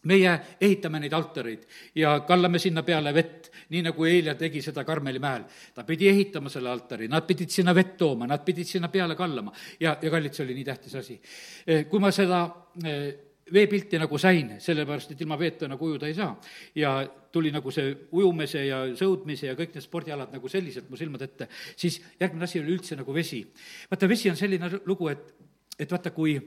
meie 0.06 0.32
ehitame 0.60 1.00
neid 1.02 1.14
altareid 1.16 1.66
ja 1.98 2.16
kallame 2.28 2.60
sinna 2.62 2.84
peale 2.86 3.12
vett, 3.14 3.50
nii 3.72 3.82
nagu 3.88 4.06
Eelia 4.06 4.36
tegi 4.38 4.62
seda 4.62 4.84
Karmeli 4.86 5.20
mäel. 5.22 5.44
ta 5.74 5.84
pidi 5.84 6.08
ehitama 6.08 6.50
selle 6.52 6.70
altari, 6.70 7.08
nad 7.08 7.26
pidid 7.26 7.50
sinna 7.50 7.74
vett 7.74 7.96
tooma, 7.98 8.26
nad 8.26 8.44
pidid 8.44 8.66
sinna 8.66 8.88
peale 8.88 9.16
kallama 9.16 9.52
ja, 9.80 9.96
ja 10.02 10.10
kallid, 10.10 10.34
see 10.34 10.44
oli 10.44 10.58
nii 10.58 10.64
tähtis 10.64 10.94
asi. 10.94 11.20
Eh, 11.66 11.86
kui 11.90 12.02
ma 12.02 12.12
seda 12.14 12.44
eh, 12.84 13.14
veepilti 13.52 13.98
nagu 13.98 14.18
sain, 14.18 14.56
sellepärast 14.62 15.14
et 15.14 15.20
ilma 15.22 15.38
veeta 15.38 15.68
nagu 15.70 15.86
ujuda 15.86 16.08
ei 16.10 16.14
saa. 16.14 16.34
ja 16.74 16.98
tuli 17.32 17.50
nagu 17.52 17.70
see 17.70 17.92
ujumise 18.16 18.64
ja 18.66 18.80
sõudmise 18.96 19.50
ja 19.50 19.56
kõik 19.58 19.74
need 19.74 19.84
spordialad 19.84 20.32
nagu 20.32 20.48
selliselt 20.48 20.88
mu 20.90 20.96
silmade 20.96 21.28
ette, 21.28 21.48
siis 21.76 22.00
järgmine 22.20 22.44
asi 22.44 22.60
oli 22.60 22.74
üldse 22.74 22.96
nagu 22.96 23.14
vesi. 23.14 23.42
vaata, 23.90 24.08
vesi 24.08 24.30
on 24.30 24.36
selline 24.36 24.70
lugu, 24.86 25.08
et, 25.08 25.34
et 25.78 25.90
vaata, 25.90 26.10
kui, 26.10 26.38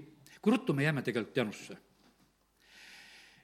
kui 0.41 0.55
ruttu 0.55 0.73
me 0.73 0.83
jääme 0.83 1.05
tegelikult 1.05 1.37
janusse 1.37 1.77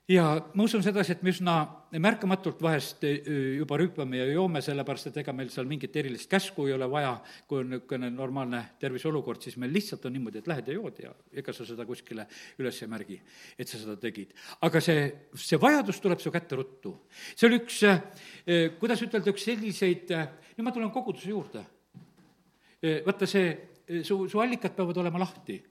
ja 0.10 0.26
ma 0.54 0.66
usun 0.66 0.84
sedasi, 0.86 1.16
et 1.16 1.24
me 1.26 1.32
üsna 1.34 1.56
märkamatult 2.02 2.60
vahest 2.62 3.04
e, 3.08 3.14
juba 3.58 3.78
rüüpame 3.80 4.20
ja 4.20 4.28
joome, 4.30 4.62
sellepärast 4.62 5.10
et 5.10 5.18
ega 5.24 5.34
meil 5.34 5.50
seal 5.54 5.66
mingit 5.70 5.96
erilist 5.98 6.30
käsku 6.30 6.68
ei 6.70 6.76
ole 6.76 6.88
vaja, 6.92 7.16
kui 7.50 7.64
on 7.64 7.72
niisugune 7.74 8.12
normaalne 8.14 8.62
terviseolukord, 8.82 9.42
siis 9.42 9.58
meil 9.62 9.74
lihtsalt 9.74 10.06
on 10.06 10.14
niimoodi, 10.14 10.44
et 10.44 10.50
lähed 10.52 10.70
ja 10.70 10.78
jood 10.78 11.02
ja 11.02 11.14
ega 11.42 11.56
sa 11.56 11.66
seda 11.66 11.88
kuskile 11.90 12.28
üles 12.62 12.82
ei 12.84 12.92
märgi, 12.92 13.18
et 13.58 13.72
sa 13.72 13.82
seda 13.82 13.96
tegid. 14.02 14.36
aga 14.68 14.82
see, 14.84 15.08
see 15.34 15.62
vajadus 15.62 16.02
tuleb 16.04 16.22
su 16.22 16.34
kätte 16.34 16.60
ruttu. 16.60 16.94
see 17.34 17.50
oli 17.50 17.62
üks, 17.64 17.82
e, 17.86 18.60
kuidas 18.80 19.02
ütelda, 19.02 19.34
üks 19.34 19.48
selliseid, 19.50 20.14
nüüd 20.56 20.68
ma 20.68 20.76
tulen 20.76 20.94
koguduse 20.94 21.34
juurde. 21.34 21.66
vaata 23.06 23.26
see, 23.26 23.56
su, 24.06 24.28
su 24.30 24.42
allikad 24.42 24.76
peavad 24.78 25.02
olema 25.02 25.24
lahti 25.24 25.64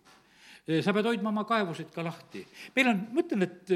sa 0.65 0.95
pead 0.97 1.05
hoidma 1.05 1.29
oma 1.29 1.43
kaevusid 1.45 1.91
ka 1.93 2.03
lahti. 2.03 2.41
meil 2.75 2.89
on, 2.89 3.01
ma 3.13 3.21
ütlen, 3.21 3.45
et 3.45 3.73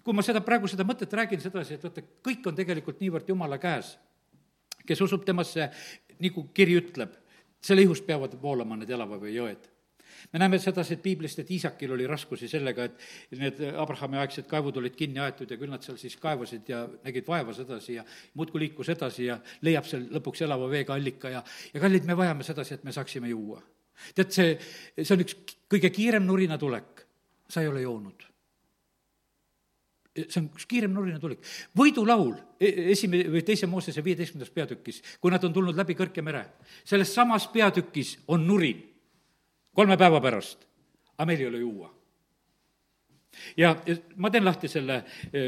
kui 0.00 0.14
ma 0.16 0.24
seda, 0.24 0.42
praegu 0.44 0.70
seda 0.70 0.86
mõtet 0.86 1.12
räägin 1.14 1.42
sedasi, 1.42 1.76
et 1.76 1.84
vaata, 1.84 2.04
kõik 2.24 2.46
on 2.48 2.56
tegelikult 2.58 3.02
niivõrd 3.02 3.28
Jumala 3.28 3.58
käes, 3.62 3.94
kes 4.86 5.02
usub 5.04 5.26
temasse, 5.26 5.68
nagu 6.22 6.46
kiri 6.54 6.78
ütleb, 6.80 7.14
selle 7.62 7.84
ihust 7.84 8.06
peavad 8.06 8.34
voolama 8.40 8.78
need 8.78 8.90
jalavõi 8.90 9.34
jõed. 9.36 9.68
Me 10.32 10.38
näeme 10.38 10.58
sedasi, 10.60 10.98
piiblist, 11.02 11.40
et 11.42 11.50
Iisakil 11.50 11.92
oli 11.96 12.06
raskusi 12.06 12.46
sellega, 12.50 12.84
et 12.86 13.38
need 13.40 13.58
Abrahami 13.80 14.20
aegsed 14.22 14.46
kaevud 14.50 14.76
olid 14.78 14.94
kinni 14.98 15.22
aetud 15.22 15.50
ja 15.50 15.58
küll 15.58 15.72
nad 15.72 15.82
seal 15.82 15.98
siis 15.98 16.14
kaevasid 16.20 16.68
ja 16.70 16.84
nägid 17.02 17.26
vaeva 17.26 17.54
sedasi 17.56 17.96
ja 17.96 18.04
muudkui 18.38 18.62
liikus 18.62 18.92
edasi 18.94 19.26
ja 19.26 19.38
leiab 19.66 19.88
seal 19.88 20.04
lõpuks 20.14 20.44
elava 20.46 20.68
veega 20.70 20.94
allika 20.94 21.32
ja, 21.32 21.42
ja 21.74 21.82
kallid, 21.82 22.06
me 22.06 22.16
vajame 22.18 22.46
sedasi, 22.46 22.78
et 22.78 22.84
me 22.86 22.94
saaksime 22.94 23.32
juua. 23.32 23.62
tead, 24.14 24.30
see, 24.34 24.52
see 25.00 25.14
on 25.16 25.24
üks 25.26 25.56
kõige 25.70 25.90
kiirem 25.94 26.28
nurinatulek, 26.28 27.06
sa 27.50 27.64
ei 27.64 27.72
ole 27.72 27.82
joonud 27.82 28.31
see 30.16 30.40
on 30.42 30.48
kiirem 30.68 30.92
nurine 30.92 31.18
tulik. 31.20 31.40
võidulaul 31.78 32.34
e-, 32.60 32.92
esimene 32.92 33.30
või 33.32 33.42
teise 33.46 33.66
Moosese 33.70 34.04
viieteistkümnendas 34.04 34.52
peatükis, 34.52 35.00
kui 35.20 35.32
nad 35.32 35.44
on 35.44 35.54
tulnud 35.54 35.76
läbi 35.76 35.96
Kõrge 35.96 36.24
mere, 36.24 36.44
selles 36.84 37.14
samas 37.14 37.46
peatükis 37.52 38.18
on 38.28 38.46
nurin 38.46 38.82
kolme 39.72 39.96
päeva 39.96 40.20
pärast, 40.20 40.66
aga 41.16 41.28
meil 41.30 41.40
ei 41.40 41.48
ole 41.48 41.62
juua. 41.64 41.92
ja, 43.56 43.76
ja 43.86 43.96
ma 44.16 44.30
teen 44.30 44.44
lahti 44.44 44.68
selle, 44.68 45.00
e, 45.32 45.46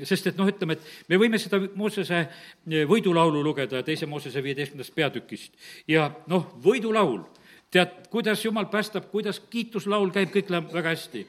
sest 0.00 0.30
et 0.30 0.38
noh, 0.40 0.48
ütleme, 0.48 0.78
et 0.78 1.08
me 1.12 1.20
võime 1.20 1.40
seda 1.40 1.60
Moosese 1.76 2.24
e, 2.24 2.84
võidulaulu 2.88 3.44
lugeda 3.44 3.82
teise 3.84 4.08
Moosese 4.08 4.42
viieteistkümnendast 4.42 4.96
peatükist 4.96 5.52
ja 5.88 6.08
noh, 6.32 6.48
võidulaul, 6.64 7.26
tead, 7.70 8.08
kuidas 8.08 8.44
jumal 8.44 8.70
päästab, 8.72 9.10
kuidas 9.12 9.42
kiituslaul 9.52 10.14
käib, 10.16 10.32
kõik 10.32 10.48
läheb 10.48 10.72
väga 10.72 10.96
hästi. 10.96 11.28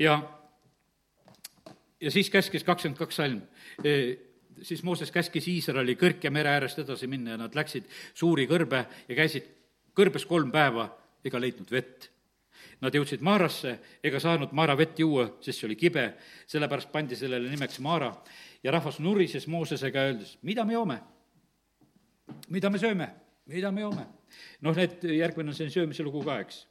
ja 0.00 0.22
ja 2.02 2.10
siis 2.10 2.30
käskis 2.30 2.66
kakskümmend 2.66 2.98
kaks 2.98 3.16
salm 3.22 3.40
siis 4.62 4.82
Mooses 4.82 5.10
käskis 5.12 5.48
Iisraeli 5.48 5.96
Kõrke 5.98 6.30
mere 6.30 6.52
äärest 6.56 6.82
edasi 6.82 7.08
minna 7.10 7.34
ja 7.34 7.40
nad 7.40 7.54
läksid 7.56 7.88
suuri 8.14 8.46
kõrbe 8.50 8.84
ja 9.08 9.16
käisid 9.16 9.48
kõrbes 9.96 10.26
kolm 10.28 10.52
päeva 10.52 10.88
ega 11.24 11.40
leidnud 11.40 11.70
vett. 11.70 12.08
Nad 12.82 12.94
jõudsid 12.94 13.22
Maarasse 13.22 13.76
ega 14.02 14.20
saanud 14.20 14.52
Maara 14.58 14.74
vett 14.78 14.98
juua, 14.98 15.28
sest 15.40 15.60
see 15.60 15.68
oli 15.68 15.76
kibe, 15.78 16.08
sellepärast 16.50 16.90
pandi 16.92 17.16
sellele 17.18 17.50
nimeks 17.50 17.78
Maara 17.84 18.10
ja 18.62 18.74
rahvas 18.74 18.98
nurises 19.02 19.46
Moosesega, 19.46 20.08
öeldes, 20.10 20.36
mida 20.42 20.64
me 20.64 20.78
joome? 20.78 21.00
mida 22.48 22.70
me 22.70 22.78
sööme? 22.78 23.08
mida 23.46 23.70
me 23.70 23.80
joome? 23.84 24.06
noh, 24.60 24.76
need, 24.76 25.02
järgmine 25.04 25.52
on 25.52 25.56
see 25.56 25.70
söömise 25.70 26.02
lugu 26.02 26.24
ka, 26.26 26.40
eks. 26.42 26.64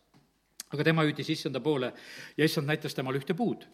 aga 0.71 0.83
tema 0.83 1.05
hüüdis 1.07 1.29
issanda 1.31 1.59
poole 1.59 1.93
ja 2.37 2.45
issand 2.45 2.67
näitas 2.67 2.95
temale 2.95 3.21
ühte 3.21 3.35
puud 3.37 3.67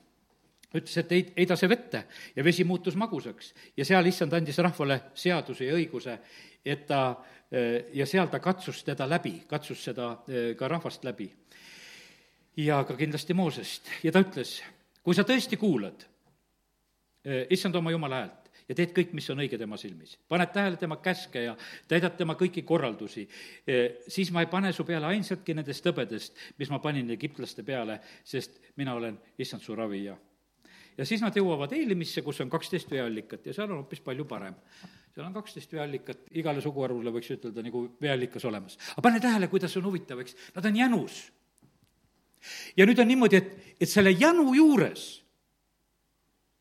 ütles, 0.75 0.97
et 0.99 1.12
heid-, 1.15 1.32
heida 1.38 1.56
see 1.60 1.69
vette 1.71 2.03
ja 2.36 2.43
vesi 2.43 2.65
muutus 2.67 2.97
magusaks 2.99 3.53
ja 3.77 3.86
seal 3.88 4.10
issand 4.10 4.34
andis 4.36 4.60
rahvale 4.63 4.99
seaduse 5.15 5.67
ja 5.67 5.77
õiguse, 5.77 6.17
et 6.65 6.86
ta 6.88 7.01
ja 7.93 8.06
seal 8.06 8.27
ta 8.27 8.41
katsus 8.43 8.82
teda 8.84 9.08
läbi, 9.08 9.38
katsus 9.47 9.86
seda 9.88 10.10
ka 10.60 10.67
rahvast 10.67 11.06
läbi. 11.08 11.30
ja 12.58 12.84
ka 12.84 12.97
kindlasti 12.97 13.34
Moosest 13.34 13.88
ja 14.03 14.12
ta 14.12 14.19
ütles, 14.19 14.58
kui 15.03 15.15
sa 15.15 15.23
tõesti 15.23 15.58
kuulad 15.58 16.03
issand 17.49 17.75
oma 17.75 17.91
jumala 17.91 18.19
häält, 18.19 18.47
ja 18.67 18.75
teed 18.75 18.91
kõik, 18.95 19.13
mis 19.15 19.30
on 19.32 19.39
õige 19.39 19.58
tema 19.58 19.77
silmis. 19.77 20.17
paned 20.27 20.51
tähele 20.51 20.77
tema 20.77 20.97
käske 20.97 21.43
ja 21.43 21.56
täidad 21.88 22.17
tema 22.17 22.36
kõiki 22.36 22.63
korraldusi, 22.63 23.27
siis 24.08 24.32
ma 24.32 24.43
ei 24.43 24.51
pane 24.51 24.73
su 24.73 24.84
peale 24.84 25.08
ainsatki 25.08 25.53
nendest 25.53 25.86
hõbedest, 25.86 26.36
mis 26.58 26.69
ma 26.69 26.80
panin 26.80 27.10
egiptlaste 27.15 27.63
peale, 27.63 27.99
sest 28.23 28.60
mina 28.75 28.95
olen 28.95 29.19
issand 29.38 29.63
su 29.63 29.75
ravija 29.75 30.17
ja 30.98 31.06
siis 31.06 31.22
nad 31.22 31.36
jõuavad 31.36 31.74
Eelimisse, 31.78 32.24
kus 32.26 32.42
on 32.44 32.50
kaksteist 32.50 32.92
veeallikat 32.92 33.46
ja 33.50 33.56
seal 33.56 33.70
on 33.70 33.84
hoopis 33.84 34.02
palju 34.06 34.26
parem. 34.30 34.56
seal 35.14 35.26
on 35.26 35.36
kaksteist 35.36 35.74
veeallikat, 35.74 36.26
igale 36.38 36.62
suguharule 36.62 37.14
võiks 37.14 37.30
ütelda 37.38 37.64
nagu 37.66 37.84
veeallikas 38.02 38.46
olemas. 38.46 38.78
aga 38.92 39.06
pane 39.10 39.20
tähele, 39.20 39.48
kuidas 39.48 39.78
on 39.78 39.88
huvitav, 39.90 40.20
eks, 40.24 40.36
nad 40.56 40.66
on 40.66 40.76
janus. 40.76 41.22
ja 42.78 42.86
nüüd 42.86 43.00
on 43.00 43.08
niimoodi, 43.08 43.38
et, 43.42 43.56
et 43.82 43.90
selle 43.90 44.12
janu 44.18 44.54
juures 44.56 45.08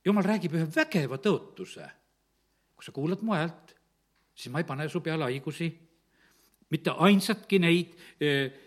jumal 0.07 0.27
räägib 0.27 0.55
ühe 0.55 0.66
vägeva 0.70 1.18
tõotuse. 1.18 1.88
kui 2.77 2.85
sa 2.85 2.92
kuulad 2.92 3.22
mu 3.25 3.33
häält, 3.33 3.72
siis 4.37 4.53
ma 4.53 4.61
ei 4.61 4.68
pane 4.68 4.88
su 4.92 5.01
peale 5.01 5.25
haigusi, 5.31 5.70
mitte 6.70 6.94
ainsatki 7.07 7.59
neid, 7.62 7.94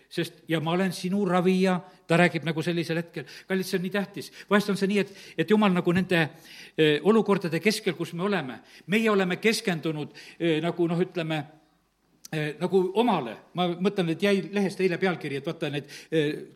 sest 0.10 0.44
ja 0.50 0.60
ma 0.64 0.74
olen 0.74 0.94
sinu 0.96 1.26
ravija, 1.28 1.78
ta 2.10 2.18
räägib 2.18 2.46
nagu 2.48 2.64
sellisel 2.66 3.02
hetkel, 3.02 3.28
kallid, 3.48 3.68
see 3.68 3.78
on 3.78 3.86
nii 3.86 3.94
tähtis. 3.94 4.32
vahest 4.50 4.72
on 4.72 4.78
see 4.80 4.90
nii, 4.90 5.04
et, 5.04 5.12
et 5.44 5.52
jumal 5.52 5.74
nagu 5.74 5.94
nende 5.94 6.24
olukordade 7.06 7.60
keskel, 7.62 7.94
kus 7.98 8.16
me 8.18 8.26
oleme, 8.26 8.60
meie 8.88 9.12
oleme 9.12 9.38
keskendunud 9.38 10.16
nagu 10.64 10.88
noh, 10.90 11.04
ütleme, 11.06 11.44
nagu 12.62 12.82
omale, 13.02 13.36
ma 13.58 13.68
mõtlen, 13.74 14.14
et 14.14 14.24
jäi 14.24 14.42
lehest 14.54 14.82
eile 14.82 14.98
pealkiri, 15.02 15.40
et 15.40 15.46
vaata 15.50 15.70
need 15.74 15.90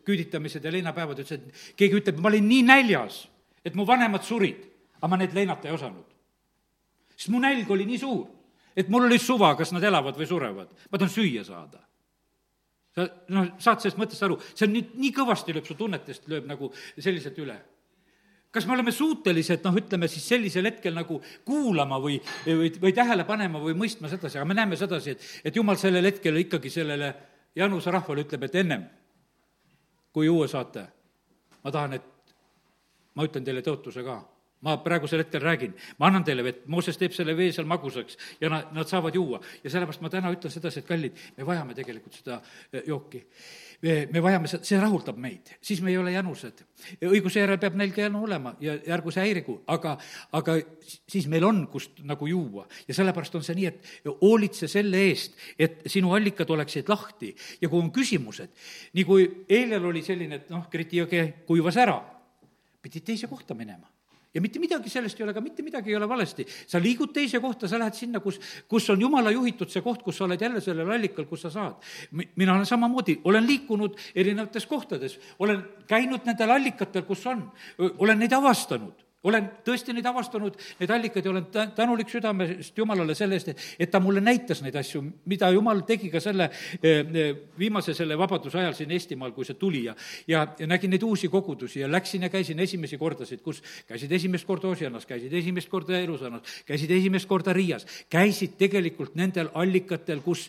küüditamised 0.06 0.64
ja 0.64 0.72
leinapäevad, 0.74 1.22
ütles, 1.22 1.38
et 1.38 1.78
keegi 1.78 2.00
ütleb, 2.00 2.20
ma 2.22 2.30
olin 2.30 2.46
nii 2.48 2.62
näljas, 2.66 3.24
et 3.64 3.74
mu 3.78 3.86
vanemad 3.86 4.26
surid, 4.26 4.62
aga 5.00 5.10
ma 5.10 5.18
neid 5.20 5.34
leinata 5.34 5.68
ei 5.68 5.74
osanud. 5.74 6.06
sest 7.16 7.30
mu 7.30 7.38
nälg 7.42 7.70
oli 7.70 7.86
nii 7.86 7.98
suur, 7.98 8.26
et 8.76 8.88
mul 8.90 9.06
oli 9.08 9.18
suva, 9.22 9.54
kas 9.58 9.72
nad 9.74 9.84
elavad 9.86 10.16
või 10.18 10.28
surevad, 10.28 10.72
ma 10.90 10.98
tahan 10.98 11.12
süüa 11.12 11.44
saada. 11.46 11.82
Sa 12.94 13.06
noh, 13.34 13.54
saad 13.58 13.82
sellest 13.82 13.98
mõttest 13.98 14.22
aru, 14.22 14.38
see 14.54 14.68
on 14.68 14.74
nüüd 14.76 14.92
nii 15.02 15.12
kõvasti 15.14 15.54
lööb 15.54 15.66
su 15.66 15.74
tunnetest, 15.78 16.28
lööb 16.30 16.46
nagu 16.46 16.70
selliselt 16.94 17.38
üle. 17.42 17.56
Kas 18.54 18.68
me 18.70 18.76
oleme 18.76 18.92
suutelised, 18.94 19.64
noh, 19.66 19.74
ütleme 19.80 20.06
siis 20.10 20.26
sellisel 20.30 20.68
hetkel 20.68 20.94
nagu 20.94 21.18
kuulama 21.46 21.98
või, 22.02 22.20
või, 22.46 22.70
või 22.82 22.92
tähele 22.94 23.26
panema 23.26 23.58
või 23.62 23.74
mõistma 23.78 24.10
sedasi, 24.10 24.38
aga 24.38 24.46
me 24.46 24.54
näeme 24.54 24.78
sedasi, 24.78 25.16
et, 25.16 25.30
et 25.50 25.58
jumal 25.58 25.78
sellel 25.80 26.06
hetkel 26.06 26.38
ikkagi 26.44 26.70
sellele 26.70 27.10
Januse 27.58 27.90
rahvale 27.90 28.22
ütleb, 28.22 28.46
et 28.46 28.60
ennem, 28.62 28.86
kui 30.14 30.28
juua 30.28 30.46
saate, 30.50 30.86
ma 31.62 31.74
tahan, 31.74 31.98
et 31.98 32.34
ma 33.14 33.26
ütlen 33.26 33.46
teile 33.46 33.62
tõotuse 33.66 34.06
ka 34.06 34.20
ma 34.64 34.78
praegusel 34.80 35.20
hetkel 35.20 35.42
räägin, 35.44 35.74
ma 35.98 36.08
annan 36.08 36.24
teile 36.24 36.44
vett, 36.46 36.64
Mooses 36.72 36.96
teeb 37.00 37.12
selle 37.12 37.34
vee 37.36 37.52
seal 37.52 37.68
magusaks 37.68 38.16
ja 38.40 38.48
nad, 38.52 38.72
nad 38.72 38.88
saavad 38.88 39.14
juua. 39.14 39.40
ja 39.64 39.70
sellepärast 39.70 40.00
ma 40.00 40.10
täna 40.12 40.32
ütlen 40.32 40.52
sedasi, 40.52 40.80
et 40.80 40.88
kallid, 40.88 41.20
me 41.36 41.46
vajame 41.46 41.76
tegelikult 41.76 42.16
seda 42.16 42.40
eh, 42.72 42.82
jooki. 42.88 43.20
Me, 43.84 43.96
me 44.12 44.22
vajame 44.24 44.48
seda, 44.48 44.64
see 44.64 44.78
rahuldab 44.80 45.18
meid, 45.20 45.50
siis 45.60 45.82
me 45.84 45.92
ei 45.92 45.98
ole 46.00 46.14
jänused. 46.14 46.64
õiguse 47.04 47.42
järel 47.42 47.60
peab 47.60 47.76
nälg 47.76 47.98
ja 47.98 48.08
jänu 48.08 48.24
olema 48.24 48.54
ja 48.64 48.78
ärgu 48.96 49.12
see 49.12 49.26
häirigu, 49.26 49.58
aga, 49.74 49.96
aga 50.38 50.56
siis 50.88 51.28
meil 51.28 51.44
on, 51.44 51.66
kust 51.68 52.00
nagu 52.08 52.28
juua. 52.30 52.64
ja 52.88 52.96
sellepärast 52.96 53.36
on 53.36 53.44
see 53.44 53.58
nii, 53.60 53.72
et 53.72 54.12
hoolitse 54.22 54.70
selle 54.70 55.04
eest, 55.10 55.36
et 55.58 55.82
sinu 55.86 56.14
allikad 56.16 56.50
oleksid 56.50 56.88
lahti. 56.88 57.34
Ja 57.60 57.68
kui 57.68 57.82
on 57.82 57.92
küsimused, 57.92 58.54
nii 58.96 59.04
kui 59.04 59.28
eilel 59.48 59.92
oli 59.92 60.02
selline, 60.06 60.40
et 60.40 60.54
noh, 60.54 60.64
Kriti 60.72 61.02
jõge 61.02 61.26
kuivas 61.46 61.76
ära, 61.76 61.98
pidid 62.80 63.04
teise 63.04 63.28
kohta 63.28 63.56
minema 63.56 63.93
ja 64.34 64.42
mitte 64.42 64.58
midagi 64.58 64.90
sellest 64.90 65.20
ei 65.20 65.26
ole, 65.26 65.34
ka 65.34 65.42
mitte 65.44 65.62
midagi 65.62 65.92
ei 65.92 65.96
ole 65.96 66.08
valesti. 66.08 66.46
sa 66.66 66.80
liigud 66.82 67.12
teise 67.14 67.40
kohta, 67.40 67.68
sa 67.68 67.78
lähed 67.78 67.94
sinna, 67.94 68.20
kus, 68.20 68.40
kus 68.68 68.90
on 68.90 69.00
jumala 69.00 69.30
juhitud 69.30 69.70
see 69.70 69.82
koht, 69.82 70.02
kus 70.02 70.18
sa 70.18 70.26
oled 70.26 70.40
jälle 70.40 70.60
sellel 70.60 70.90
allikal, 70.90 71.28
kus 71.30 71.46
sa 71.46 71.50
saad. 71.50 71.78
mina 72.36 72.54
olen 72.54 72.66
samamoodi, 72.66 73.20
olen 73.24 73.46
liikunud 73.46 73.96
erinevates 74.14 74.66
kohtades, 74.66 75.18
olen 75.38 75.62
käinud 75.86 76.26
nendel 76.26 76.50
allikatel, 76.50 77.06
kus 77.06 77.26
on, 77.30 77.46
olen 77.78 78.18
neid 78.18 78.32
avastanud 78.32 79.03
olen 79.24 79.48
tõesti 79.64 79.94
neid 79.96 80.06
avastanud, 80.06 80.56
neid 80.80 80.90
allikaid 80.90 81.24
ja 81.24 81.32
olen 81.32 81.46
tänulik 81.76 82.10
südamest 82.12 82.78
Jumalale 82.78 83.14
selle 83.16 83.38
eest, 83.38 83.52
et, 83.78 83.90
ta 83.90 84.00
mulle 84.02 84.20
näitas 84.24 84.62
neid 84.64 84.76
asju, 84.76 85.02
mida 85.30 85.50
Jumal 85.54 85.84
tegi 85.88 86.10
ka 86.12 86.20
selle 86.20 86.50
eh, 86.50 87.00
eh, 87.00 87.30
viimase 87.58 87.94
selle 87.96 88.18
vabaduse 88.18 88.60
ajal 88.60 88.76
siin 88.76 88.92
Eestimaal, 88.94 89.32
kui 89.36 89.46
see 89.48 89.58
tuli 89.60 89.84
ja 89.86 89.94
ja, 90.28 90.46
ja 90.58 90.66
nägin 90.66 90.92
neid 90.92 91.02
uusi 91.02 91.28
kogudusi 91.28 91.80
ja 91.80 91.90
läksin 91.90 92.22
ja 92.22 92.28
käisin 92.28 92.60
esimesi 92.60 92.98
kordasid, 92.98 93.40
kus 93.42 93.62
käisid 93.88 94.12
esimest 94.12 94.46
korda 94.46 94.68
Osianas, 94.68 95.06
käisid 95.06 95.32
esimest 95.32 95.68
korda 95.68 95.98
Jeruusalemmas, 95.98 96.62
käisid 96.66 96.90
esimest 96.90 97.28
korda 97.28 97.52
Riias, 97.52 97.86
käisid 98.10 98.56
tegelikult 98.58 99.14
nendel 99.18 99.50
allikatel, 99.54 100.20
kus, 100.24 100.46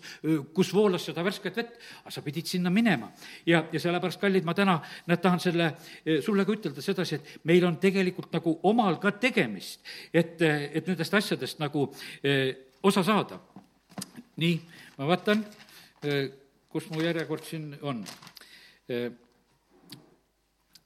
kus 0.54 0.74
voolas 0.74 1.06
seda 1.08 1.24
värsket 1.26 1.58
vett, 1.58 1.80
aga 2.04 2.14
sa 2.14 2.24
pidid 2.26 2.50
sinna 2.50 2.70
minema. 2.70 3.12
ja, 3.46 3.66
ja 3.72 3.80
sellepärast, 3.80 4.20
kallid, 4.22 4.46
ma 4.46 4.54
täna, 4.54 4.80
näed, 5.08 5.22
tahan 5.22 5.40
selle 5.40 5.72
eh, 6.06 6.22
sulle 6.24 6.46
ka 6.46 6.56
ütelda 6.56 6.84
sedasi, 6.84 7.16
et 7.16 7.48
meil 7.48 7.66
on 7.66 7.78
tegelikult 7.82 8.34
nagu 8.36 8.58
omal 8.66 8.98
ka 9.02 9.14
tegemist, 9.22 9.84
et, 10.14 10.42
et 10.42 10.88
nendest 10.88 11.14
asjadest 11.14 11.62
nagu 11.62 11.88
eh, 12.24 12.56
osa 12.84 13.04
saada. 13.04 13.40
nii, 14.36 14.56
ma 14.98 15.08
vaatan, 15.08 15.46
eh, 16.04 16.26
kus 16.70 16.90
mu 16.92 17.04
järjekord 17.04 17.46
siin 17.48 17.70
on. 17.82 18.04
Eh, 18.90 19.08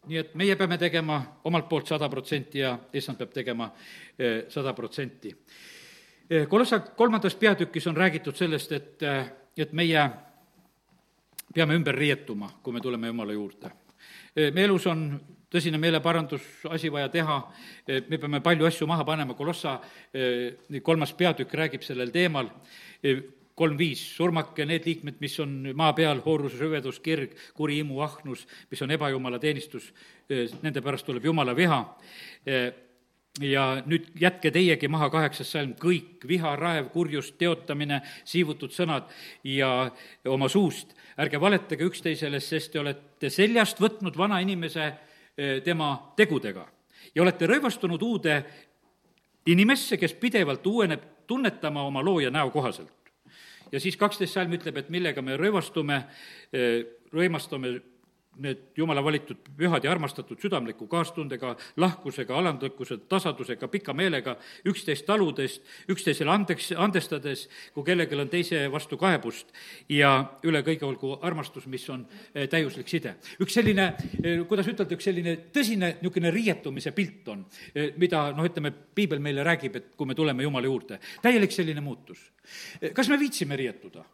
nii 0.10 0.18
et 0.18 0.36
meie 0.36 0.56
peame 0.56 0.78
tegema 0.78 1.20
omalt 1.46 1.70
poolt 1.70 1.88
sada 1.88 2.10
protsenti 2.10 2.60
ja 2.60 2.78
issand 2.94 3.18
peab 3.18 3.34
tegema 3.34 3.68
sada 4.50 4.74
protsenti. 4.74 5.34
Kolossa 6.50 6.80
kolmandas 6.80 7.36
peatükis 7.36 7.88
on 7.88 7.98
räägitud 7.98 8.38
sellest, 8.38 8.72
et, 8.72 9.04
et 9.58 9.74
meie 9.74 10.06
peame 11.54 11.78
ümber 11.78 11.96
riietuma, 11.96 12.50
kui 12.64 12.74
me 12.74 12.82
tuleme 12.82 13.12
Jumala 13.12 13.34
juurde. 13.34 13.72
meie 14.36 14.66
elus 14.66 14.88
on 14.88 15.06
tõsine 15.50 15.80
meeleparandusasi 15.82 16.92
vaja 16.94 17.10
teha, 17.14 17.40
me 18.10 18.18
peame 18.22 18.42
palju 18.46 18.68
asju 18.70 18.88
maha 18.90 19.06
panema, 19.08 19.36
Kolossa 19.38 19.80
eh, 20.14 20.82
kolmas 20.86 21.14
peatükk 21.18 21.56
räägib 21.58 21.86
sellel 21.86 22.14
teemal, 22.14 22.52
eh, 23.04 23.24
kolm 23.60 23.76
viis, 23.80 24.02
surmake 24.16 24.64
need 24.66 24.86
liikmed, 24.88 25.18
mis 25.20 25.34
on 25.44 25.72
maa 25.76 25.92
peal, 25.98 26.22
hoorus, 26.24 26.56
rüvedus, 26.62 27.02
kirg, 27.04 27.34
kuri 27.58 27.82
himu, 27.82 27.98
ahnus, 28.06 28.46
mis 28.72 28.86
on 28.86 28.94
ebajumala 28.96 29.42
teenistus, 29.42 29.90
eh, 30.30 30.46
nende 30.62 30.86
pärast 30.86 31.10
tuleb 31.10 31.26
jumala 31.26 31.56
viha. 31.58 31.82
Ja 33.40 33.64
nüüd 33.88 34.08
jätke 34.20 34.50
teiegi 34.52 34.88
maha, 34.92 35.08
kaheksas 35.14 35.52
salm, 35.54 35.76
kõik 35.80 36.26
viha, 36.28 36.56
raev, 36.60 36.90
kurjus, 36.92 37.30
teotamine, 37.40 38.02
siivutud 38.28 38.74
sõnad 38.74 39.12
ja 39.44 39.92
oma 40.28 40.50
suust. 40.50 40.96
ärge 41.20 41.40
valetage 41.40 41.84
üksteisele, 41.84 42.40
sest 42.40 42.72
te 42.72 42.80
olete 42.80 43.30
seljast 43.30 43.80
võtnud 43.80 44.18
vana 44.18 44.40
inimese 44.40 44.88
Eh, 44.90 45.09
tema 45.64 46.14
tegudega 46.16 46.66
ja 47.16 47.22
olete 47.24 47.48
rõivastunud 47.48 48.02
uude 48.04 48.36
inimesse, 49.50 49.98
kes 49.98 50.14
pidevalt 50.14 50.66
uueneb 50.68 51.04
tunnetama 51.28 51.84
oma 51.88 52.04
looja 52.06 52.32
näo 52.32 52.52
kohaselt. 52.52 52.92
ja 53.72 53.80
siis 53.80 53.98
kaksteist 53.98 54.34
salm 54.34 54.54
ütleb, 54.54 54.78
et 54.78 54.90
millega 54.90 55.22
me 55.22 55.38
rõivastume, 55.38 56.04
rõimastame 57.14 57.80
need 58.40 58.78
jumala 58.78 59.04
valitud 59.04 59.38
pühad 59.58 59.84
ja 59.84 59.92
armastatud 59.92 60.40
südamliku 60.42 60.88
kaastundega, 60.88 61.56
lahkusega, 61.78 62.36
alandlikkuse, 62.38 62.98
tasadusega, 63.10 63.68
pika 63.72 63.94
meelega, 63.94 64.36
üksteist 64.70 65.06
taludest, 65.08 65.64
üksteisele 65.92 66.32
andeks, 66.34 66.72
andestades, 66.78 67.48
kui 67.74 67.86
kellelgi 67.88 68.20
on 68.20 68.32
teise 68.32 68.66
vastu 68.72 68.98
kaebust 69.00 69.54
ja 69.90 70.14
üle 70.48 70.64
kõige 70.66 70.88
olgu 70.88 71.16
armastus, 71.26 71.68
mis 71.72 71.86
on 71.90 72.06
eh, 72.34 72.48
täiuslik 72.50 72.90
side. 72.90 73.16
üks 73.44 73.58
selline, 73.60 73.90
eh, 74.24 74.44
kuidas 74.50 74.70
ütelda, 74.72 74.96
üks 74.96 75.10
selline 75.10 75.36
tõsine 75.56 75.96
niisugune 76.00 76.32
riietumise 76.34 76.94
pilt 76.96 77.28
on, 77.34 77.46
eh, 77.74 77.92
mida 77.98 78.30
noh, 78.36 78.48
ütleme, 78.48 78.72
piibel 78.96 79.20
meile 79.24 79.44
räägib, 79.46 79.76
et 79.76 79.92
kui 79.98 80.08
me 80.08 80.16
tuleme 80.16 80.44
Jumala 80.44 80.70
juurde, 80.70 81.00
täielik 81.22 81.52
selline 81.52 81.82
muutus. 81.82 82.32
kas 82.94 83.10
me 83.10 83.20
viitsime 83.20 83.56
riietuda? 83.56 84.06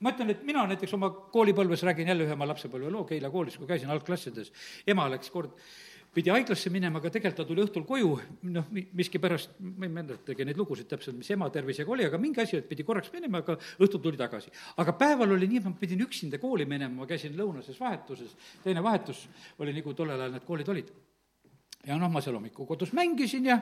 Ma 0.00 0.14
ütlen, 0.14 0.32
et 0.32 0.42
mina 0.48 0.64
näiteks 0.70 0.96
oma 0.96 1.10
koolipõlves 1.32 1.84
räägin 1.84 2.08
jälle 2.12 2.26
ühe 2.26 2.34
oma 2.36 2.48
lapsepõlveloo 2.50 3.04
Keila 3.08 3.30
koolis, 3.30 3.58
kui 3.60 3.68
käisin 3.68 3.90
algklassides, 3.92 4.52
ema 4.88 5.08
läks 5.12 5.32
kord, 5.32 5.56
pidi 6.14 6.32
haiglasse 6.32 6.70
minema, 6.74 6.98
aga 6.98 7.10
tegelikult 7.14 7.38
ta 7.38 7.46
tuli 7.46 7.62
õhtul 7.62 7.84
koju, 7.86 8.08
noh, 8.50 8.70
miskipärast, 8.98 9.52
ma 9.62 9.86
ei 9.86 9.92
mäletagi 9.94 10.46
neid 10.46 10.58
lugusid 10.58 10.88
täpselt, 10.90 11.18
mis 11.18 11.30
ema 11.30 11.46
tervisega 11.54 11.92
oli, 11.94 12.06
aga 12.08 12.18
mingi 12.18 12.42
asi, 12.42 12.58
et 12.58 12.66
pidi 12.70 12.86
korraks 12.86 13.12
minema, 13.14 13.44
aga 13.44 13.54
õhtul 13.78 14.02
tuli 14.02 14.18
tagasi. 14.18 14.50
aga 14.82 14.96
päeval 14.98 15.36
oli 15.36 15.46
nii, 15.50 15.62
et 15.62 15.68
ma 15.68 15.76
pidin 15.78 16.02
üksinda 16.06 16.40
kooli 16.42 16.66
minema, 16.66 17.02
ma 17.02 17.06
käisin 17.10 17.36
lõunases 17.38 17.78
vahetuses, 17.80 18.34
teine 18.64 18.82
vahetus 18.82 19.22
oli 19.58 19.76
nii, 19.76 19.86
kui 19.86 19.94
tollel 19.94 20.18
ajal 20.18 20.34
need 20.34 20.48
koolid 20.48 20.74
olid. 20.74 20.90
ja 21.86 21.96
noh, 21.96 22.10
ma 22.10 22.20
seal 22.20 22.34
hommikul 22.40 22.66
kodus 22.66 22.90
mängisin 22.96 23.46
ja 23.46 23.60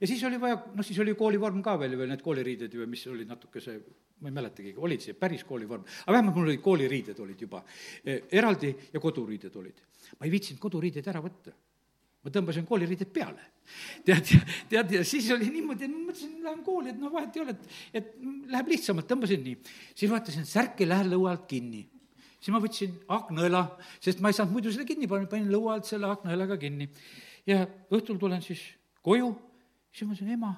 ja 0.00 0.08
siis 0.08 0.22
oli 0.28 0.40
vaja, 0.40 0.60
noh, 0.74 0.86
siis 0.86 0.98
oli 1.02 1.14
koolivorm 1.18 1.62
ka 1.64 1.76
veel, 1.80 1.96
veel 2.00 2.12
need 2.14 2.22
kooliriided 2.24 2.74
ju, 2.74 2.86
mis 2.90 3.06
olid 3.12 3.28
natuke 3.28 3.62
see, 3.64 3.80
ma 4.20 4.30
ei 4.30 4.36
mäletagi, 4.36 4.74
olid 4.76 5.04
see 5.04 5.16
päris 5.18 5.44
koolivorm, 5.48 5.84
aga 5.84 6.16
vähemalt 6.16 6.36
mul 6.36 6.50
olid 6.50 6.62
kooliriided 6.64 7.24
olid 7.24 7.46
juba 7.46 7.62
e, 8.04 8.22
eraldi 8.40 8.72
ja 8.92 9.02
koduriided 9.02 9.56
olid. 9.60 9.82
ma 10.18 10.26
ei 10.26 10.32
viitsinud 10.32 10.62
koduriideid 10.62 11.10
ära 11.12 11.22
võtta 11.24 11.54
ma 12.20 12.32
tõmbasin 12.32 12.66
kooliriided 12.68 13.12
peale. 13.12 13.46
tead, 14.04 14.32
tead, 14.68 14.92
ja 14.98 15.04
siis 15.06 15.28
oli 15.32 15.48
niimoodi, 15.52 15.86
et 15.86 15.92
ma 15.92 16.10
mõtlesin, 16.10 16.34
lähen 16.44 16.64
kooli, 16.66 16.90
et 16.92 16.98
no 17.00 17.10
vahet 17.12 17.36
ei 17.36 17.42
ole, 17.44 17.54
et, 17.54 17.78
et 18.00 18.10
läheb 18.50 18.72
lihtsamalt, 18.72 19.08
tõmbasin 19.08 19.44
nii. 19.44 19.56
siis 19.94 20.10
vaatasin, 20.10 20.44
et 20.44 20.50
särk 20.50 20.82
ei 20.82 20.90
lähe 20.90 21.06
lõua 21.08 21.34
alt 21.36 21.46
kinni. 21.50 21.84
siis 22.40 22.52
ma 22.52 22.60
võtsin 22.62 22.96
aknaõla, 23.16 23.62
sest 24.04 24.20
ma 24.20 24.32
ei 24.32 24.36
saanud 24.36 24.56
muidu 24.56 24.72
seda 24.74 24.88
kinni 24.88 25.08
panna, 25.08 25.30
panin 25.30 25.48
lõua 25.52 25.78
alt 25.78 25.88
selle 25.88 26.10
aknaõlaga 26.10 26.58
kinni. 26.60 26.90
ja 27.48 27.62
õhtul 27.88 28.20
tulen 28.20 28.44
siis 28.44 28.66
koju 29.06 29.32
siis 29.92 30.06
ma 30.08 30.14
ütlesin, 30.14 30.34
ema, 30.34 30.50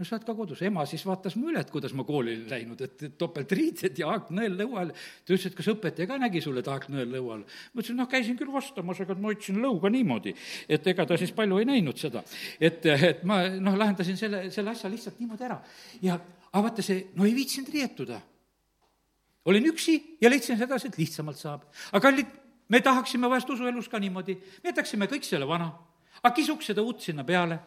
no 0.00 0.06
sa 0.06 0.16
oled 0.16 0.24
ka 0.24 0.34
kodus. 0.34 0.62
ema 0.64 0.86
siis 0.88 1.02
vaatas 1.04 1.36
mu 1.36 1.50
üle, 1.50 1.60
et 1.60 1.70
kuidas 1.70 1.92
ma 1.96 2.06
kooli 2.08 2.38
läinud, 2.48 2.80
et 2.86 3.04
topeltriided 3.20 3.98
ja 4.00 4.08
haaknõel 4.08 4.56
lõual. 4.62 4.92
ta 4.94 5.34
ütles, 5.34 5.50
et 5.50 5.56
kas 5.58 5.68
õpetaja 5.74 6.08
ka 6.08 6.16
nägi 6.22 6.40
sulle 6.40 6.64
haaknõel 6.64 7.12
lõual? 7.18 7.44
ma 7.44 7.82
ütlesin, 7.82 7.98
noh, 8.00 8.08
käisin 8.08 8.38
küll 8.38 8.52
vastamas, 8.52 9.02
aga 9.04 9.18
ma 9.20 9.28
hoidsin 9.28 9.60
lõuga 9.60 9.92
niimoodi, 9.92 10.34
et 10.68 10.86
ega 10.92 11.06
ta 11.06 11.18
siis 11.20 11.34
palju 11.36 11.60
ei 11.60 11.68
näinud 11.68 12.00
seda. 12.00 12.24
et, 12.60 12.86
et 12.86 13.24
ma 13.28 13.42
noh, 13.60 13.76
lahendasin 13.76 14.16
selle, 14.16 14.46
selle 14.50 14.72
asja 14.72 14.90
lihtsalt 14.90 15.20
niimoodi 15.20 15.48
ära. 15.50 15.60
ja, 16.00 16.16
aga 16.50 16.64
vaata 16.68 16.84
see, 16.86 17.10
no 17.16 17.28
ei 17.28 17.36
viitsinud 17.36 17.68
riietuda 17.74 18.20
olin 19.44 19.66
üksi 19.68 20.16
ja 20.20 20.30
leidsin 20.30 20.58
sedasi, 20.58 20.88
et 20.88 20.98
lihtsamalt 20.98 21.38
saab. 21.38 21.66
aga 21.92 22.00
kallid, 22.00 22.32
me 22.68 22.80
tahaksime 22.80 23.28
vahest 23.28 23.50
usuelus 23.50 23.88
ka 23.88 24.00
niimoodi, 24.00 24.36
me 24.62 24.72
jätaksime 24.72 25.08
kõik 25.10 25.28
selle 25.28 25.48
vana, 25.48 25.70
aga 26.22 26.32
kisuks 26.36 26.72
seda 26.72 26.82
uut 26.82 27.04
sinna 27.04 27.24
peale 27.24 27.58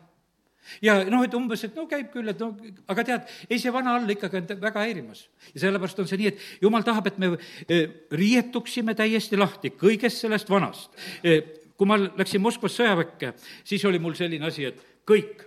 ja 0.84 0.98
noh, 1.10 1.24
et 1.26 1.34
umbes, 1.38 1.64
et 1.66 1.76
no 1.78 1.86
käib 1.90 2.12
küll, 2.14 2.30
et 2.32 2.40
no 2.42 2.52
aga 2.92 3.06
tead, 3.08 3.34
ei 3.50 3.60
see 3.62 3.74
vana 3.74 3.96
all 3.98 4.10
ikkagi 4.10 4.40
on 4.42 4.48
väga 4.62 4.86
häirimas. 4.86 5.26
ja 5.54 5.66
sellepärast 5.66 6.04
on 6.04 6.10
see 6.10 6.22
nii, 6.22 6.34
et 6.34 6.62
jumal 6.64 6.86
tahab, 6.86 7.10
et 7.12 7.18
me 7.22 7.34
eh, 7.68 7.90
riietuksime 8.12 8.96
täiesti 8.98 9.40
lahti 9.40 9.74
kõigest 9.78 10.24
sellest 10.24 10.50
vanast. 10.50 10.94
Eh, 11.24 11.42
kui 11.78 11.90
ma 11.90 11.98
läksin 11.98 12.42
Moskvas 12.44 12.78
sõjaväkke, 12.78 13.34
siis 13.66 13.84
oli 13.90 14.00
mul 14.00 14.16
selline 14.18 14.48
asi, 14.48 14.70
et 14.70 14.80
kõik, 15.10 15.44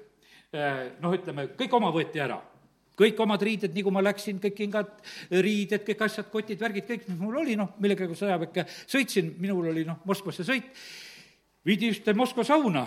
eh, 0.53 0.85
noh, 1.01 1.17
ütleme, 1.17 1.51
kõik 1.59 1.81
oma 1.81 1.93
võeti 1.95 2.23
ära 2.23 2.41
kõik 2.97 3.19
omad 3.21 3.43
riided, 3.45 3.75
nii 3.77 3.85
kui 3.85 3.93
ma 3.93 4.01
läksin, 4.01 4.39
kõik 4.41 4.55
kingad, 4.57 4.89
riided, 5.45 5.83
kõik 5.85 6.07
asjad, 6.07 6.31
kotid, 6.33 6.57
värgid, 6.61 6.87
kõik, 6.89 7.03
mis 7.11 7.19
mul 7.21 7.37
oli, 7.43 7.53
noh, 7.61 7.75
millega 7.83 8.09
sõjaväkke 8.09 8.65
sõitsin, 8.89 9.35
minul 9.37 9.69
oli 9.69 9.85
noh, 9.85 9.99
Moskvasse 10.09 10.47
sõit, 10.49 10.71
viidi 11.67 11.91
ühte 11.93 12.15
Moskva 12.17 12.47
sauna 12.49 12.87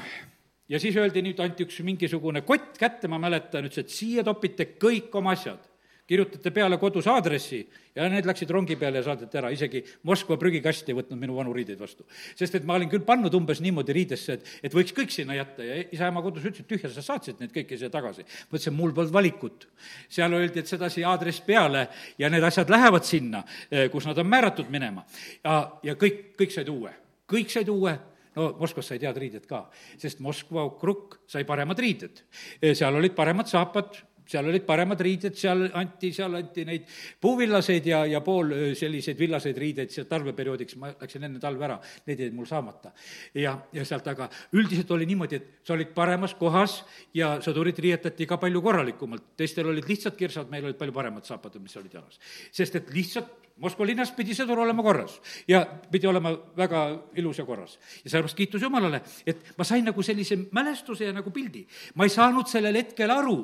ja 0.70 0.80
siis 0.80 0.98
öeldi, 0.98 1.24
nüüd 1.26 1.40
anti 1.44 1.66
üks 1.66 1.82
mingisugune 1.86 2.44
kott 2.48 2.78
kätte, 2.80 3.10
ma 3.12 3.20
mäletan, 3.22 3.66
ütles, 3.66 3.86
et 3.86 3.94
siia 3.94 4.24
topite 4.24 4.72
kõik 4.80 5.14
oma 5.18 5.36
asjad 5.38 5.70
kirjutate 6.10 6.50
peale 6.54 6.78
kodus 6.82 7.06
aadressi 7.10 7.60
ja 7.94 8.08
need 8.10 8.26
läksid 8.26 8.50
rongi 8.54 8.78
peale 8.80 8.98
ja 9.02 9.06
saadeti 9.06 9.38
ära, 9.38 9.52
isegi 9.54 9.82
Moskva 10.10 10.40
prügikasti 10.42 10.94
ei 10.94 10.98
võtnud 10.98 11.20
minu 11.22 11.36
vanu 11.38 11.54
riideid 11.54 11.80
vastu. 11.80 12.06
sest 12.40 12.58
et 12.58 12.66
ma 12.66 12.80
olin 12.80 12.90
küll 12.90 13.06
pannud 13.06 13.36
umbes 13.38 13.62
niimoodi 13.62 13.94
riidesse, 13.94 14.40
et, 14.40 14.50
et 14.66 14.74
võiks 14.74 14.96
kõik 14.98 15.14
sinna 15.14 15.38
jätta 15.38 15.68
ja 15.68 15.78
isa-ema 15.94 16.24
kodus 16.26 16.48
ütlesid, 16.50 16.66
tühja 16.70 16.90
sa 16.94 17.06
saatsid 17.06 17.44
need 17.44 17.54
kõiki 17.54 17.78
siia 17.78 17.92
tagasi. 17.94 18.26
ma 18.26 18.58
ütlesin, 18.58 18.78
mul 18.78 18.96
polnud 18.98 19.14
valikut. 19.14 19.68
seal 20.10 20.34
öeldi, 20.34 20.64
et 20.64 20.72
sedasi 20.72 21.06
aadress 21.06 21.46
peale 21.46 21.88
ja 22.18 22.30
need 22.30 22.44
asjad 22.44 22.74
lähevad 22.74 23.06
sinna, 23.06 23.44
eh, 23.70 23.90
kus 23.94 24.10
nad 24.10 24.18
on 24.18 24.28
määratud 24.28 24.70
minema. 24.70 25.06
ja, 25.44 25.62
ja 25.84 25.94
kõik, 25.94 26.34
kõik 26.42 26.58
said 26.58 26.74
uue, 26.74 26.96
kõik 27.30 27.54
said 27.54 27.70
uue 27.70 27.94
no 28.40 28.50
Moskvas 28.60 28.90
said 28.92 29.04
head 29.04 29.20
riided 29.20 29.48
ka, 29.50 29.66
sest 30.00 30.24
Moskva 30.24 30.64
okrug 30.70 31.20
sai 31.30 31.44
paremad 31.48 31.80
riided. 31.84 32.24
Seal 32.64 32.96
olid 32.96 33.16
paremad 33.18 33.52
saapad, 33.52 34.00
seal 34.30 34.50
olid 34.50 34.66
paremad 34.68 35.02
riided, 35.02 35.38
seal 35.38 35.66
anti, 35.78 36.12
seal 36.14 36.38
anti 36.40 36.66
neid 36.68 36.86
puuvillaseid 37.22 37.90
ja, 37.90 38.04
ja 38.10 38.22
pool 38.26 38.54
selliseid 38.78 39.18
villaseid 39.20 39.58
riideid 39.58 39.94
seal 39.94 40.08
talveperioodiks, 40.10 40.78
ma 40.82 40.92
läksin 40.94 41.26
enne 41.26 41.42
talve 41.42 41.66
ära, 41.66 41.80
need 42.08 42.24
jäid 42.26 42.38
mul 42.38 42.48
saamata. 42.50 42.94
ja, 43.34 43.56
ja 43.74 43.86
sealt 43.86 44.08
aga 44.12 44.30
üldiselt 44.54 44.92
oli 44.96 45.10
niimoodi, 45.10 45.40
et 45.40 45.68
sa 45.68 45.74
olid 45.76 45.94
paremas 45.96 46.36
kohas 46.40 46.80
ja 47.18 47.36
sõdurid 47.44 47.80
riietati 47.82 48.30
ka 48.30 48.38
palju 48.42 48.62
korralikumalt, 48.62 49.34
teistel 49.40 49.72
olid 49.74 49.90
lihtsad 49.90 50.18
kirsad, 50.20 50.50
meil 50.52 50.70
olid 50.70 50.80
palju 50.80 50.96
paremad 50.96 51.26
saapad, 51.26 51.58
mis 51.62 51.78
olid 51.82 52.00
jalas. 52.00 52.20
sest 52.52 52.82
et 52.82 52.94
lihtsalt 52.94 53.38
Moskva 53.60 53.84
linnas 53.84 54.14
pidi 54.16 54.32
sõdur 54.32 54.62
olema 54.64 54.84
korras 54.86 55.18
ja 55.50 55.66
pidi 55.92 56.08
olema 56.08 56.32
väga 56.56 56.84
ilus 57.20 57.42
ja 57.42 57.46
korras. 57.46 57.76
ja 58.06 58.10
sellepärast 58.10 58.38
kiitus 58.38 58.62
Jumalale, 58.64 59.02
et 59.28 59.52
ma 59.58 59.66
sain 59.68 59.84
nagu 59.84 60.04
sellise 60.04 60.38
mälestuse 60.56 61.10
ja 61.10 61.14
nagu 61.14 61.32
pildi. 61.32 61.66
ma 61.96 62.08
ei 62.08 62.14
saanud 62.14 62.48
sellel 62.48 62.80
hetkel 62.80 63.12
aru 63.12 63.40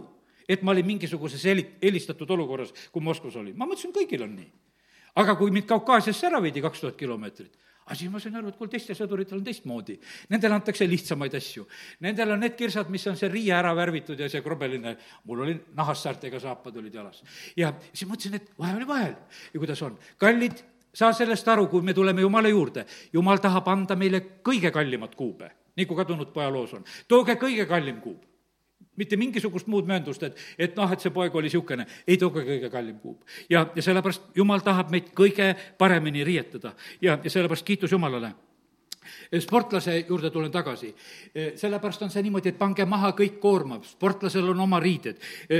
et 0.49 0.63
ma 0.63 0.71
olin 0.71 0.85
mingisuguses 0.85 1.45
eli-, 1.49 1.67
eelistatud 1.81 2.29
olukorras, 2.37 2.73
kui 2.91 3.03
Moskvas 3.03 3.35
olin. 3.41 3.55
ma 3.57 3.67
mõtlesin, 3.67 3.93
kõigil 3.95 4.25
on 4.25 4.35
nii. 4.37 4.49
aga 5.21 5.35
kui 5.39 5.51
mind 5.51 5.67
Kaukaasiasse 5.69 6.27
ära 6.27 6.41
viidi 6.43 6.61
kaks 6.61 6.81
tuhat 6.83 6.97
kilomeetrit, 6.99 7.53
aga 7.85 7.95
siis 7.95 8.11
ma 8.11 8.19
sain 8.19 8.35
aru, 8.35 8.51
et 8.51 8.57
kuule, 8.59 8.69
teistel 8.73 8.97
sõduritel 8.97 9.37
on 9.37 9.45
teistmoodi. 9.45 9.95
Nendele 10.33 10.57
antakse 10.57 10.87
lihtsamaid 10.89 11.35
asju. 11.37 11.67
Nendel 12.03 12.33
on 12.35 12.41
need 12.43 12.55
kirsad, 12.57 12.89
mis 12.93 13.05
on 13.07 13.17
see 13.19 13.29
riie 13.31 13.53
ära 13.55 13.75
värvitud 13.77 14.19
ja 14.19 14.29
see 14.31 14.43
krobeline, 14.45 14.95
mul 15.29 15.43
oli 15.45 15.57
nahassaartega 15.77 16.41
saapad 16.41 16.77
olid 16.81 16.93
jalas. 16.93 17.23
ja 17.57 17.73
siis 17.91 18.09
mõtlesin, 18.09 18.39
et 18.41 18.51
vahe 18.59 18.75
oli 18.75 18.87
vahel 18.87 19.13
ja 19.53 19.59
kuidas 19.59 19.81
on. 19.81 19.99
kallid, 20.17 20.63
saa 20.93 21.13
sellest 21.13 21.47
aru, 21.47 21.67
kui 21.67 21.81
me 21.81 21.93
tuleme 21.93 22.21
Jumala 22.21 22.49
juurde, 22.49 22.85
Jumal 23.13 23.39
tahab 23.43 23.67
anda 23.67 23.95
meile 23.95 24.21
kõige 24.43 24.71
kallimat 24.71 25.15
kuube, 25.15 25.51
nii 25.75 25.85
kui 25.85 25.97
kadunud 25.97 26.33
poja 26.33 26.49
loos 26.49 26.73
on. 26.73 26.83
tooge 27.07 27.37
kõige 27.39 27.67
kallim 27.69 28.01
kuub 28.01 28.34
mitte 28.95 29.17
mingisugust 29.17 29.67
muud 29.67 29.87
mööndust, 29.89 30.23
et, 30.23 30.41
et 30.57 30.75
noh, 30.77 30.91
et 30.91 31.01
see 31.03 31.13
poeg 31.13 31.35
oli 31.35 31.49
niisugune, 31.49 31.87
ei 32.07 32.17
tooge 32.21 32.45
kõige 32.47 32.71
kallim 32.73 32.99
kuub. 32.99 33.21
ja, 33.49 33.67
ja 33.75 33.85
sellepärast 33.85 34.35
Jumal 34.35 34.63
tahab 34.65 34.91
meid 34.91 35.11
kõige 35.15 35.53
paremini 35.77 36.23
riietada. 36.23 36.73
Ja, 37.01 37.19
ja 37.23 37.29
sellepärast 37.29 37.65
kiitus 37.65 37.91
Jumalale 37.91 38.33
sportlase 39.39 40.05
juurde 40.09 40.29
tulen 40.29 40.51
tagasi. 40.51 40.95
sellepärast 41.55 42.01
on 42.01 42.11
see 42.11 42.23
niimoodi, 42.23 42.49
et 42.49 42.57
pange 42.57 42.85
maha 42.85 43.11
kõik 43.17 43.39
koormav, 43.39 43.83
sportlasel 43.87 44.49
on 44.49 44.59
oma 44.59 44.79
riided. 44.79 45.19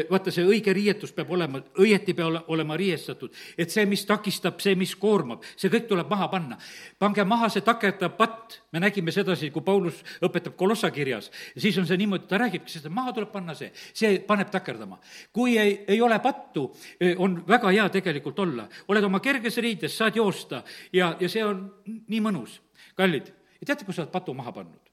vaata, 0.10 0.32
see 0.32 0.46
õige 0.46 0.74
riietus 0.74 1.14
peab 1.14 1.32
olema, 1.32 1.62
õieti 1.80 2.14
peab 2.14 2.44
olema 2.48 2.78
riiestatud. 2.78 3.34
et 3.58 3.72
see, 3.72 3.86
mis 3.86 4.06
takistab, 4.06 4.60
see, 4.60 4.76
mis 4.76 4.96
koormab, 4.96 5.44
see 5.56 5.70
kõik 5.70 5.88
tuleb 5.88 6.10
maha 6.10 6.28
panna. 6.28 6.58
pange 7.00 7.24
maha 7.24 7.50
see 7.50 7.62
takerdav 7.62 8.16
patt, 8.18 8.60
me 8.72 8.80
nägime 8.80 9.12
sedasi, 9.12 9.52
kui 9.52 9.62
Paulus 9.62 10.02
õpetab 10.22 10.56
Kolossa 10.56 10.92
kirjas, 10.92 11.32
siis 11.58 11.78
on 11.78 11.88
see 11.88 11.98
niimoodi, 11.98 12.28
ta 12.28 12.40
räägibki 12.42 12.72
seda, 12.72 12.90
maha 12.90 13.14
tuleb 13.14 13.32
panna 13.32 13.56
see, 13.56 13.72
see 13.94 14.20
paneb 14.20 14.52
takerdama. 14.52 15.00
kui 15.34 15.58
ei, 15.58 15.84
ei 15.88 16.02
ole 16.02 16.20
pattu, 16.20 16.70
on 17.18 17.44
väga 17.48 17.72
hea 17.72 17.90
tegelikult 17.90 18.40
olla, 18.40 18.68
oled 18.88 19.04
oma 19.04 19.20
kerges 19.20 19.58
riides, 19.58 19.98
saad 19.98 20.16
joosta 20.16 20.64
ja, 20.94 21.16
ja 21.20 21.30
see 21.30 21.44
on 21.46 21.66
nii 21.86 22.22
mõnus 22.24 22.60
kallid, 22.98 23.32
teate, 23.66 23.86
kus 23.86 23.98
sa 23.98 24.06
oled 24.06 24.14
patu 24.14 24.36
maha 24.38 24.54
pannud? 24.56 24.92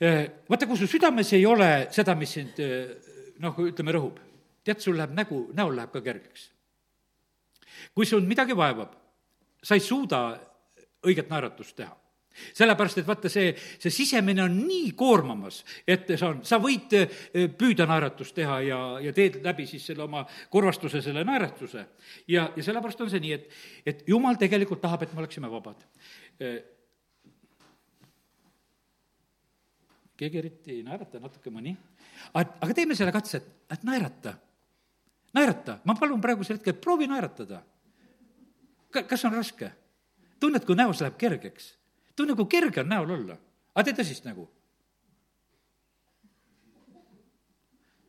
Äh, 0.00 0.22
vaata, 0.48 0.66
kui 0.66 0.80
su 0.80 0.88
südames 0.88 1.32
ei 1.36 1.44
ole 1.46 1.88
seda, 1.92 2.14
mis 2.16 2.32
sind 2.38 2.60
äh, 2.64 2.92
noh, 3.44 3.56
ütleme, 3.66 3.92
rõhub, 3.96 4.20
tead, 4.64 4.80
sul 4.80 4.96
läheb 4.96 5.12
nägu, 5.16 5.42
näol 5.56 5.76
läheb 5.76 5.92
ka 5.92 6.02
kergeks. 6.04 6.50
kui 7.96 8.06
sul 8.06 8.24
midagi 8.28 8.56
vaevab, 8.56 8.92
sa 9.62 9.76
ei 9.76 9.80
suuda 9.84 10.20
õiget 11.04 11.30
naeratust 11.32 11.76
teha 11.76 11.96
sellepärast, 12.54 13.00
et 13.00 13.08
vaata, 13.08 13.28
see, 13.32 13.50
see 13.82 13.92
sisemine 13.92 14.44
on 14.44 14.54
nii 14.62 14.92
koormamas, 14.98 15.60
et 15.88 16.06
see 16.12 16.26
on, 16.26 16.40
sa 16.46 16.60
võid 16.62 16.94
äh, 16.96 17.18
püüda 17.58 17.86
naeratust 17.90 18.36
teha 18.36 18.60
ja, 18.64 18.78
ja 19.02 19.12
teed 19.16 19.40
läbi 19.44 19.66
siis 19.68 19.84
selle 19.90 20.06
oma 20.06 20.22
kurvastuse, 20.52 21.02
selle 21.04 21.24
naeratuse. 21.26 21.84
ja, 22.30 22.48
ja 22.56 22.64
sellepärast 22.64 23.02
on 23.04 23.10
see 23.12 23.22
nii, 23.24 23.36
et, 23.36 23.60
et 23.84 24.04
jumal 24.08 24.38
tegelikult 24.40 24.80
tahab, 24.82 25.04
et 25.04 25.14
me 25.14 25.24
oleksime 25.24 25.50
vabad 25.50 25.82
keegi 30.20 30.38
eriti 30.38 30.76
ei 30.76 30.84
naerata, 30.84 31.20
natuke 31.20 31.52
mõni. 31.52 31.72
aga 32.34 32.74
teeme 32.76 32.96
selle 32.98 33.12
katse, 33.14 33.40
et, 33.40 33.50
et 33.76 33.84
naerata. 33.88 34.34
naerata, 35.36 35.78
ma 35.84 35.96
palun 35.96 36.20
praegusel 36.20 36.58
hetkel, 36.58 36.76
proovi 36.76 37.08
naeratada. 37.08 37.62
kas 38.92 39.24
on 39.24 39.36
raske? 39.36 39.72
tunned, 40.40 40.64
kui 40.64 40.76
näos 40.76 41.00
läheb 41.00 41.16
kergeks? 41.20 41.74
tunne, 42.16 42.36
kui 42.36 42.48
kerge 42.52 42.84
on 42.84 42.90
näol 42.92 43.14
olla. 43.18 43.38
aga 43.74 43.86
tee 43.88 44.00
tõsist 44.02 44.28
nägu. 44.28 44.48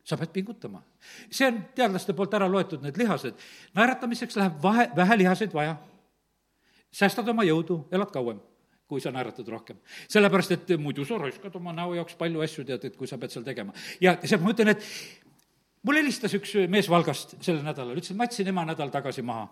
sa 0.04 0.18
pead 0.20 0.32
pingutama. 0.34 0.82
see 1.30 1.48
on 1.48 1.62
teadlaste 1.74 2.12
poolt 2.12 2.34
ära 2.34 2.50
loetud, 2.50 2.82
need 2.84 3.00
lihased. 3.00 3.40
naeratamiseks 3.74 4.36
läheb 4.36 4.60
vahe, 4.62 4.90
vähe 4.96 5.18
lihaseid 5.24 5.56
vaja. 5.56 5.78
Säästad 6.92 7.28
oma 7.32 7.44
jõudu, 7.48 7.84
elad 7.92 8.12
kauem 8.14 8.40
kui 8.92 9.00
sa 9.00 9.08
naeratad 9.14 9.48
rohkem. 9.48 9.80
sellepärast, 10.12 10.52
et 10.52 10.70
muidu 10.76 11.06
sa 11.08 11.16
raiskad 11.20 11.54
oma 11.56 11.72
näo 11.72 11.94
jaoks 11.96 12.16
palju 12.20 12.42
asju, 12.44 12.64
tead, 12.68 12.84
et 12.90 12.96
kui 12.98 13.08
sa 13.08 13.16
pead 13.18 13.32
seal 13.32 13.44
tegema. 13.46 13.72
ja 14.04 14.18
sealt 14.20 14.44
ma 14.44 14.52
ütlen, 14.52 14.74
et 14.74 14.84
mul 15.88 16.00
helistas 16.00 16.34
üks 16.36 16.54
mees 16.68 16.90
Valgast 16.92 17.38
sellel 17.40 17.64
nädalal, 17.64 17.96
ütles, 17.96 18.12
et 18.12 18.18
ma 18.18 18.28
jätsin 18.28 18.52
ema 18.52 18.66
nädal 18.68 18.92
tagasi 18.92 19.24
maha. 19.24 19.48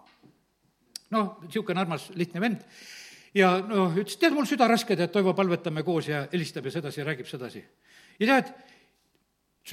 noh, 1.11 1.39
niisugune 1.47 1.81
armas, 1.81 2.11
lihtne 2.15 2.43
vend. 2.45 2.67
ja 3.35 3.55
noh, 3.65 3.97
ütles, 3.97 4.19
tead, 4.21 4.37
mul 4.37 4.49
süda 4.51 4.69
raske, 4.69 4.97
tead, 4.97 5.13
Toivo, 5.15 5.33
palvetame 5.39 5.87
koos 5.87 6.11
ja 6.13 6.27
helistab 6.33 6.69
ja 6.69 6.77
sedasi 6.77 7.01
ja 7.01 7.09
räägib 7.09 7.31
sedasi. 7.31 7.65
ja 8.21 8.35
tead, 8.35 8.53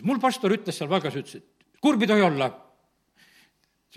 mul 0.07 0.23
pastor 0.23 0.55
ütles 0.55 0.79
seal 0.79 0.89
Valgas, 0.89 1.19
ütles, 1.19 1.43
et 1.43 1.81
kurb 1.83 2.07
ei 2.07 2.13
tohi 2.13 2.23
olla 2.23 2.53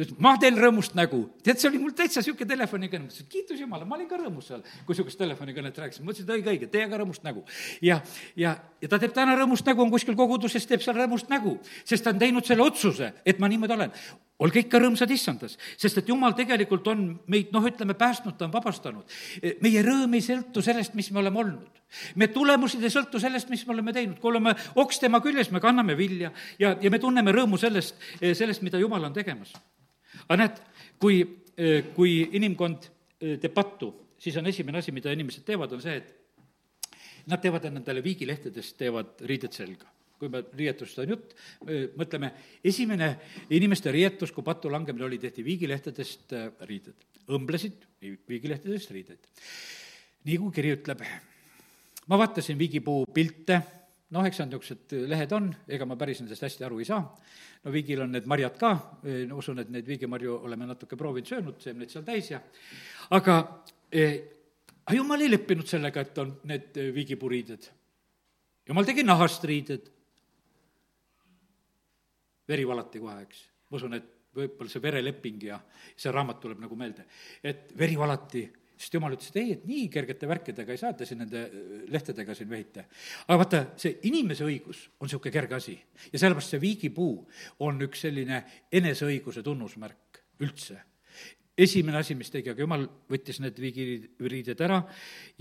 sest 0.01 0.21
ma 0.23 0.33
teen 0.41 0.57
rõõmust 0.57 0.95
nägu. 0.97 1.21
tead, 1.45 1.61
see 1.61 1.69
oli 1.69 1.81
mul 1.83 1.93
täitsa 1.97 2.23
niisugune 2.23 2.49
telefonikõne, 2.49 3.05
ma 3.05 3.11
ütlesin, 3.11 3.29
kiitus 3.31 3.61
Jumala, 3.61 3.85
ma 3.89 3.99
olin 3.99 4.09
ka 4.09 4.17
rõõmus 4.21 4.49
seal, 4.49 4.63
kui 4.87 4.95
niisugust 4.95 5.21
telefonikõnet 5.21 5.77
rääkisin, 5.83 6.07
mõtlesin, 6.07 6.27
et 6.29 6.35
õige, 6.37 6.55
õige, 6.55 6.69
tee 6.73 6.87
ka 6.89 7.01
rõõmust 7.01 7.27
nägu. 7.27 7.45
ja, 7.85 8.01
ja, 8.37 8.57
ja 8.81 8.89
ta 8.89 8.99
teeb 9.03 9.13
täna 9.17 9.37
rõõmust 9.37 9.67
nägu, 9.69 9.85
on 9.85 9.93
kuskil 9.93 10.17
koguduses, 10.17 10.67
teeb 10.67 10.85
seal 10.85 10.97
rõõmust 10.97 11.29
nägu, 11.33 11.59
sest 11.85 12.07
ta 12.07 12.15
on 12.15 12.21
teinud 12.23 12.49
selle 12.49 12.65
otsuse, 12.65 13.13
et 13.25 13.41
ma 13.43 13.51
niimoodi 13.51 13.77
olen. 13.77 13.93
olge 14.41 14.63
ikka 14.63 14.79
rõõmsad 14.81 15.11
issandas, 15.13 15.59
sest 15.77 15.99
et 16.01 16.09
Jumal 16.09 16.33
tegelikult 16.33 16.87
on 16.89 17.03
meid, 17.29 17.51
noh, 17.53 17.67
ütleme, 17.69 17.93
päästnud, 17.95 18.39
ta 18.39 18.47
on 18.47 18.55
vabastanud. 18.55 19.05
meie 19.61 19.83
rõõm 19.85 20.15
ei 20.17 20.25
sõltu 20.25 20.63
sellest, 20.65 20.95
mis 20.95 21.11
me 21.11 21.21
oleme 21.21 21.39
olnud. 21.39 21.83
me 22.17 22.29
tulemused 22.29 22.83
ei 22.83 22.91
sõltu 22.95 23.21
sellest, 23.21 23.51
mis 23.51 23.67
me 23.67 23.75
oleme 23.75 23.93
teinud, 23.93 24.19
kui 24.19 24.31
oleme 24.31 24.55
oks 24.77 24.99
tema 24.99 25.21
küljes, 25.21 25.51
me 25.51 25.61
kanname 25.61 25.97
vilja 25.97 26.33
ja, 26.59 26.77
ja 26.81 26.91
me 26.91 26.99
tunneme 26.99 27.33
rõõmu 27.33 27.59
sellest, 27.59 27.97
sellest, 28.33 28.63
mida 28.63 28.79
Jumal 28.79 29.05
on 29.05 29.13
tegemas 29.13 29.53
aga 30.31 30.39
näed, 30.39 30.59
kui, 31.03 31.21
eh, 31.59 31.91
kui 31.91 32.21
inimkond 32.39 32.87
eh, 32.87 33.37
teeb 33.43 33.55
pattu, 33.55 33.91
siis 34.21 34.37
on 34.39 34.47
esimene 34.47 34.79
asi, 34.79 34.95
mida 34.95 35.11
inimesed 35.11 35.43
teevad, 35.47 35.73
on 35.75 35.83
see, 35.83 35.97
et 35.99 37.27
nad 37.31 37.43
teevad 37.43 37.67
endale 37.67 38.03
viigilehtedest, 38.05 38.77
teevad 38.79 39.25
riided 39.27 39.57
selga. 39.57 39.91
kui 40.21 40.29
me 40.29 40.43
riietust 40.53 40.99
on 41.01 41.09
jutt, 41.15 41.31
mõtleme, 41.97 42.29
esimene 42.69 43.07
inimeste 43.57 43.89
riietus, 43.89 44.35
kui 44.37 44.45
pattu 44.45 44.69
langemine 44.69 45.07
oli, 45.07 45.17
tehti 45.19 45.41
viigilehtedest 45.41 46.35
riided. 46.69 47.07
õmblesid 47.33 47.87
viigilehtedest 48.29 48.91
riideid. 48.93 49.31
nii 50.29 50.37
kui 50.37 50.53
kiri 50.53 50.75
ütleb, 50.77 51.01
ma 52.07 52.19
vaatasin 52.21 52.59
viigipuu 52.61 53.07
pilte, 53.09 53.63
noh, 54.11 54.27
eks 54.27 54.41
nad 54.43 54.51
niisugused 54.51 54.95
lehed 55.11 55.33
on, 55.37 55.49
ega 55.71 55.87
ma 55.87 55.97
päris 55.99 56.21
nendest 56.23 56.43
hästi 56.43 56.67
aru 56.67 56.81
ei 56.83 56.89
saa, 56.89 57.01
no 57.65 57.73
viigil 57.75 58.03
on 58.05 58.15
need 58.17 58.27
marjad 58.31 58.57
ka, 58.59 58.73
no 59.31 59.39
usun, 59.39 59.63
et 59.63 59.71
neid 59.71 59.87
viigimarju 59.87 60.41
oleme 60.49 60.67
natuke 60.71 60.99
proovinud, 60.99 61.29
söönud, 61.31 61.61
seemneid 61.63 61.93
seal 61.93 62.07
täis 62.07 62.33
ja 62.33 62.41
aga 63.17 63.37
eh, 63.93 64.17
jumal 64.95 65.23
ei 65.23 65.31
leppinud 65.31 65.69
sellega, 65.69 66.03
et 66.03 66.19
on 66.23 66.35
need 66.51 66.79
viigipuriided. 66.95 67.71
jumal 68.69 68.87
tegi 68.87 69.07
nahast 69.07 69.45
riided. 69.45 69.91
veri 72.51 72.65
valati 72.67 72.99
kohe, 72.99 73.21
eks. 73.23 73.45
ma 73.71 73.79
usun, 73.79 73.95
et 73.95 74.17
võib-olla 74.35 74.71
see 74.71 74.83
vereleping 74.83 75.43
ja 75.43 75.59
see 75.97 76.11
raamat 76.11 76.41
tuleb 76.43 76.63
nagu 76.63 76.77
meelde, 76.79 77.07
et 77.43 77.71
veri 77.79 77.97
valati 77.99 78.43
sest 78.81 78.95
jumal 78.97 79.15
ütles, 79.15 79.31
et 79.33 79.41
ei, 79.41 79.55
et 79.57 79.65
nii 79.69 79.89
kergete 79.93 80.29
värkidega 80.29 80.73
ei 80.73 80.81
saa 80.81 80.95
te 80.97 81.09
siin 81.09 81.21
nende 81.21 81.43
äh, 81.45 81.73
lehtedega 81.93 82.37
siin 82.37 82.49
vehite. 82.51 82.87
aga 83.27 83.39
vaata, 83.43 83.63
see 83.81 83.99
inimese 84.09 84.47
õigus 84.47 84.87
on 84.99 85.09
niisugune 85.09 85.35
kerge 85.35 85.59
asi. 85.59 85.77
Ja 86.13 86.23
sellepärast 86.23 86.55
see 86.55 86.63
viigipuu 86.63 87.13
on 87.67 87.83
üks 87.85 88.07
selline 88.07 88.45
eneseõiguse 88.81 89.45
tunnusmärk 89.45 90.23
üldse. 90.41 90.79
Esimene 91.61 92.01
asi, 92.01 92.15
mis 92.17 92.33
tegi, 92.33 92.55
aga 92.55 92.65
jumal 92.65 92.87
võttis 93.11 93.43
need 93.45 93.59
viigiriided 93.61 94.63
ära 94.65 94.81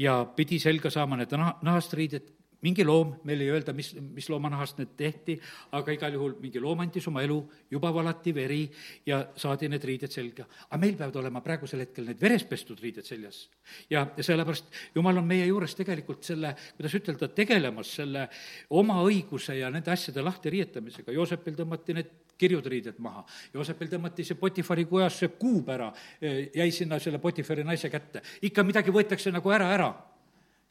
ja 0.03 0.17
pidi 0.35 0.59
selga 0.59 0.91
saama 0.91 1.21
need 1.21 1.31
naha, 1.31 1.53
nahast 1.63 1.95
riided, 1.95 2.27
mingi 2.65 2.83
loom, 2.83 3.13
meil 3.27 3.41
ei 3.43 3.51
öelda, 3.53 3.73
mis, 3.75 3.93
mis 3.99 4.27
loomanahast 4.31 4.79
need 4.81 4.91
tehti, 4.99 5.35
aga 5.77 5.93
igal 5.95 6.15
juhul 6.17 6.35
mingi 6.43 6.59
loom 6.61 6.83
andis 6.83 7.07
oma 7.11 7.23
elu, 7.23 7.37
juba 7.71 7.91
valati 7.95 8.33
veri 8.35 8.61
ja 9.07 9.21
saadi 9.39 9.69
need 9.71 9.85
riided 9.87 10.11
selga. 10.11 10.45
aga 10.67 10.81
meil 10.81 10.97
peavad 10.99 11.19
olema 11.21 11.41
praegusel 11.45 11.85
hetkel 11.85 12.09
need 12.09 12.19
veres 12.21 12.43
pestud 12.43 12.79
riided 12.83 13.07
seljas. 13.07 13.47
ja, 13.89 14.05
sellepärast 14.19 14.65
Jumal 14.95 15.21
on 15.21 15.27
meie 15.27 15.45
juures 15.47 15.75
tegelikult 15.75 16.23
selle, 16.27 16.55
kuidas 16.77 16.95
ütelda, 16.99 17.29
tegelemas 17.35 17.93
selle 18.01 18.27
oma 18.75 18.99
õiguse 19.05 19.55
ja 19.59 19.69
nende 19.71 19.91
asjade 19.91 20.23
lahti 20.25 20.51
riietamisega, 20.51 21.15
Joosepil 21.15 21.55
tõmmati 21.55 21.95
need 21.95 22.11
kirjud 22.39 22.67
riided 22.71 22.99
maha. 23.03 23.25
Joosepil 23.53 23.89
tõmmati 23.91 24.23
see 24.27 24.39
Potifari 24.39 24.85
kujas 24.87 25.17
see 25.23 25.33
kuub 25.39 25.67
ära, 25.71 25.89
jäi 26.21 26.69
sinna 26.71 26.99
selle 26.99 27.19
Potifari 27.19 27.63
naise 27.67 27.91
kätte. 27.91 28.21
ikka 28.41 28.63
midagi 28.63 28.91
võetakse 28.95 29.31
nagu 29.31 29.51
ära, 29.51 29.73
ära 29.75 29.91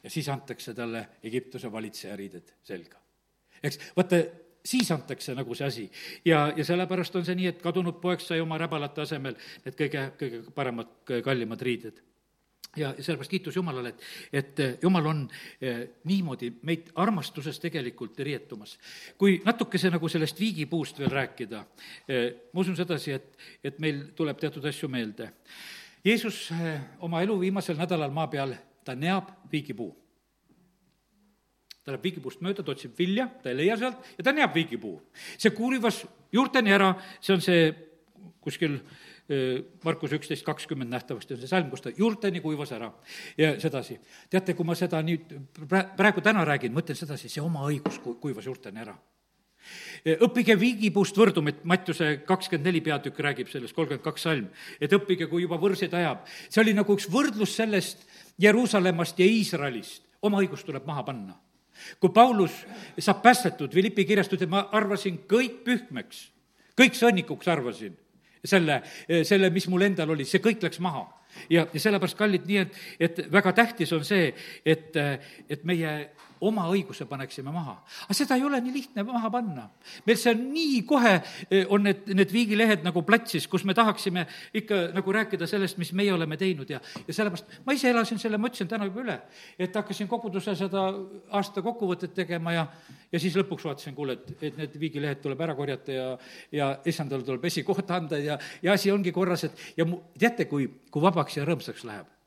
ja 0.03 0.11
siis 0.11 0.29
antakse 0.29 0.75
talle 0.75 1.07
Egiptuse 1.23 1.73
valitseja 1.73 2.17
riided 2.17 2.53
selga. 2.63 3.01
eks, 3.63 3.81
vaata, 3.97 4.23
siis 4.65 4.91
antakse 4.91 5.35
nagu 5.35 5.55
see 5.55 5.67
asi. 5.67 5.87
ja, 6.25 6.53
ja 6.57 6.65
sellepärast 6.65 7.17
on 7.17 7.25
see 7.25 7.39
nii, 7.39 7.55
et 7.55 7.63
kadunud 7.63 8.01
poeg 8.03 8.21
sai 8.25 8.41
oma 8.41 8.59
räbalate 8.59 9.03
asemel 9.05 9.39
need 9.65 9.79
kõige, 9.79 10.05
kõige 10.21 10.45
paremad, 10.55 10.93
kallimad 11.25 11.63
riided 11.63 12.03
ja 12.77 12.93
sellepärast 12.99 13.31
kiitus 13.31 13.57
Jumalale, 13.57 13.89
et, 13.89 14.03
et 14.33 14.83
Jumal 14.83 15.07
on 15.07 15.23
eh, 15.61 15.81
niimoodi 16.05 16.51
meid 16.69 16.93
armastuses 16.95 17.61
tegelikult 17.61 18.19
riietumas. 18.21 18.79
kui 19.19 19.41
natukese 19.45 19.91
nagu 19.91 20.09
sellest 20.09 20.41
viigipuust 20.41 20.99
veel 20.99 21.11
rääkida 21.11 21.65
eh,, 22.09 22.35
ma 22.53 22.61
usun 22.61 22.77
sedasi, 22.77 23.13
et, 23.13 23.39
et 23.65 23.79
meil 23.79 24.05
tuleb 24.15 24.39
teatud 24.39 24.65
asju 24.65 24.89
meelde. 24.89 25.33
Jeesus 26.05 26.51
eh, 26.53 26.81
oma 27.01 27.23
elu 27.23 27.41
viimasel 27.41 27.79
nädalal 27.81 28.13
maa 28.15 28.29
peal 28.29 28.55
ta 28.89 28.97
neab 28.97 29.35
viigipuu. 29.53 29.91
ta 31.85 31.93
läheb 31.93 32.05
viigipuust 32.05 32.41
mööda, 32.45 32.65
ta 32.65 32.73
otsib 32.73 32.97
vilja, 32.99 33.29
ta 33.43 33.53
ei 33.53 33.57
leia 33.63 33.77
sealt 33.81 34.09
ja 34.17 34.25
ta 34.25 34.33
neab 34.33 34.57
viigipuu. 34.57 34.97
see 35.37 35.53
kuulivas 35.57 36.07
juurteni 36.33 36.73
ära, 36.73 36.95
see 37.21 37.37
on 37.37 37.45
see 37.45 37.69
kuskil 38.41 38.81
Markus 39.85 40.15
üksteist 40.17 40.41
kakskümmend 40.41 40.89
nähtavasti 40.89 41.35
on 41.35 41.41
see 41.43 41.51
salm, 41.51 41.67
kus 41.69 41.83
ta 41.85 41.91
juurteni 41.93 42.41
kuivas 42.41 42.71
ära 42.73 42.89
ja 43.37 43.51
sedasi. 43.61 43.99
teate, 44.33 44.55
kui 44.57 44.65
ma 44.65 44.77
seda 44.79 45.03
nüüd 45.05 45.35
praegu 45.69 46.25
täna 46.25 46.47
räägin, 46.49 46.73
mõtlen 46.73 46.97
sedasi, 46.97 47.29
see 47.29 47.45
oma 47.45 47.67
õigus 47.69 48.01
kuivas 48.01 48.49
juurteni 48.49 48.81
ära 48.87 48.97
õppige 50.25 50.57
viigipuust 50.59 51.17
võrdumit, 51.19 51.61
Mattiuse 51.69 52.23
kakskümmend 52.27 52.69
neli 52.71 52.81
peatükk 52.85 53.21
räägib 53.25 53.51
sellest, 53.53 53.75
kolmkümmend 53.77 54.05
kaks 54.05 54.25
salm, 54.29 54.49
et 54.81 54.95
õppige, 54.95 55.29
kui 55.31 55.43
juba 55.45 55.59
võrseid 55.61 55.95
ajab. 55.95 56.25
see 56.49 56.63
oli 56.63 56.75
nagu 56.77 56.95
üks 56.95 57.09
võrdlus 57.13 57.57
sellest 57.59 58.07
Jeruusalemmast 58.39 59.19
ja 59.19 59.27
Iisraelist, 59.27 60.03
oma 60.23 60.41
õigus 60.43 60.65
tuleb 60.65 60.87
maha 60.87 61.03
panna. 61.03 61.39
kui 62.01 62.11
Paulus 62.11 62.67
saab 62.99 63.23
päästetud, 63.23 63.71
Philippi 63.71 64.05
kirjast 64.05 64.33
ütleb, 64.35 64.51
ma 64.51 64.65
arvasin 64.73 65.21
kõik 65.31 65.61
pühkmeks, 65.65 66.25
kõik 66.79 66.97
sõnnikuks 66.99 67.49
arvasin 67.49 67.95
selle, 68.45 68.83
selle, 69.23 69.51
mis 69.51 69.69
mul 69.71 69.87
endal 69.87 70.11
oli, 70.15 70.27
see 70.27 70.43
kõik 70.43 70.63
läks 70.63 70.81
maha. 70.83 71.07
ja, 71.51 71.67
ja 71.73 71.81
sellepärast, 71.81 72.17
kallid, 72.19 72.47
nii 72.49 72.59
et, 72.59 72.79
et 73.01 73.19
väga 73.33 73.53
tähtis 73.53 73.93
on 73.93 74.05
see, 74.05 74.33
et, 74.67 74.97
et 75.49 75.65
meie 75.69 75.93
oma 76.41 76.67
õiguse 76.73 77.07
paneksime 77.09 77.53
maha. 77.53 77.77
aga 78.05 78.17
seda 78.17 78.37
ei 78.37 78.45
ole 78.45 78.61
nii 78.61 78.73
lihtne 78.73 79.05
maha 79.07 79.31
panna. 79.31 79.69
meil 80.07 80.19
see 80.19 80.33
on 80.35 80.43
nii 80.53 80.83
kohe, 80.89 81.15
eh, 81.51 81.67
on 81.69 81.83
need, 81.83 82.07
need 82.15 82.33
viigilehed 82.33 82.85
nagu 82.87 83.03
platsis, 83.03 83.47
kus 83.47 83.65
me 83.65 83.75
tahaksime 83.75 84.27
ikka 84.55 84.81
nagu 84.95 85.13
rääkida 85.13 85.47
sellest, 85.47 85.79
mis 85.79 85.93
meie 85.93 86.13
oleme 86.13 86.37
teinud 86.37 86.71
ja, 86.71 86.81
ja 87.07 87.15
sellepärast 87.15 87.61
ma 87.67 87.77
ise 87.77 87.91
elasin 87.91 88.19
selle, 88.19 88.39
ma 88.39 88.51
ütlesin 88.51 88.71
täna 88.71 88.89
juba 88.89 89.05
üle, 89.05 89.19
et 89.59 89.75
hakkasin 89.75 90.09
koguduse 90.09 90.55
seda 90.59 90.89
aasta 91.31 91.63
kokkuvõtet 91.63 92.15
tegema 92.15 92.55
ja, 92.55 92.67
ja 93.13 93.23
siis 93.23 93.37
lõpuks 93.39 93.67
vaatasin, 93.69 93.97
kuule, 93.97 94.19
et, 94.19 94.45
et 94.51 94.61
need 94.61 94.77
viigilehed 94.81 95.23
tuleb 95.25 95.41
ära 95.47 95.57
korjata 95.59 95.95
ja, 95.95 96.11
ja 96.53 96.71
issandale 96.87 97.27
tuleb 97.27 97.45
esikoht 97.51 97.91
anda 97.91 98.21
ja, 98.23 98.39
ja 98.63 98.77
asi 98.77 98.93
ongi 98.93 99.13
korras, 99.15 99.49
et 99.49 99.67
ja 99.77 99.89
mu, 99.89 100.03
teate, 100.19 100.49
kui, 100.51 100.69
kui 100.91 101.03
vabaks 101.03 101.41
ja 101.41 101.49
rõõmsaks 101.49 101.87
läheb 101.89 102.18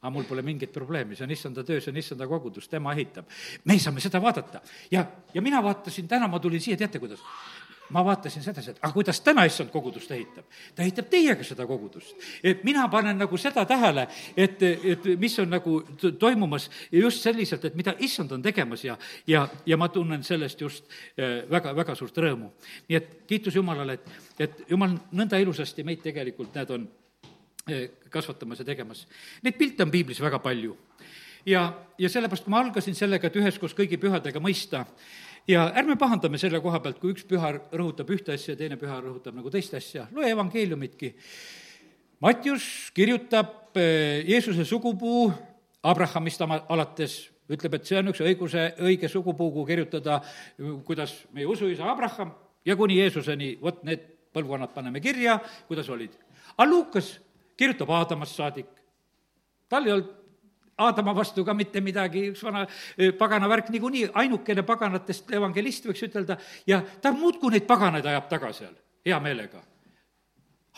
aga 0.00 0.10
mul 0.14 0.26
pole 0.28 0.42
mingit 0.46 0.72
probleemi, 0.72 1.16
see 1.16 1.26
on 1.26 1.34
issanda 1.34 1.64
töö, 1.66 1.80
see 1.82 1.90
on 1.90 1.98
issanda 1.98 2.26
kogudus, 2.30 2.68
tema 2.70 2.92
ehitab. 2.94 3.26
me 3.64 3.78
saame 3.78 4.00
seda 4.00 4.20
vaadata 4.22 4.60
ja, 4.90 5.04
ja 5.34 5.42
mina 5.42 5.62
vaatasin, 5.62 6.08
täna 6.08 6.28
ma 6.28 6.38
tulin 6.38 6.60
siia, 6.60 6.76
teate 6.76 6.98
kuidas? 7.02 7.24
ma 7.90 8.04
vaatasin 8.04 8.42
sedasi, 8.42 8.70
et 8.70 8.78
aga 8.82 8.92
kuidas 8.92 9.20
täna 9.24 9.44
issand 9.48 9.70
kogudust 9.72 10.10
ehitab? 10.12 10.44
ta 10.76 10.84
ehitab 10.84 11.08
teiega 11.10 11.44
seda 11.44 11.66
kogudust. 11.66 12.14
et 12.42 12.62
mina 12.64 12.86
panen 12.88 13.18
nagu 13.18 13.38
seda 13.40 13.64
tähele, 13.66 14.06
et, 14.36 14.62
et 14.62 15.08
mis 15.18 15.38
on 15.38 15.50
nagu 15.50 15.80
toimumas 16.18 16.70
just 16.92 17.24
selliselt, 17.24 17.64
et 17.64 17.74
mida 17.74 17.94
issand 17.98 18.32
on 18.32 18.42
tegemas 18.42 18.84
ja, 18.84 18.98
ja, 19.26 19.48
ja 19.66 19.76
ma 19.76 19.88
tunnen 19.88 20.22
sellest 20.24 20.60
just 20.60 20.84
eh, 21.16 21.42
väga, 21.50 21.74
väga 21.76 21.98
suurt 21.98 22.22
rõõmu. 22.22 22.52
nii 22.88 22.96
et 23.00 23.10
kiitus 23.26 23.56
Jumalale, 23.56 23.98
et, 23.98 24.16
et 24.38 24.64
Jumal 24.70 24.94
nõnda 25.12 25.40
ilusasti 25.40 25.84
meid 25.84 26.04
tegelikult, 26.04 26.54
näed, 26.54 26.70
on 26.70 26.88
kasvatamas 28.10 28.62
ja 28.62 28.68
tegemas. 28.68 29.06
Neid 29.42 29.58
pilte 29.58 29.86
on 29.86 29.92
piiblis 29.94 30.20
väga 30.20 30.40
palju. 30.42 30.76
ja, 31.46 31.62
ja 31.98 32.08
sellepärast, 32.08 32.46
ma 32.50 32.60
algasin 32.60 32.94
sellega, 32.94 33.28
et 33.28 33.36
üheskoos 33.36 33.74
kõigi 33.76 33.96
pühadega 34.00 34.40
mõista, 34.42 34.84
ja 35.48 35.68
ärme 35.76 35.96
pahandame 35.96 36.38
selle 36.38 36.60
koha 36.60 36.80
pealt, 36.84 36.98
kui 37.00 37.14
üks 37.14 37.24
püha 37.28 37.54
rõhutab 37.72 38.10
ühte 38.12 38.34
asja 38.34 38.52
ja 38.54 38.58
teine 38.58 38.76
püha 38.80 38.98
rõhutab 39.00 39.36
nagu 39.38 39.50
teist 39.50 39.74
asja, 39.78 40.08
loe 40.12 40.28
evangeeliumitki. 40.28 41.14
Mattius 42.20 42.90
kirjutab 42.94 43.78
eh, 43.78 44.26
Jeesuse 44.28 44.66
sugupuu 44.68 45.30
Abrahamist 45.88 46.42
alates, 46.42 47.28
ütleb, 47.48 47.78
et 47.78 47.88
see 47.88 48.00
on 48.00 48.10
üks 48.10 48.20
õiguse, 48.20 48.64
õige 48.84 49.08
sugupuu, 49.08 49.52
kuhu 49.54 49.64
kirjutada, 49.68 50.18
kuidas 50.84 51.14
meie 51.32 51.46
usuisa 51.48 51.86
Abraham 51.88 52.34
ja 52.66 52.76
kuni 52.76 52.98
Jeesuseni, 52.98 53.54
vot 53.62 53.80
need 53.88 54.02
põlvkonnad 54.34 54.74
paneme 54.74 55.00
kirja, 55.00 55.38
kuidas 55.68 55.88
olid. 55.88 56.12
aga 56.56 56.68
Luukas 56.68 57.14
kirjutab 57.58 57.90
Aadamast 57.90 58.38
saadik. 58.38 58.70
tal 59.68 59.86
ei 59.86 59.92
olnud 59.92 60.14
Aadama 60.78 61.10
vastu 61.14 61.42
ka 61.44 61.54
mitte 61.58 61.80
midagi, 61.82 62.28
üks 62.30 62.42
vana 62.46 62.60
pagana 63.18 63.48
värk 63.50 63.72
niikuinii, 63.74 64.12
ainukene 64.14 64.62
paganatest 64.62 65.32
evangelist, 65.34 65.88
võiks 65.90 66.04
ütelda, 66.06 66.36
ja 66.70 66.78
ta 67.02 67.10
muudkui 67.12 67.50
neid 67.50 67.66
paganaid 67.66 68.06
ajab 68.06 68.28
taga 68.30 68.52
seal, 68.54 68.76
hea 69.06 69.18
meelega 69.20 69.64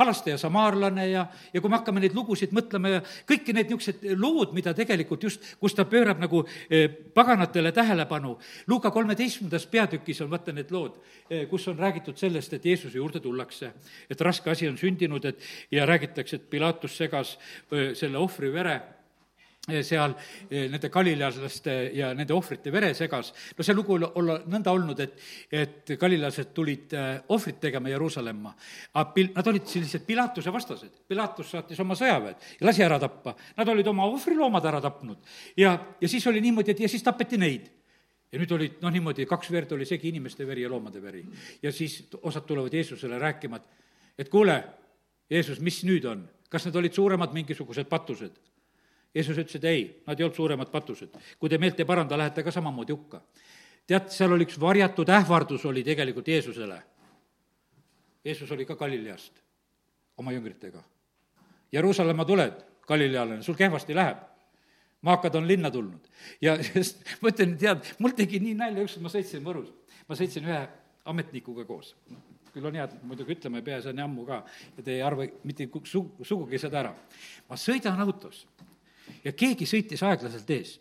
halastaja 0.01 0.39
samaarlane 0.41 1.07
ja, 1.11 1.27
ja 1.53 1.61
kui 1.61 1.71
me 1.71 1.79
hakkame 1.79 2.03
neid 2.03 2.17
lugusid 2.17 2.55
mõtlema 2.57 2.95
ja 2.95 3.01
kõiki 3.29 3.55
need 3.57 3.71
niisugused 3.71 4.05
lood, 4.21 4.55
mida 4.57 4.75
tegelikult 4.77 5.27
just, 5.29 5.45
kus 5.61 5.77
ta 5.77 5.87
pöörab 5.89 6.23
nagu 6.23 6.43
eh, 6.69 6.87
paganatele 7.15 7.73
tähelepanu. 7.77 8.37
Luuka 8.71 8.93
kolmeteistkümnendas 8.95 9.67
peatükis 9.71 10.23
on 10.25 10.31
vaata 10.33 10.55
need 10.57 10.73
lood, 10.75 11.01
eh, 11.29 11.47
kus 11.51 11.69
on 11.71 11.79
räägitud 11.79 12.19
sellest, 12.21 12.57
et 12.57 12.71
Jeesuse 12.71 12.99
juurde 12.99 13.21
tullakse, 13.21 13.73
et 14.11 14.25
raske 14.25 14.51
asi 14.51 14.69
on 14.69 14.79
sündinud, 14.81 15.25
et 15.25 15.51
ja 15.71 15.87
räägitakse, 15.89 16.41
et 16.41 16.49
Pilatus 16.51 16.97
segas 16.97 17.37
eh, 17.73 17.93
selle 17.99 18.19
ohvri 18.19 18.53
vere 18.53 18.81
seal 19.87 20.15
eh, 20.49 20.67
nende 20.71 20.91
galilealaste 20.93 21.77
ja 21.97 22.13
nende 22.17 22.35
ohvrite 22.35 22.73
vere 22.73 22.93
segas. 22.95 23.33
no 23.57 23.67
see 23.67 23.77
lugu 23.77 23.97
olla 23.97 24.39
nõnda 24.45 24.75
olnud, 24.75 25.01
et, 25.01 25.17
et 25.51 25.95
galilealased 25.99 26.53
tulid 26.57 26.95
eh, 26.99 27.11
ohvrit 27.35 27.61
tegema 27.61 27.93
Jeruusalemma. 27.93 28.55
aga 28.95 29.13
pil-, 29.17 29.33
nad 29.37 29.51
olid 29.53 29.67
sellised 29.67 30.07
Pilatuse 30.07 30.53
vastased. 30.53 31.03
Pilatus 31.09 31.51
saatis 31.57 31.81
oma 31.81 31.97
sõjaväed 31.99 32.49
ja 32.61 32.67
lasi 32.67 32.85
ära 32.87 32.99
tappa. 33.03 33.35
Nad 33.57 33.69
olid 33.69 33.87
oma 33.91 34.07
ohvriloomad 34.11 34.65
ära 34.73 34.81
tapnud. 34.81 35.19
ja, 35.57 35.77
ja 36.01 36.09
siis 36.09 36.27
oli 36.27 36.41
niimoodi, 36.41 36.75
et 36.75 36.81
ja 36.87 36.89
siis 36.89 37.03
tapeti 37.07 37.39
neid 37.41 37.71
ja 38.31 38.39
nüüd 38.39 38.53
olid 38.55 38.83
noh, 38.83 38.93
niimoodi, 38.95 39.27
kaks 39.27 39.51
verd 39.51 39.73
oli 39.75 39.87
segi, 39.89 40.11
inimeste 40.13 40.47
veri 40.47 40.63
ja 40.63 40.71
loomade 40.71 41.03
veri. 41.03 41.25
ja 41.63 41.73
siis 41.73 42.03
osad 42.23 42.47
tulevad 42.47 42.75
Jeesusele 42.75 43.19
rääkima, 43.19 43.57
et, 43.57 43.89
et 44.19 44.29
kuule, 44.29 44.63
Jeesus, 45.31 45.61
mis 45.61 45.83
nüüd 45.87 46.07
on? 46.11 46.29
kas 46.51 46.67
need 46.67 46.77
olid 46.77 46.95
suuremad 46.95 47.35
mingisugused 47.35 47.87
patused? 47.91 48.39
Jeesus 49.15 49.39
ütles, 49.39 49.57
et 49.59 49.65
ei, 49.67 49.83
nad 50.07 50.19
ei 50.19 50.25
olnud 50.25 50.37
suuremad 50.37 50.71
patused. 50.71 51.17
kui 51.39 51.51
te 51.51 51.59
meelt 51.59 51.81
ei 51.81 51.87
paranda, 51.87 52.19
lähete 52.19 52.43
ka 52.47 52.51
samamoodi 52.51 52.93
hukka. 52.93 53.23
tead, 53.87 54.09
seal 54.15 54.33
oli 54.33 54.47
üks 54.47 54.61
varjatud 54.61 55.09
ähvardus 55.09 55.65
oli 55.67 55.85
tegelikult 55.85 56.29
Jeesusele. 56.29 56.83
Jeesus 58.25 58.51
oli 58.53 58.67
ka 58.67 58.77
Galileast 58.77 59.43
oma 60.17 60.33
jüngritega. 60.33 60.83
Jeruusalemma 61.73 62.25
tuled, 62.25 62.65
Galileale, 62.87 63.43
sul 63.43 63.55
kehvasti 63.55 63.95
läheb 63.95 64.31
maakad 65.03 65.35
on 65.35 65.49
linna 65.49 65.71
tulnud. 65.71 66.07
ja 66.41 66.57
sest 66.65 67.05
ma 67.21 67.33
ütlen, 67.33 67.57
tead, 67.59 67.95
mul 67.99 68.15
tegi 68.17 68.41
nii 68.41 68.57
nalja, 68.59 68.85
ükskord 68.85 69.07
ma 69.07 69.13
sõitsin 69.13 69.45
Võrus, 69.45 69.71
ma 70.09 70.19
sõitsin 70.19 70.49
ühe 70.49 70.61
ametnikuga 71.11 71.65
koos. 71.65 71.95
küll 72.51 72.67
on 72.67 72.75
hea, 72.75 72.85
et 72.85 73.03
muidugi 73.07 73.37
ütlema 73.37 73.61
ei 73.61 73.65
pea, 73.67 73.79
see 73.83 73.93
on 73.93 74.03
ammu 74.05 74.25
ka 74.27 74.41
te 74.83 74.97
ei 74.97 75.03
arva 75.07 75.27
mitte 75.47 75.69
su-, 75.87 76.09
sugugi 76.27 76.59
seda 76.59 76.81
ära. 76.83 76.95
ma 77.49 77.57
sõidan 77.57 78.01
autos 78.03 78.47
ja 79.25 79.33
keegi 79.33 79.67
sõitis 79.69 80.03
aeglaselt 80.07 80.51
ees 80.51 80.79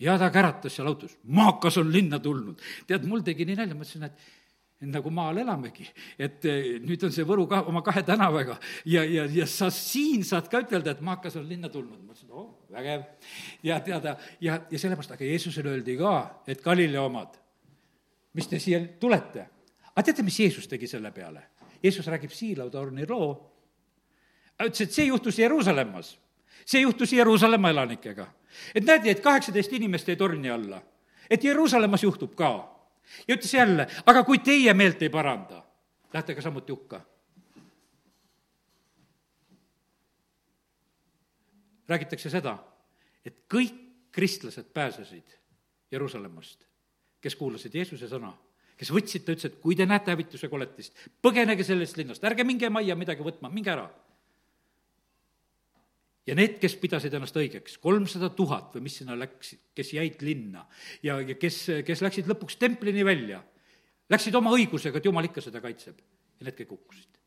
ja 0.00 0.16
ta 0.20 0.30
käratas 0.30 0.76
seal 0.76 0.88
autos, 0.90 1.16
maakas 1.24 1.78
on 1.80 1.92
linna 1.92 2.18
tulnud. 2.18 2.60
tead, 2.86 3.06
mul 3.08 3.24
tegi 3.24 3.46
nii 3.48 3.56
nalja, 3.56 3.76
ma 3.76 3.86
ütlesin, 3.86 4.04
et 4.08 4.90
nagu 4.92 5.10
maal 5.10 5.38
elamegi, 5.40 5.86
et 6.20 6.44
eh, 6.44 6.66
nüüd 6.84 7.06
on 7.06 7.12
see 7.14 7.24
Võru 7.24 7.46
ka 7.48 7.62
oma 7.70 7.80
kahe 7.84 8.02
tänavaga 8.04 8.58
ja, 8.84 9.04
ja, 9.08 9.24
ja 9.32 9.46
sa 9.48 9.70
siin 9.72 10.24
saad 10.26 10.50
ka 10.52 10.60
ütelda, 10.66 10.92
et 10.92 11.00
maakas 11.04 11.38
on 11.40 11.48
linna 11.48 11.70
tulnud. 11.72 12.02
ma 12.04 12.12
ütlesin, 12.12 12.30
oh, 12.30 12.66
vägev. 12.72 13.06
ja 13.64 13.80
teada, 13.80 14.16
ja, 14.40 14.60
ja 14.70 14.78
sellepärast, 14.78 15.16
aga 15.16 15.24
Jeesusele 15.24 15.72
öeldi 15.72 15.96
ka, 15.96 16.14
et 16.46 16.62
Galilea 16.62 17.02
omad, 17.02 17.40
mis 18.36 18.52
te 18.52 18.60
siia 18.60 18.82
tulete? 19.00 19.48
aga 19.94 20.04
teate, 20.04 20.26
mis 20.26 20.40
Jeesus 20.44 20.68
tegi 20.68 20.88
selle 20.90 21.12
peale? 21.12 21.48
Jeesus 21.82 22.06
räägib 22.12 22.32
siilautorni 22.34 23.08
loo. 23.08 23.32
ütles, 24.60 24.84
et 24.84 24.92
see 24.92 25.08
juhtus 25.08 25.38
Jeruusalemmas. 25.38 26.18
See 26.66 26.80
juhtus 26.80 27.12
Jeruusalemma 27.12 27.70
elanikega. 27.70 28.26
et 28.74 28.84
näed, 28.84 29.06
et 29.06 29.20
kaheksateist 29.20 29.72
inimest 29.72 30.08
jäi 30.08 30.16
torni 30.16 30.50
alla. 30.50 30.82
et 31.30 31.44
Jeruusalemmas 31.44 32.02
juhtub 32.02 32.34
ka 32.34 32.50
ja 33.28 33.34
ütles 33.34 33.54
jälle, 33.54 33.86
aga 34.06 34.24
kui 34.24 34.38
teie 34.38 34.74
meelt 34.74 35.02
ei 35.02 35.08
paranda, 35.08 35.62
lähete 36.12 36.34
ka 36.34 36.42
samuti 36.42 36.72
hukka. 36.72 37.00
räägitakse 41.88 42.30
seda, 42.30 42.58
et 43.24 43.44
kõik 43.54 43.74
kristlased 44.10 44.72
pääsesid 44.74 45.36
Jeruusalemmast, 45.90 46.64
kes 47.20 47.36
kuulasid 47.36 47.74
Jeesuse 47.74 48.08
sõna, 48.10 48.32
kes 48.76 48.90
võtsid, 48.90 49.22
ta 49.22 49.32
ütles, 49.32 49.44
et 49.44 49.60
kui 49.62 49.76
te 49.76 49.86
näete 49.86 50.10
hävituse 50.10 50.48
koletist, 50.48 50.98
põgenege 51.22 51.64
sellest 51.64 51.96
linnast, 51.96 52.24
ärge 52.24 52.44
minge 52.44 52.70
majja 52.70 52.96
midagi 52.98 53.22
võtma, 53.22 53.52
minge 53.54 53.70
ära 53.70 53.86
ja 56.26 56.34
need, 56.34 56.58
kes 56.62 56.76
pidasid 56.80 57.14
ennast 57.16 57.36
õigeks, 57.38 57.78
kolmsada 57.82 58.30
tuhat 58.34 58.74
või 58.76 58.86
mis 58.88 58.98
sinna 59.00 59.16
läks, 59.18 59.54
kes 59.76 59.92
jäid 59.96 60.22
linna 60.26 60.64
ja, 61.04 61.20
ja 61.22 61.36
kes, 61.38 61.60
kes 61.86 62.02
läksid 62.02 62.30
lõpuks 62.30 62.58
templini 62.60 63.04
välja, 63.06 63.42
läksid 64.12 64.34
oma 64.38 64.54
õigusega, 64.56 64.98
et 64.98 65.06
jumal 65.06 65.28
ikka 65.28 65.44
seda 65.44 65.62
kaitseb 65.64 66.00
ja 66.00 66.48
need 66.48 66.58
kõik 66.58 66.74
hukkusid. 66.74 67.20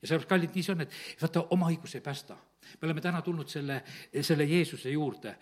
ja 0.00 0.08
sellepärast, 0.08 0.28
kallid, 0.32 0.50
nii 0.54 0.66
see 0.66 0.74
on, 0.74 0.84
et 0.84 0.98
vaata, 1.22 1.46
oma 1.54 1.70
õigus 1.70 1.94
ei 1.94 2.04
päästa. 2.04 2.36
me 2.80 2.88
oleme 2.88 3.00
täna 3.00 3.22
tulnud 3.22 3.48
selle, 3.48 3.82
selle 4.20 4.44
Jeesuse 4.50 4.90
juurde, 4.90 5.36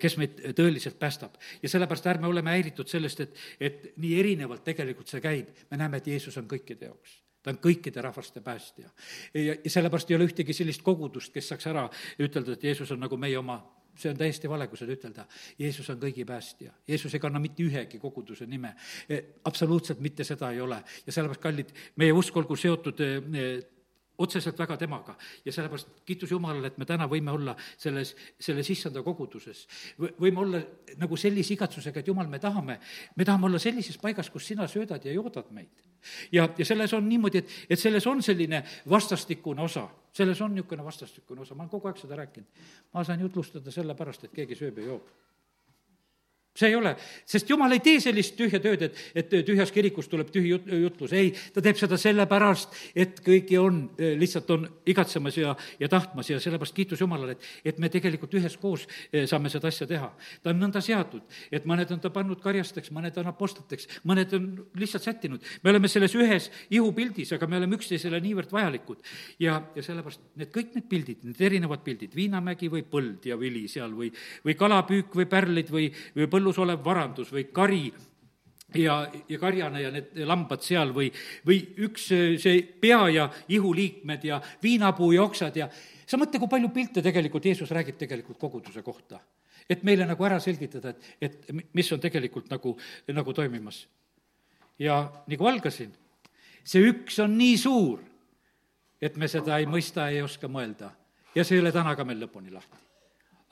kes 0.00 0.16
meid 0.20 0.40
tõeliselt 0.58 0.98
päästab. 1.00 1.40
ja 1.62 1.68
sellepärast 1.68 2.12
ärme 2.12 2.28
oleme 2.28 2.56
häiritud 2.58 2.88
sellest, 2.88 3.20
et, 3.20 3.44
et 3.60 3.92
nii 3.96 4.18
erinevalt 4.20 4.64
tegelikult 4.64 5.08
see 5.08 5.24
käib, 5.24 5.48
me 5.70 5.80
näeme, 5.80 6.02
et 6.02 6.12
Jeesus 6.12 6.36
on 6.38 6.48
kõikide 6.50 6.92
jaoks 6.92 7.23
ta 7.44 7.52
on 7.52 7.60
kõikide 7.62 8.02
rahvaste 8.02 8.40
päästja. 8.40 8.90
ja, 9.34 9.54
ja 9.54 9.70
sellepärast 9.70 10.10
ei 10.10 10.16
ole 10.16 10.28
ühtegi 10.30 10.56
sellist 10.56 10.82
kogudust, 10.82 11.32
kes 11.34 11.52
saaks 11.52 11.66
ära 11.70 11.88
ütelda, 12.18 12.56
et 12.56 12.64
Jeesus 12.64 12.90
on 12.96 13.04
nagu 13.04 13.20
meie 13.20 13.38
oma 13.38 13.60
see 13.94 14.10
on 14.10 14.18
täiesti 14.18 14.48
vale, 14.50 14.66
kui 14.66 14.78
seda 14.78 14.94
ütelda. 14.94 15.24
Jeesus 15.58 15.86
on 15.92 16.00
kõigi 16.02 16.24
päästja. 16.26 16.72
Jeesus 16.88 17.14
ei 17.14 17.22
kanna 17.22 17.38
mitte 17.38 17.62
ühegi 17.62 18.00
koguduse 18.02 18.46
nime. 18.50 18.74
Absoluutselt 19.46 20.00
mitte 20.02 20.26
seda 20.26 20.50
ei 20.50 20.60
ole. 20.60 20.80
ja 21.06 21.12
sellepärast, 21.12 21.42
kallid, 21.42 21.70
meie 22.02 22.12
usk 22.12 22.36
olgu 22.36 22.56
seotud 22.58 23.00
e, 23.00 23.12
otseselt 24.18 24.58
väga 24.58 24.76
temaga 24.78 25.16
ja 25.44 25.52
sellepärast 25.52 25.88
kiitus 26.06 26.30
Jumalale, 26.30 26.70
et 26.70 26.78
me 26.78 26.86
täna 26.86 27.08
võime 27.10 27.32
olla 27.34 27.56
selles, 27.76 28.14
selles 28.40 28.70
issanda 28.70 29.02
koguduses. 29.02 29.66
võime 29.98 30.40
olla 30.40 30.60
nagu 31.00 31.16
sellise 31.16 31.54
igatsusega, 31.54 32.00
et 32.00 32.08
Jumal, 32.08 32.28
me 32.30 32.38
tahame, 32.38 32.78
me 33.16 33.24
tahame 33.24 33.50
olla 33.50 33.58
sellises 33.58 33.98
paigas, 33.98 34.30
kus 34.30 34.46
sina 34.46 34.68
söödad 34.68 35.04
ja 35.04 35.12
joodad 35.12 35.50
meid. 35.50 35.82
ja, 36.32 36.48
ja 36.58 36.64
selles 36.64 36.92
on 36.92 37.08
niimoodi, 37.08 37.38
et, 37.38 37.50
et 37.70 37.80
selles 37.80 38.06
on 38.06 38.22
selline 38.22 38.62
vastastikune 38.90 39.62
osa, 39.62 39.88
selles 40.12 40.40
on 40.40 40.54
niisugune 40.54 40.84
vastastikune 40.84 41.40
osa, 41.40 41.54
ma 41.54 41.64
olen 41.64 41.70
kogu 41.70 41.88
aeg 41.88 41.98
seda 41.98 42.16
rääkinud. 42.16 42.64
ma 42.94 43.04
saan 43.04 43.20
jutlustada 43.20 43.70
sellepärast, 43.70 44.24
et 44.24 44.34
keegi 44.42 44.54
sööb 44.54 44.78
ja 44.78 44.92
joob 44.92 45.33
see 46.54 46.70
ei 46.70 46.76
ole, 46.78 46.92
sest 47.26 47.48
jumal 47.50 47.72
ei 47.74 47.80
tee 47.82 47.98
sellist 48.02 48.36
tühja 48.38 48.60
tööd, 48.62 48.84
et, 48.86 48.98
et 49.18 49.32
tühjas 49.46 49.72
kirikus 49.74 50.06
tuleb 50.10 50.28
tühi 50.30 50.52
jut-, 50.52 50.68
jutlus, 50.84 51.14
ei, 51.16 51.32
ta 51.54 51.62
teeb 51.64 51.78
seda 51.80 51.98
sellepärast, 51.98 52.76
et 52.94 53.18
kõiki 53.26 53.58
on, 53.58 53.80
lihtsalt 54.20 54.52
on 54.54 54.68
igatsemas 54.86 55.38
ja, 55.40 55.56
ja 55.82 55.90
tahtmas 55.90 56.30
ja 56.30 56.38
sellepärast 56.42 56.76
kiitus 56.76 57.02
Jumalale, 57.02 57.34
et, 57.34 57.48
et 57.72 57.80
me 57.82 57.90
tegelikult 57.90 58.36
üheskoos 58.38 58.84
eh, 58.86 59.24
saame 59.30 59.50
seda 59.50 59.72
asja 59.72 59.88
teha. 59.90 60.12
ta 60.44 60.52
on 60.52 60.62
nõnda 60.62 60.82
seatud, 60.84 61.26
et 61.50 61.66
mõned 61.66 61.90
on 61.90 62.04
ta 62.04 62.12
pannud 62.14 62.38
karjasteks, 62.44 62.92
mõned 62.94 63.18
on 63.18 63.32
apostliteks, 63.32 63.90
mõned 64.06 64.38
on 64.38 64.46
lihtsalt 64.78 65.10
sättinud. 65.10 65.42
me 65.64 65.74
oleme 65.74 65.90
selles 65.90 66.14
ühes 66.14 66.50
ihupildis, 66.70 67.34
aga 67.34 67.50
me 67.50 67.58
oleme 67.58 67.80
üksteisele 67.80 68.22
niivõrd 68.22 68.54
vajalikud. 68.54 69.02
ja, 69.42 69.58
ja 69.74 69.82
sellepärast 69.82 70.22
need 70.38 70.54
kõik 70.54 70.78
need 70.78 70.88
pildid, 70.88 71.26
need 71.26 71.42
erinevad 71.50 71.82
pildid, 71.82 72.14
viinamägi 72.14 72.70
või 72.70 72.86
põld 72.86 73.26
ja 73.26 73.38
vili 73.40 73.66
seal 73.66 73.90
või, 73.90 74.12
või 74.46 74.54
kalapüük 74.54 75.18
või 75.18 75.26
pärlid 75.26 75.74
või, 75.74 75.90
või 76.14 76.30
põld, 76.30 76.43
põllus 76.44 76.60
olev 76.60 76.82
varandus 76.84 77.30
või 77.32 77.46
kari 77.52 77.86
ja, 78.76 78.98
ja 79.28 79.38
karjane 79.40 79.80
ja 79.80 79.90
need 79.94 80.18
lambad 80.28 80.62
seal 80.64 80.92
või, 80.92 81.08
või 81.46 81.62
üks 81.86 82.10
see 82.42 82.60
pea 82.80 83.00
ja 83.12 83.28
ihuliikmed 83.48 84.24
ja 84.28 84.40
viinapuu 84.62 85.12
ja 85.16 85.24
oksad 85.24 85.56
ja 85.56 85.70
sa 86.04 86.20
mõtle, 86.20 86.40
kui 86.42 86.52
palju 86.52 86.70
pilte 86.74 87.02
tegelikult 87.02 87.48
Jeesus 87.48 87.72
räägib 87.72 87.96
tegelikult 87.96 88.38
koguduse 88.38 88.82
kohta. 88.82 89.20
et 89.70 89.82
meile 89.82 90.04
nagu 90.04 90.24
ära 90.24 90.36
selgitada, 90.40 90.90
et, 90.90 91.04
et 91.48 91.52
mis 91.72 91.92
on 91.92 92.00
tegelikult 92.00 92.50
nagu, 92.50 92.76
nagu 93.08 93.32
toimimas. 93.32 93.86
ja 94.78 95.10
nagu 95.26 95.46
algasin, 95.46 95.94
see 96.64 96.90
üks 96.90 97.22
on 97.24 97.38
nii 97.38 97.56
suur, 97.56 98.00
et 99.00 99.16
me 99.16 99.28
seda 99.28 99.58
ei 99.58 99.66
mõista, 99.66 100.10
ei 100.10 100.22
oska 100.22 100.48
mõelda. 100.48 100.90
ja 101.34 101.44
see 101.44 101.56
ei 101.56 101.62
ole 101.62 101.72
täna 101.72 101.96
ka 101.96 102.04
meil 102.04 102.20
lõpuni 102.20 102.52
lahti 102.52 102.93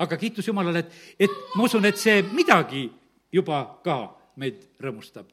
aga 0.03 0.17
kiitus 0.17 0.49
Jumalale, 0.49 0.79
et, 0.79 0.93
et 1.21 1.31
ma 1.55 1.67
usun, 1.69 1.85
et 1.87 1.99
see 1.99 2.23
midagi 2.35 2.87
juba 3.33 3.63
ka 3.85 3.99
meid 4.37 4.65
rõõmustab. 4.83 5.29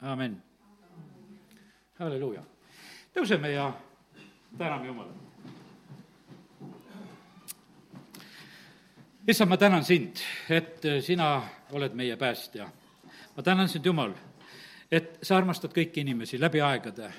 amin. 0.00 0.36
halleluuja. 1.98 2.42
tõuseme 3.14 3.52
ja 3.54 3.70
täname 4.58 4.86
Jumalat. 4.86 5.14
issand, 9.28 9.50
ma 9.50 9.56
tänan 9.56 9.84
sind, 9.84 10.22
et 10.50 10.82
sina 11.00 11.42
oled 11.70 11.94
meie 11.94 12.16
päästja. 12.16 12.68
ma 13.36 13.42
tänan 13.42 13.68
sind, 13.68 13.86
Jumal, 13.86 14.12
et 14.90 15.18
sa 15.22 15.36
armastad 15.36 15.70
kõiki 15.70 16.02
inimesi 16.02 16.40
läbi 16.40 16.60
aegade. 16.60 17.12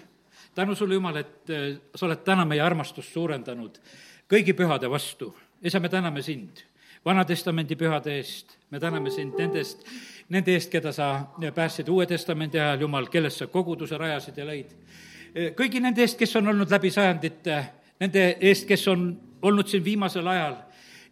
tänu 0.55 0.75
sulle, 0.75 0.93
Jumal, 0.93 1.15
et 1.15 1.55
sa 1.95 2.05
oled 2.05 2.23
täna 2.23 2.45
meie 2.45 2.61
armastust 2.61 3.13
suurendanud 3.13 3.79
kõigi 4.27 4.53
pühade 4.53 4.89
vastu 4.91 5.31
isa, 5.61 5.79
me 5.79 5.89
täname 5.89 6.21
sind 6.21 6.63
Vana-testamendi 7.05 7.75
pühade 7.79 8.17
eest, 8.19 8.57
me 8.71 8.79
täname 8.79 9.11
sind 9.13 9.37
nendest, 9.39 9.85
nende 10.33 10.51
eest, 10.57 10.71
keda 10.71 10.91
sa 10.91 11.11
päästsid 11.55 11.87
Uue 11.89 12.05
Testamendi 12.05 12.59
ajal, 12.59 12.81
Jumal, 12.81 13.07
kellest 13.07 13.39
sa 13.43 13.47
koguduse 13.47 13.97
rajasid 13.97 14.37
ja 14.37 14.47
lõid. 14.47 14.73
kõigi 15.55 15.79
nende 15.83 16.03
eest, 16.03 16.17
kes 16.19 16.35
on 16.35 16.47
olnud 16.51 16.71
läbi 16.71 16.91
sajandite, 16.91 17.61
nende 17.99 18.25
eest, 18.41 18.67
kes 18.67 18.87
on 18.91 19.07
olnud 19.41 19.69
siin 19.69 19.85
viimasel 19.85 20.27
ajal. 20.27 20.57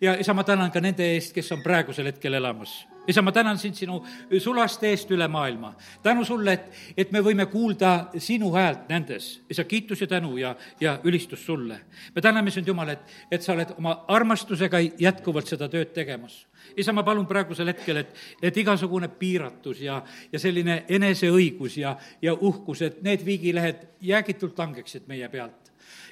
Ja 0.01 0.17
isa, 0.19 0.33
ma 0.33 0.43
tänan 0.43 0.71
ka 0.71 0.81
nende 0.81 1.05
eest, 1.13 1.33
kes 1.33 1.51
on 1.55 1.63
praegusel 1.63 2.11
hetkel 2.11 2.33
elamas 2.33 2.81
isa, 3.07 3.21
ma 3.21 3.31
tänan 3.31 3.57
sind 3.57 3.75
sinu 3.75 3.99
sulaste 4.39 4.89
eest 4.89 5.11
üle 5.11 5.27
maailma. 5.27 5.73
tänu 6.03 6.25
sulle, 6.25 6.53
et, 6.53 6.71
et 6.97 7.11
me 7.11 7.21
võime 7.21 7.45
kuulda 7.45 8.09
sinu 8.17 8.51
häält 8.53 8.89
nendes. 8.89 9.41
isa, 9.49 9.63
kiitus 9.63 10.01
ja 10.01 10.07
tänu 10.07 10.37
ja, 10.37 10.55
ja 10.79 10.99
ülistus 11.03 11.45
sulle. 11.45 11.79
me 12.15 12.21
täname 12.21 12.51
sind, 12.51 12.67
Jumal, 12.67 12.89
et, 12.89 13.15
et 13.31 13.41
sa 13.41 13.53
oled 13.53 13.75
oma 13.77 14.05
armastusega 14.07 14.79
jätkuvalt 14.99 15.47
seda 15.47 15.69
tööd 15.69 15.93
tegemas. 15.93 16.45
isa, 16.77 16.93
ma 16.93 17.03
palun 17.03 17.27
praegusel 17.27 17.67
hetkel, 17.73 17.97
et, 17.97 18.15
et 18.41 18.57
igasugune 18.57 19.07
piiratus 19.07 19.81
ja, 19.81 20.01
ja 20.31 20.39
selline 20.39 20.83
eneseõigus 20.89 21.77
ja, 21.77 21.97
ja 22.21 22.33
uhkus, 22.33 22.81
et 22.81 23.01
need 23.03 23.25
viigilehed 23.25 23.87
jäägitult 24.01 24.57
langeksid 24.59 25.07
meie 25.07 25.29
pealt 25.29 25.64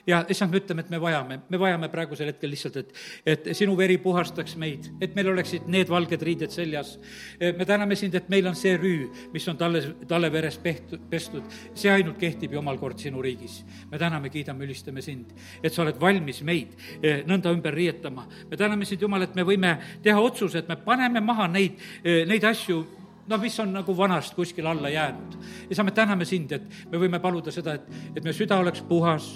ja 0.07 0.23
issand, 0.29 0.51
me 0.51 0.59
ütleme, 0.59 0.84
et 0.84 0.89
me 0.91 0.99
vajame, 1.01 1.39
me 1.49 1.59
vajame 1.59 1.89
praegusel 1.91 2.31
hetkel 2.31 2.51
lihtsalt, 2.53 2.77
et, 2.81 2.93
et 3.25 3.49
sinu 3.57 3.75
veri 3.77 3.97
puhastaks 4.01 4.55
meid, 4.59 4.89
et 5.01 5.15
meil 5.15 5.31
oleksid 5.34 5.67
need 5.71 5.91
valged 5.91 6.21
riided 6.23 6.51
seljas. 6.53 6.97
me 7.39 7.65
täname 7.65 7.95
sind, 7.99 8.15
et 8.15 8.29
meil 8.29 8.47
on 8.47 8.55
see 8.55 8.75
rüü, 8.77 9.09
mis 9.34 9.47
on 9.47 9.57
talle, 9.57 9.81
talle 10.07 10.31
veres 10.34 10.57
pehtud, 10.61 11.03
pestud, 11.09 11.47
see 11.75 11.91
ainult 11.91 12.19
kehtib 12.19 12.53
ju 12.53 12.61
omal 12.61 12.79
kord 12.81 12.99
sinu 12.99 13.21
riigis. 13.21 13.63
me 13.91 13.99
täname, 13.99 14.29
kiidame, 14.34 14.65
ülistame 14.65 15.01
sind, 15.01 15.31
et 15.61 15.73
sa 15.73 15.84
oled 15.84 15.99
valmis 15.99 16.41
meid 16.43 16.75
eh, 17.01 17.23
nõnda 17.27 17.53
ümber 17.53 17.75
riietama. 17.75 18.27
me 18.49 18.57
täname 18.57 18.86
sind, 18.86 19.01
Jumal, 19.03 19.27
et 19.27 19.36
me 19.36 19.43
võime 19.47 19.77
teha 20.03 20.19
otsuse, 20.19 20.63
et 20.63 20.69
me 20.69 20.77
paneme 20.79 21.21
maha 21.21 21.47
neid, 21.47 21.79
eh, 22.03 22.23
neid 22.29 22.43
asju, 22.47 22.84
noh, 23.28 23.39
mis 23.39 23.55
on 23.59 23.71
nagu 23.74 23.95
vanast 23.97 24.36
kuskile 24.36 24.69
alla 24.69 24.89
jäänud. 24.89 25.38
ja 25.69 25.76
sa, 25.76 25.84
me 25.84 25.91
täname 25.91 26.26
sind, 26.26 26.51
et 26.51 26.63
me 26.91 26.99
võime 26.99 27.19
paluda 27.19 27.51
seda, 27.51 27.74
et, 27.74 27.88
et 28.15 28.24
meie 28.24 28.34
süda 28.36 28.57
oleks 28.59 28.82
puhas 28.88 29.30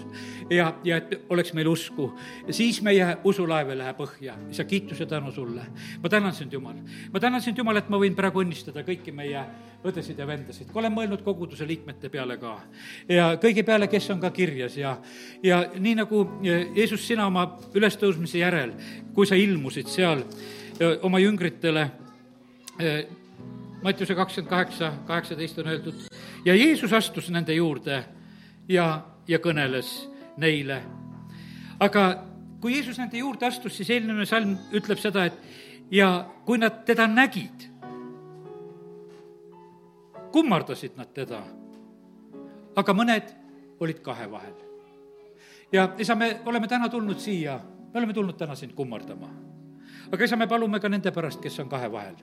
ja, 0.49 0.73
ja 0.83 0.97
et 0.97 1.27
oleks 1.29 1.53
meil 1.53 1.67
usku. 1.67 2.11
siis 2.51 2.81
meie 2.81 3.17
usulaev 3.23 3.69
ei 3.69 3.77
lähe 3.77 3.93
põhja. 3.97 4.35
isa, 4.51 4.63
kiitus 4.63 4.99
ja 4.99 5.05
tänu 5.05 5.31
sulle. 5.31 5.65
ma 6.03 6.09
tänan 6.09 6.33
sind, 6.33 6.53
Jumal. 6.53 6.75
ma 7.13 7.19
tänan 7.19 7.41
sind, 7.41 7.57
Jumal, 7.57 7.77
et 7.77 7.89
ma 7.89 7.99
võin 8.01 8.15
praegu 8.15 8.43
õnnistada 8.43 8.83
kõiki 8.88 9.13
meie 9.15 9.45
õdesid 9.88 10.19
ja 10.19 10.27
vendasid. 10.27 10.71
olen 10.73 10.93
mõelnud 10.93 11.23
koguduse 11.23 11.67
liikmete 11.67 12.09
peale 12.09 12.38
ka. 12.38 12.57
ja 13.09 13.29
kõigi 13.41 13.63
peale, 13.63 13.88
kes 13.88 14.09
on 14.09 14.19
ka 14.19 14.31
kirjas 14.31 14.77
ja, 14.77 14.97
ja 15.43 15.63
nii 15.77 15.95
nagu 16.03 16.25
Jeesus, 16.75 17.07
sina 17.07 17.27
oma 17.27 17.47
ülestõusmise 17.73 18.43
järel, 18.43 18.73
kui 19.13 19.27
sa 19.27 19.35
ilmusid 19.35 19.88
seal 19.88 20.25
oma 21.01 21.19
jüngritele 21.19 21.88
Mattiuse 23.84 24.15
kakskümmend 24.15 24.49
kaheksa, 24.49 24.93
kaheksateist 25.05 25.59
on 25.59 25.67
öeldud. 25.67 25.95
ja 26.45 26.55
Jeesus 26.55 26.93
astus 26.93 27.30
nende 27.30 27.53
juurde 27.53 28.03
ja, 28.69 29.05
ja 29.28 29.38
kõneles 29.39 30.09
neile. 30.38 30.82
aga 31.80 32.23
kui 32.61 32.73
Jeesus 32.73 32.97
nende 32.97 33.17
juurde 33.17 33.45
astus, 33.45 33.78
siis 33.78 33.89
eelmine 33.89 34.25
salm 34.25 34.57
ütleb 34.73 34.97
seda, 34.97 35.25
et 35.25 35.38
ja 35.91 36.25
kui 36.45 36.57
nad 36.57 36.84
teda 36.86 37.07
nägid, 37.07 37.67
kummardasid 40.34 40.97
nad 40.97 41.13
teda, 41.13 41.43
aga 42.75 42.93
mõned 42.93 43.30
olid 43.80 43.99
kahe 44.01 44.32
vahel. 44.32 44.55
ja 45.71 45.91
isa, 45.97 46.15
me 46.15 46.39
oleme 46.45 46.67
täna 46.67 46.89
tulnud 46.89 47.19
siia, 47.19 47.59
me 47.93 47.99
oleme 48.01 48.13
tulnud 48.13 48.38
täna 48.38 48.55
sind 48.55 48.73
kummardama. 48.73 49.30
aga 50.11 50.23
isa, 50.23 50.36
me 50.36 50.47
palume 50.47 50.80
ka 50.80 50.89
nende 50.89 51.11
pärast, 51.11 51.41
kes 51.41 51.59
on 51.59 51.69
kahe 51.69 51.91
vahel 51.91 52.17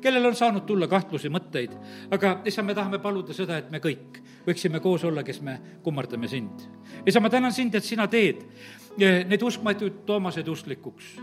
kellel 0.00 0.26
on 0.26 0.36
saanud 0.36 0.66
tulla 0.66 0.88
kahtlusi, 0.88 1.30
mõtteid, 1.32 1.74
aga 2.14 2.38
issand, 2.46 2.68
me 2.68 2.76
tahame 2.76 3.00
paluda 3.02 3.34
seda, 3.36 3.58
et 3.58 3.70
me 3.70 3.80
kõik 3.82 4.20
võiksime 4.46 4.80
koos 4.80 5.04
olla, 5.04 5.24
kes 5.26 5.40
me 5.42 5.58
kummardame 5.82 6.28
sind. 6.28 6.66
isa, 7.06 7.20
ma 7.20 7.30
tänan 7.30 7.52
sind, 7.52 7.74
et 7.74 7.84
sina 7.84 8.06
teed 8.08 8.44
eh, 8.98 9.24
need 9.28 9.42
uskmatuid 9.42 10.04
Toomaseid 10.06 10.48
usklikuks. 10.48 11.16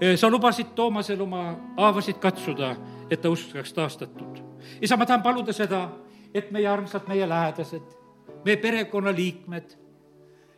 Eh, 0.00 0.16
sa 0.16 0.30
lubasid 0.30 0.74
Toomasel 0.74 1.20
oma 1.20 1.44
haavasid 1.76 2.18
katsuda, 2.22 2.76
et 3.10 3.20
ta 3.20 3.30
usk 3.30 3.52
saaks 3.52 3.72
taastatud. 3.72 4.42
isa, 4.80 4.96
ma 4.96 5.06
tahan 5.06 5.22
paluda 5.22 5.52
seda, 5.52 5.88
et 6.34 6.50
meie 6.50 6.68
armsad, 6.68 7.08
meie 7.08 7.28
lähedased, 7.28 7.96
meie 8.44 8.56
perekonnaliikmed, 8.56 9.76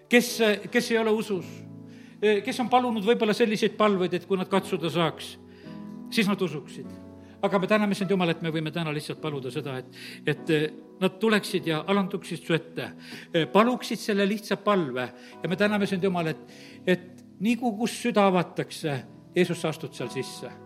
kes, 0.09 0.39
kes 0.71 0.91
ei 0.91 0.99
ole 0.99 1.11
usus, 1.11 1.47
eh, 2.23 2.43
kes 2.43 2.61
on 2.61 2.69
palunud 2.69 3.05
võib-olla 3.05 3.35
selliseid 3.35 3.77
palveid, 3.77 4.15
et 4.15 4.27
kui 4.27 4.39
nad 4.39 4.49
katsuda 4.49 4.91
saaks, 4.91 5.39
siis 6.11 6.29
nad 6.29 6.41
usuksid 6.41 7.04
aga 7.45 7.61
me 7.61 7.69
täname 7.71 7.95
sind, 7.99 8.11
Jumal, 8.11 8.33
et 8.33 8.43
me 8.43 8.53
võime 8.55 8.73
täna 8.75 8.93
lihtsalt 8.95 9.21
paluda 9.23 9.53
seda, 9.53 9.77
et, 9.83 10.03
et 10.27 10.53
eh, 10.55 10.67
nad 11.01 11.19
tuleksid 11.21 11.69
ja 11.69 11.83
alanduksid 11.93 12.45
su 12.45 12.57
ette, 12.57 12.91
eh, 13.33 13.47
paluksid 13.53 14.01
selle 14.01 14.27
lihtsa 14.29 14.59
palve. 14.65 15.09
Ja 15.43 15.51
me 15.51 15.61
täname 15.61 15.89
sind, 15.91 16.05
Jumal, 16.05 16.33
et, 16.33 16.59
et 16.87 17.25
nii 17.45 17.57
kui, 17.61 17.77
kus 17.85 17.99
süda 18.07 18.29
avatakse, 18.31 19.01
Jeesus, 19.35 19.61
sa 19.61 19.75
astud 19.75 19.97
seal 19.97 20.13
sisse 20.15 20.64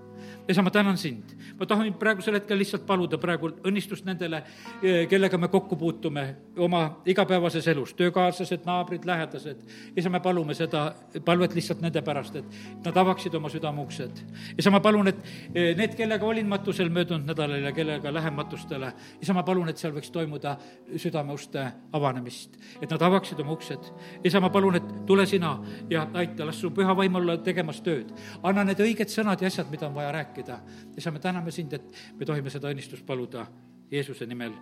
isa, 0.49 0.63
ma 0.63 0.71
tänan 0.71 0.97
sind. 0.97 1.25
ma 1.61 1.67
tahan 1.67 1.95
praegusel 1.95 2.35
hetkel 2.35 2.59
lihtsalt 2.59 2.87
paluda 2.87 3.19
praegu 3.19 3.51
õnnistust 3.69 4.07
nendele, 4.09 4.43
eh, 4.83 5.07
kellega 5.09 5.39
me 5.39 5.49
kokku 5.49 5.77
puutume 5.77 6.37
oma 6.57 7.03
igapäevases 7.07 7.67
elus, 7.69 7.93
töökaaslased, 7.95 8.65
naabrid, 8.65 9.05
lähedased. 9.05 9.59
isa, 9.97 10.11
me 10.11 10.21
palume 10.21 10.55
seda 10.55 10.95
palvet 11.25 11.55
lihtsalt 11.55 11.81
nende 11.81 12.03
pärast, 12.03 12.37
et 12.37 12.45
nad 12.85 12.97
avaksid 12.97 13.35
oma 13.35 13.49
südameuksed. 13.49 14.25
isa, 14.59 14.71
ma 14.71 14.81
palun, 14.81 15.09
et 15.09 15.17
eh, 15.55 15.77
need, 15.77 15.95
kellega 15.95 16.27
olin 16.27 16.49
matusel 16.49 16.89
möödunud 16.89 17.27
nädalal 17.27 17.63
ja 17.63 17.73
kellega 17.73 18.15
lähen 18.15 18.35
matustele, 18.35 18.93
isa, 19.21 19.35
ma 19.35 19.43
palun, 19.43 19.69
et 19.69 19.77
seal 19.77 19.93
võiks 19.93 20.11
toimuda 20.11 20.57
südameuste 20.97 21.67
avanemist, 21.93 22.57
et 22.81 22.91
nad 22.91 23.03
avaksid 23.03 23.41
oma 23.41 23.53
uksed. 23.53 23.93
isa, 24.25 24.41
ma 24.41 24.49
palun, 24.51 24.81
et 24.81 25.07
tule 25.07 25.27
sina 25.27 25.59
ja 25.91 26.09
aita, 26.15 26.47
las 26.47 26.61
su 26.61 26.71
püha 26.71 26.97
vaim 26.97 27.15
olla 27.15 27.37
tegemas 27.37 27.83
tööd. 27.85 28.15
anna 28.43 28.65
need 28.65 28.81
õiged 28.81 29.13
sõnad 29.13 29.43
ja 29.43 29.47
asjad, 29.53 29.71
mida 29.71 29.87
on 29.87 29.95
vaja 29.95 30.13
rääkida 30.13 30.38
rääkida. 30.39 30.61
isa, 30.97 31.11
me 31.11 31.19
täname 31.19 31.51
sind, 31.51 31.73
et 31.73 31.97
me 32.19 32.27
tohime 32.27 32.51
seda 32.51 32.71
õnnistust 32.71 33.07
paluda 33.07 33.47
Jeesuse 33.91 34.27
nimel. 34.27 34.53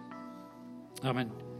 amin 1.03 1.56